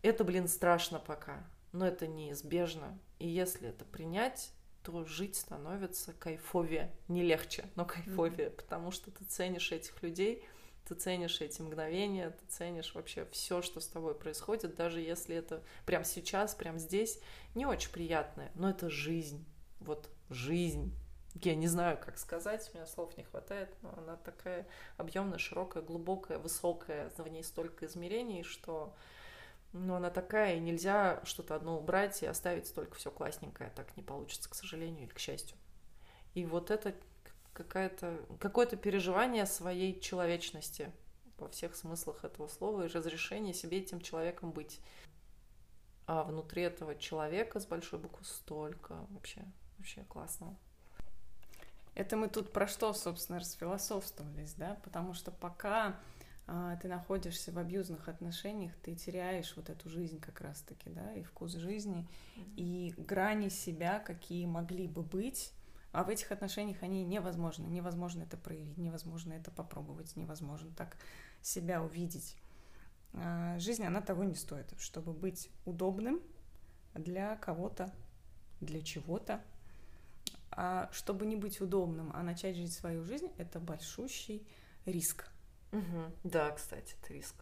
[0.02, 2.98] Это, блин, страшно пока, но это неизбежно.
[3.20, 4.52] И если это принять,
[4.84, 6.94] то жить становится кайфовее.
[7.08, 8.56] Не легче, но кайфовее, mm-hmm.
[8.56, 10.46] потому что ты ценишь этих людей,
[10.86, 15.64] ты ценишь эти мгновения, ты ценишь вообще все, что с тобой происходит, даже если это
[15.86, 17.20] прямо сейчас, прямо здесь,
[17.56, 19.46] не очень приятное, но это жизнь,
[19.80, 20.94] вот жизнь.
[21.36, 25.82] Я не знаю, как сказать, у меня слов не хватает, но она такая объемная, широкая,
[25.82, 28.94] глубокая, высокая, в ней столько измерений, что
[29.74, 33.72] но она такая, и нельзя что-то одно убрать и оставить только все классненькое.
[33.76, 35.58] Так не получится, к сожалению или к счастью.
[36.34, 36.96] И вот это
[37.54, 40.92] какое-то какое-то переживание своей человечности
[41.38, 44.80] во всех смыслах этого слова и разрешение себе этим человеком быть.
[46.06, 49.44] А внутри этого человека с большой буквы столько вообще,
[49.78, 50.56] вообще классно.
[51.96, 54.80] Это мы тут про что, собственно, расфилософствовались, да?
[54.84, 56.00] Потому что пока
[56.82, 61.54] ты находишься в абьюзных отношениях, ты теряешь вот эту жизнь как раз-таки, да, и вкус
[61.54, 62.06] жизни,
[62.36, 62.56] mm-hmm.
[62.58, 65.54] и грани себя, какие могли бы быть,
[65.94, 67.68] А в этих отношениях они невозможны.
[67.68, 70.98] Невозможно это проявить, невозможно это попробовать, невозможно так
[71.42, 72.36] себя увидеть.
[73.14, 76.20] А, жизнь, она того не стоит, чтобы быть удобным
[76.96, 77.94] для кого-то,
[78.60, 79.42] для чего-то.
[80.52, 84.46] А чтобы не быть удобным, а начать жить свою жизнь, это большущий
[84.86, 85.33] риск.
[85.74, 86.12] Угу.
[86.24, 87.36] Да, кстати, это риск.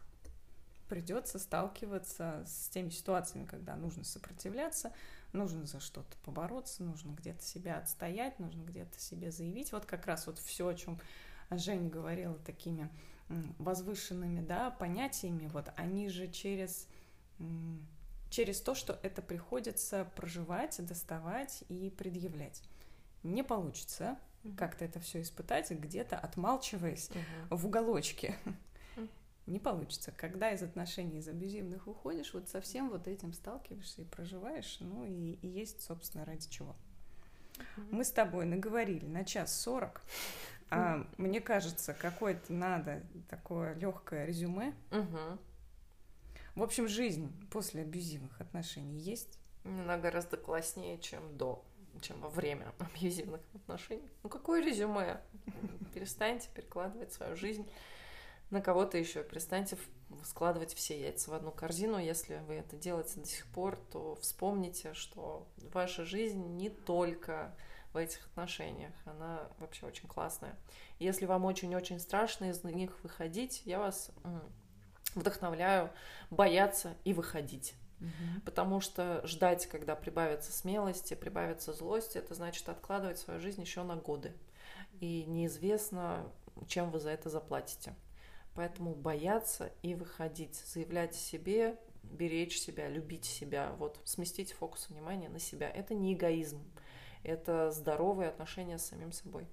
[0.87, 4.91] Придется сталкиваться с теми ситуациями, когда нужно сопротивляться,
[5.31, 9.71] нужно за что-то побороться, нужно где-то себя отстоять, нужно где-то себе заявить.
[9.71, 10.99] Вот как раз вот все, о чем
[11.49, 12.89] Женя говорила такими
[13.59, 16.87] возвышенными да, понятиями, вот они же через,
[18.29, 22.61] через то, что это приходится проживать, доставать и предъявлять.
[23.23, 24.55] Не получится угу.
[24.55, 27.57] как-то это все испытать, где-то отмалчиваясь угу.
[27.57, 28.35] в уголочке.
[29.47, 30.11] Не получится.
[30.15, 35.33] Когда из отношений из абьюзивных уходишь, вот совсем вот этим сталкиваешься и проживаешь, ну и,
[35.41, 36.75] и есть, собственно, ради чего.
[37.89, 40.01] Мы с тобой наговорили на час сорок.
[40.69, 44.73] А, мне кажется, какое-то надо такое легкое резюме.
[44.91, 45.39] Угу.
[46.55, 49.37] В общем, жизнь после абьюзивных отношений есть?
[49.63, 51.63] Она гораздо класснее, чем до,
[52.01, 54.09] чем во время абьюзивных отношений.
[54.23, 55.21] Ну какое резюме?
[55.93, 57.69] Перестаньте перекладывать свою жизнь
[58.49, 59.23] на кого-то еще.
[59.23, 59.77] Перестаньте
[60.23, 61.97] складывать все яйца в одну корзину.
[61.97, 67.55] Если вы это делаете до сих пор, то вспомните, что ваша жизнь не только
[67.93, 68.93] в этих отношениях.
[69.05, 70.57] Она вообще очень классная.
[70.99, 74.11] Если вам очень-очень страшно из них выходить, я вас
[75.15, 75.91] вдохновляю
[76.29, 77.73] бояться и выходить.
[78.01, 78.41] Угу.
[78.45, 83.95] Потому что ждать, когда прибавится смелости, прибавится злости, это значит откладывать свою жизнь еще на
[83.95, 84.33] годы.
[84.99, 86.31] И неизвестно,
[86.67, 87.95] чем вы за это заплатите.
[88.55, 95.39] Поэтому бояться и выходить, заявлять себе, беречь себя, любить себя, вот сместить фокус внимания на
[95.39, 95.69] себя.
[95.69, 96.61] Это не эгоизм,
[97.23, 99.47] это здоровые отношения с самим собой.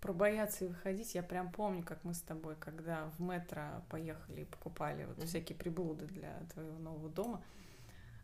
[0.00, 4.42] Про бояться и выходить, я прям помню, как мы с тобой, когда в метро поехали
[4.42, 5.26] и покупали вот mm-hmm.
[5.26, 7.44] всякие приблуды для твоего нового дома,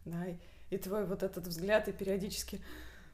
[0.06, 0.36] да, и,
[0.70, 2.62] и твой вот этот взгляд и периодически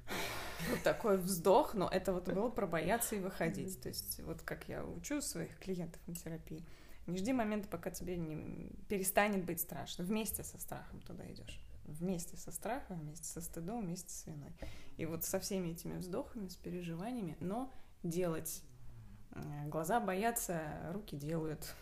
[0.71, 3.81] вот такой вздох, но это вот было про бояться и выходить.
[3.81, 6.65] То есть вот как я учу своих клиентов на терапии,
[7.09, 10.05] не жди момента, пока тебе не перестанет быть страшно.
[10.05, 14.53] Вместе со страхом туда идешь вместе со страхом, вместе со стыдом, вместе с виной.
[14.97, 17.73] И вот со всеми этими вздохами, с переживаниями, но
[18.03, 18.63] делать.
[19.33, 20.63] Э, глаза боятся,
[20.93, 21.75] руки делают.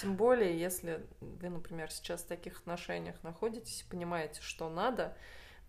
[0.00, 5.16] Тем более, если вы, например, сейчас в таких отношениях находитесь, понимаете, что надо,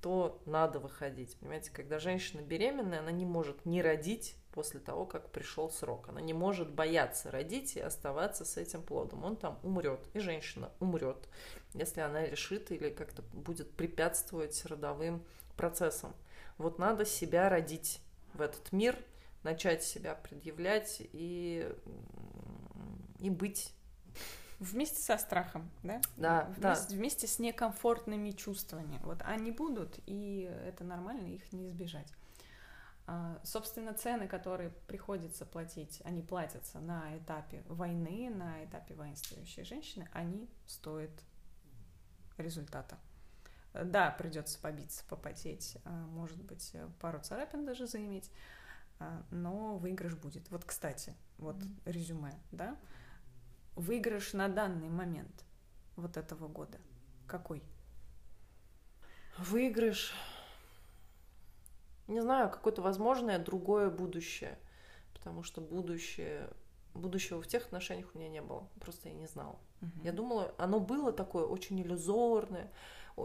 [0.02, 1.36] то надо выходить.
[1.38, 6.10] Понимаете, когда женщина беременная, она не может не родить после того, как пришел срок.
[6.10, 9.24] Она не может бояться родить и оставаться с этим плодом.
[9.24, 11.28] Он там умрет, и женщина умрет,
[11.74, 15.24] если она решит или как-то будет препятствовать родовым
[15.58, 16.16] процессам.
[16.58, 18.02] Вот надо себя родить
[18.34, 18.98] в этот мир,
[19.44, 21.72] начать себя предъявлять и,
[23.20, 23.74] и быть
[24.60, 26.02] Вместе со страхом, да?
[26.18, 26.96] Да, вместе, да.
[26.98, 29.00] Вместе с некомфортными чувствами.
[29.04, 32.12] Вот они будут, и это нормально, их не избежать.
[33.08, 40.10] А, собственно, цены, которые приходится платить, они платятся на этапе войны, на этапе воинствующей женщины,
[40.12, 41.12] они стоят
[42.38, 43.00] результата.
[43.74, 48.30] Да, придется побиться, попотеть, а, может быть, пару царапин даже заиметь,
[49.32, 50.50] но выигрыш будет.
[50.52, 51.82] Вот, кстати, вот mm-hmm.
[51.86, 52.78] резюме, да,
[53.76, 55.46] выигрыш на данный момент
[55.96, 56.78] вот этого года
[57.28, 57.64] какой?
[59.38, 60.14] Выигрыш
[62.10, 64.58] не знаю, какое-то возможное другое будущее.
[65.14, 66.50] Потому что будущее,
[66.94, 68.68] будущего в тех отношениях у меня не было.
[68.80, 69.60] Просто я не знала.
[69.82, 70.04] Угу.
[70.04, 72.72] Я думала, оно было такое очень иллюзорное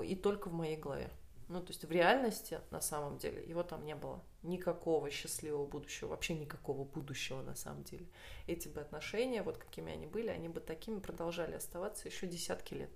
[0.04, 1.10] и только в моей голове.
[1.48, 4.22] Ну, то есть в реальности, на самом деле, его там не было.
[4.42, 8.06] Никакого счастливого будущего, вообще никакого будущего на самом деле.
[8.46, 12.90] Эти бы отношения, вот какими они были, они бы такими продолжали оставаться еще десятки лет.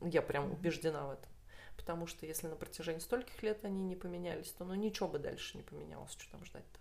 [0.00, 1.30] Я прям убеждена в этом.
[1.76, 5.56] Потому что если на протяжении стольких лет они не поменялись, то ну ничего бы дальше
[5.56, 6.80] не поменялось, что там ждать-то.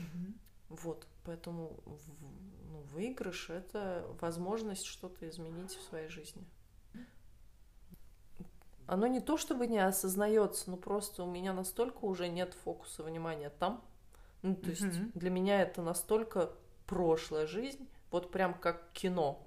[0.00, 0.34] Угу.
[0.70, 6.44] Вот, поэтому ну, выигрыш это возможность что-то изменить в своей жизни.
[8.90, 13.48] Оно не то чтобы не осознается, но просто у меня настолько уже нет фокуса внимания
[13.48, 13.84] там.
[14.42, 16.50] Ну, то есть mm для меня это настолько
[16.86, 19.40] прошлая жизнь, вот прям как кино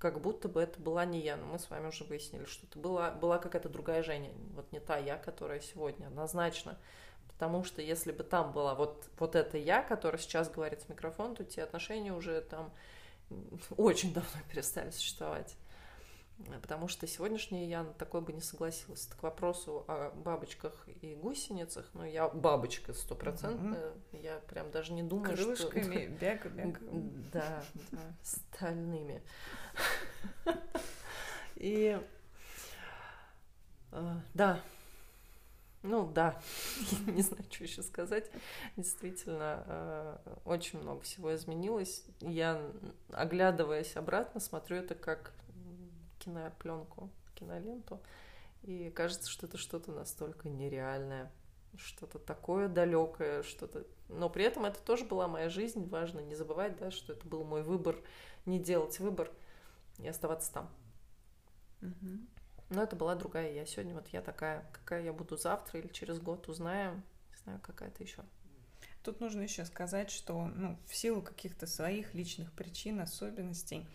[0.00, 1.36] как будто бы это была не я.
[1.36, 4.80] Но мы с вами уже выяснили, что это была, была какая-то другая Женя, вот не
[4.80, 6.76] та я, которая сегодня, однозначно.
[7.28, 11.36] Потому что если бы там была вот, вот эта я, которая сейчас говорит в микрофон,
[11.36, 12.72] то те отношения уже там
[13.76, 15.54] очень давно перестали существовать.
[16.62, 19.06] Потому что сегодняшняя я на такой бы не согласилась.
[19.06, 23.92] к вопросу о бабочках и гусеницах, ну, я бабочка стопроцентная.
[24.12, 24.22] Mm-hmm.
[24.22, 26.08] Я прям даже не думаю, Крылышками, что...
[26.20, 26.80] бег.
[27.32, 29.22] Да, да, стальными.
[31.56, 32.00] И
[33.90, 34.62] э, да,
[35.82, 36.40] ну да,
[37.06, 38.30] не знаю, что еще сказать.
[38.76, 42.04] Действительно, э, очень много всего изменилось.
[42.20, 42.60] Я,
[43.12, 45.32] оглядываясь обратно, смотрю это как
[46.28, 48.00] кинопленку, киноленту,
[48.62, 51.32] и кажется, что это что-то настолько нереальное,
[51.76, 53.86] что-то такое далекое, что-то.
[54.08, 55.86] Но при этом это тоже была моя жизнь.
[55.88, 57.96] Важно не забывать, да, что это был мой выбор,
[58.46, 59.30] не делать выбор
[59.98, 60.70] и оставаться там.
[61.82, 62.18] Угу.
[62.70, 63.64] Но это была другая я.
[63.64, 67.02] Сегодня вот я такая, какая я буду завтра или через год, узнаем.
[67.30, 68.24] Не знаю, какая-то еще.
[69.04, 73.86] Тут нужно еще сказать, что ну, в силу каких-то своих личных причин, особенностей,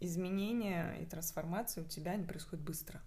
[0.00, 3.00] изменения и трансформации у тебя не происходят быстро.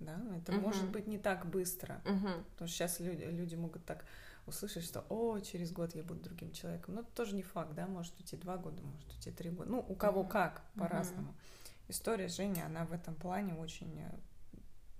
[0.00, 0.20] Да?
[0.36, 2.00] Это uh может быть не так быстро.
[2.04, 4.04] uh Потому что сейчас люди, люди могут так
[4.46, 6.94] услышать, что о, через год я буду другим человеком.
[6.94, 9.70] Но это тоже не факт, да, может уйти два года, может уйти три года.
[9.70, 11.30] Ну, у кого uh как, по-разному.
[11.30, 14.10] uh история Жени, она в этом плане очень э,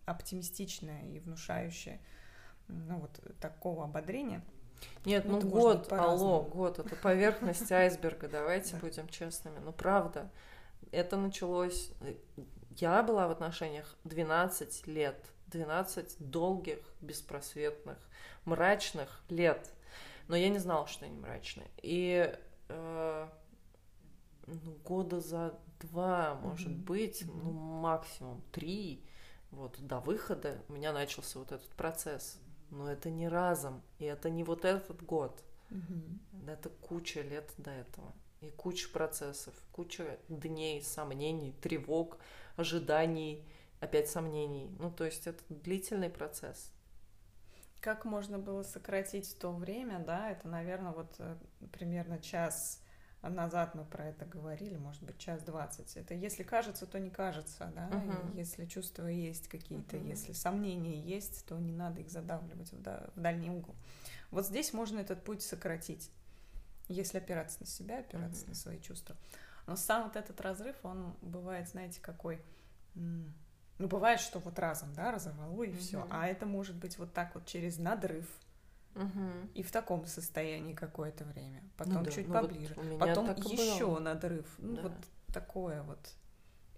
[0.07, 2.01] оптимистичная и внушающая,
[2.69, 4.43] ну вот такого ободрения.
[5.05, 9.59] Нет, ну, ну год, алло, год, это поверхность айсберга, давайте будем честными.
[9.59, 10.31] Ну правда,
[10.93, 11.91] это началось...
[12.01, 12.15] Э,
[12.77, 17.99] я была в отношениях 12 лет, 12 долгих, беспросветных,
[18.45, 19.71] мрачных лет.
[20.29, 21.69] Но я не знала, что они мрачные.
[21.83, 22.35] И
[22.69, 23.29] э,
[24.47, 26.85] ну, года за два, может mm-hmm.
[26.85, 27.41] быть, mm-hmm.
[27.43, 29.05] ну, максимум три,
[29.51, 32.39] вот, до выхода у меня начался вот этот процесс.
[32.71, 35.43] Но это не разом, и это не вот этот год.
[35.71, 36.51] Mm-hmm.
[36.51, 38.13] Это куча лет до этого.
[38.43, 42.19] И куча процессов, куча дней, сомнений, тревог,
[42.57, 43.47] ожиданий,
[43.79, 44.69] опять сомнений.
[44.81, 46.73] Ну, то есть это длительный процесс.
[47.81, 51.37] Как можно было сократить то время, да, это, наверное, вот э,
[51.73, 52.81] примерно час
[53.23, 55.97] назад мы про это говорили, может быть, час двадцать.
[55.97, 58.37] Это если кажется, то не кажется, да, uh-huh.
[58.37, 60.09] если чувства есть какие-то, uh-huh.
[60.09, 63.77] если сомнения есть, то не надо их задавливать в, да, в дальний угол.
[64.33, 66.11] Вот здесь можно этот путь сократить,
[66.89, 68.51] если опираться на себя, опираться uh-huh.
[68.51, 69.17] на свои чувства.
[69.67, 72.43] Но сам вот этот разрыв, он бывает, знаете, какой...
[72.95, 75.79] Ну, бывает, что вот разом, да, разорвало и uh-huh.
[75.79, 76.07] все.
[76.11, 78.27] А это может быть вот так вот через надрыв,
[78.95, 79.49] Угу.
[79.55, 81.63] И в таком состоянии какое-то время.
[81.77, 82.11] Потом ну, да.
[82.11, 82.75] чуть ну, поближе.
[82.75, 84.01] Вот Потом еще было.
[84.01, 84.47] надрыв.
[84.59, 84.83] Ну, да.
[84.83, 84.93] вот
[85.33, 86.15] такое вот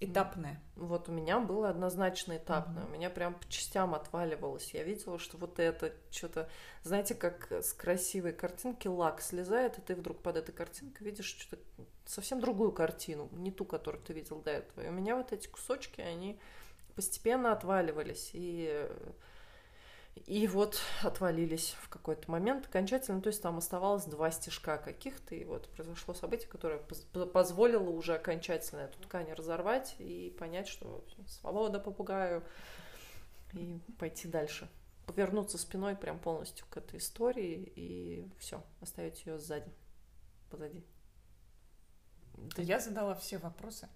[0.00, 0.60] этапное.
[0.76, 2.84] Вот у меня было однозначно этапное.
[2.84, 2.90] Угу.
[2.90, 4.74] У меня прям по частям отваливалось.
[4.74, 6.48] Я видела, что вот это что-то...
[6.82, 11.62] Знаете, как с красивой картинки лак слезает, и ты вдруг под этой картинкой видишь что-то
[12.06, 14.84] совсем другую картину, не ту, которую ты видел до этого.
[14.84, 16.38] И у меня вот эти кусочки, они
[16.94, 18.30] постепенно отваливались.
[18.34, 18.88] И
[20.14, 25.44] и вот отвалились в какой-то момент окончательно, то есть там оставалось два стежка каких-то, и
[25.44, 32.44] вот произошло событие, которое позволило уже окончательно эту ткань разорвать и понять, что свобода попугаю,
[33.52, 34.68] и пойти дальше.
[35.06, 39.70] Повернуться спиной прям полностью к этой истории и все, оставить ее сзади,
[40.50, 40.84] позади.
[42.56, 43.88] Я задала все вопросы.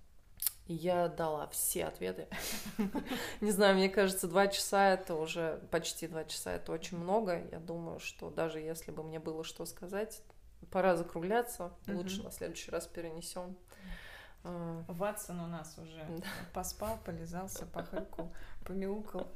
[0.69, 2.28] Я дала все ответы.
[3.40, 7.43] Не знаю, мне кажется, два часа это уже почти два часа это очень много.
[7.51, 10.23] Я думаю, что даже если бы мне было что сказать,
[10.70, 11.73] пора закругляться.
[11.86, 13.57] Лучше на следующий раз перенесем.
[14.45, 14.85] А.
[14.89, 16.07] Ватсон у нас уже
[16.53, 18.31] поспал, полезался, похрюкал,
[18.66, 19.27] помяукал.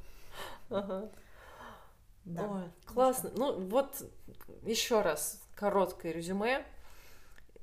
[0.69, 1.09] Ага.
[2.25, 2.47] Да.
[2.47, 3.31] Ой, классно.
[3.35, 4.03] Ну, вот
[4.61, 6.63] еще раз короткое резюме.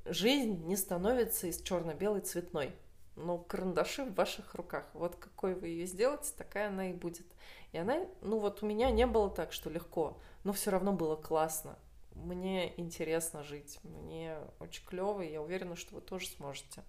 [0.03, 2.75] Жизнь не становится из черно-белой цветной
[3.21, 4.89] но карандаши в ваших руках.
[4.93, 7.25] Вот какой вы ее сделаете, такая она и будет.
[7.71, 11.15] И она, ну вот у меня не было так, что легко, но все равно было
[11.15, 11.77] классно.
[12.13, 16.83] Мне интересно жить, мне очень клево, и я уверена, что вы тоже сможете.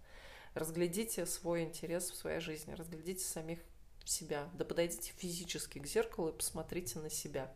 [0.54, 3.60] Разглядите свой интерес в своей жизни, разглядите самих
[4.04, 7.52] себя, да подойдите физически к зеркалу и посмотрите на себя.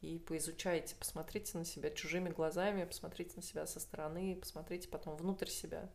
[0.00, 5.48] И поизучайте, посмотрите на себя чужими глазами, посмотрите на себя со стороны, посмотрите потом внутрь
[5.48, 5.88] себя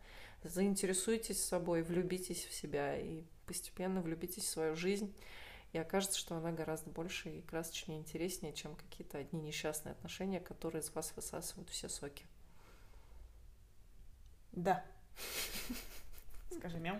[0.43, 5.13] заинтересуйтесь собой, влюбитесь в себя и постепенно влюбитесь в свою жизнь.
[5.71, 10.81] И окажется, что она гораздо больше и красочнее, интереснее, чем какие-то одни несчастные отношения, которые
[10.81, 12.25] из вас высасывают все соки.
[14.51, 14.85] Да.
[16.51, 16.99] Скажи мяу.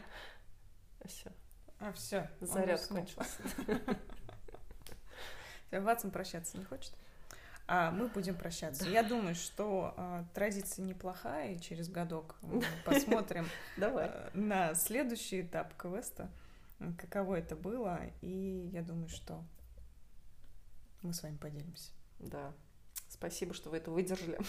[1.06, 1.32] Все.
[1.80, 2.30] А, все.
[2.42, 3.44] Заряд кончился.
[5.82, 6.94] Ватсон прощаться не хочет?
[7.66, 8.90] А мы будем прощаться.
[8.90, 13.48] Я думаю, что а, традиция неплохая, и через годок мы посмотрим.
[13.80, 16.30] А, на следующий этап квеста.
[16.98, 19.44] каково это было, и я думаю, что
[21.02, 21.92] мы с вами поделимся.
[22.20, 22.54] Да.
[23.10, 24.40] Спасибо, что вы это выдержали.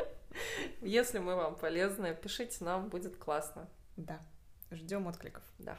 [0.80, 3.68] Если мы вам полезны, пишите нам, будет классно.
[3.96, 4.20] Да.
[4.70, 5.44] Ждем откликов.
[5.58, 5.76] Да.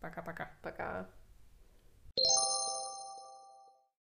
[0.00, 0.52] Пока-пока.
[0.62, 0.84] Пока.
[0.84, 1.04] -пока.
[1.04, 1.10] Пока.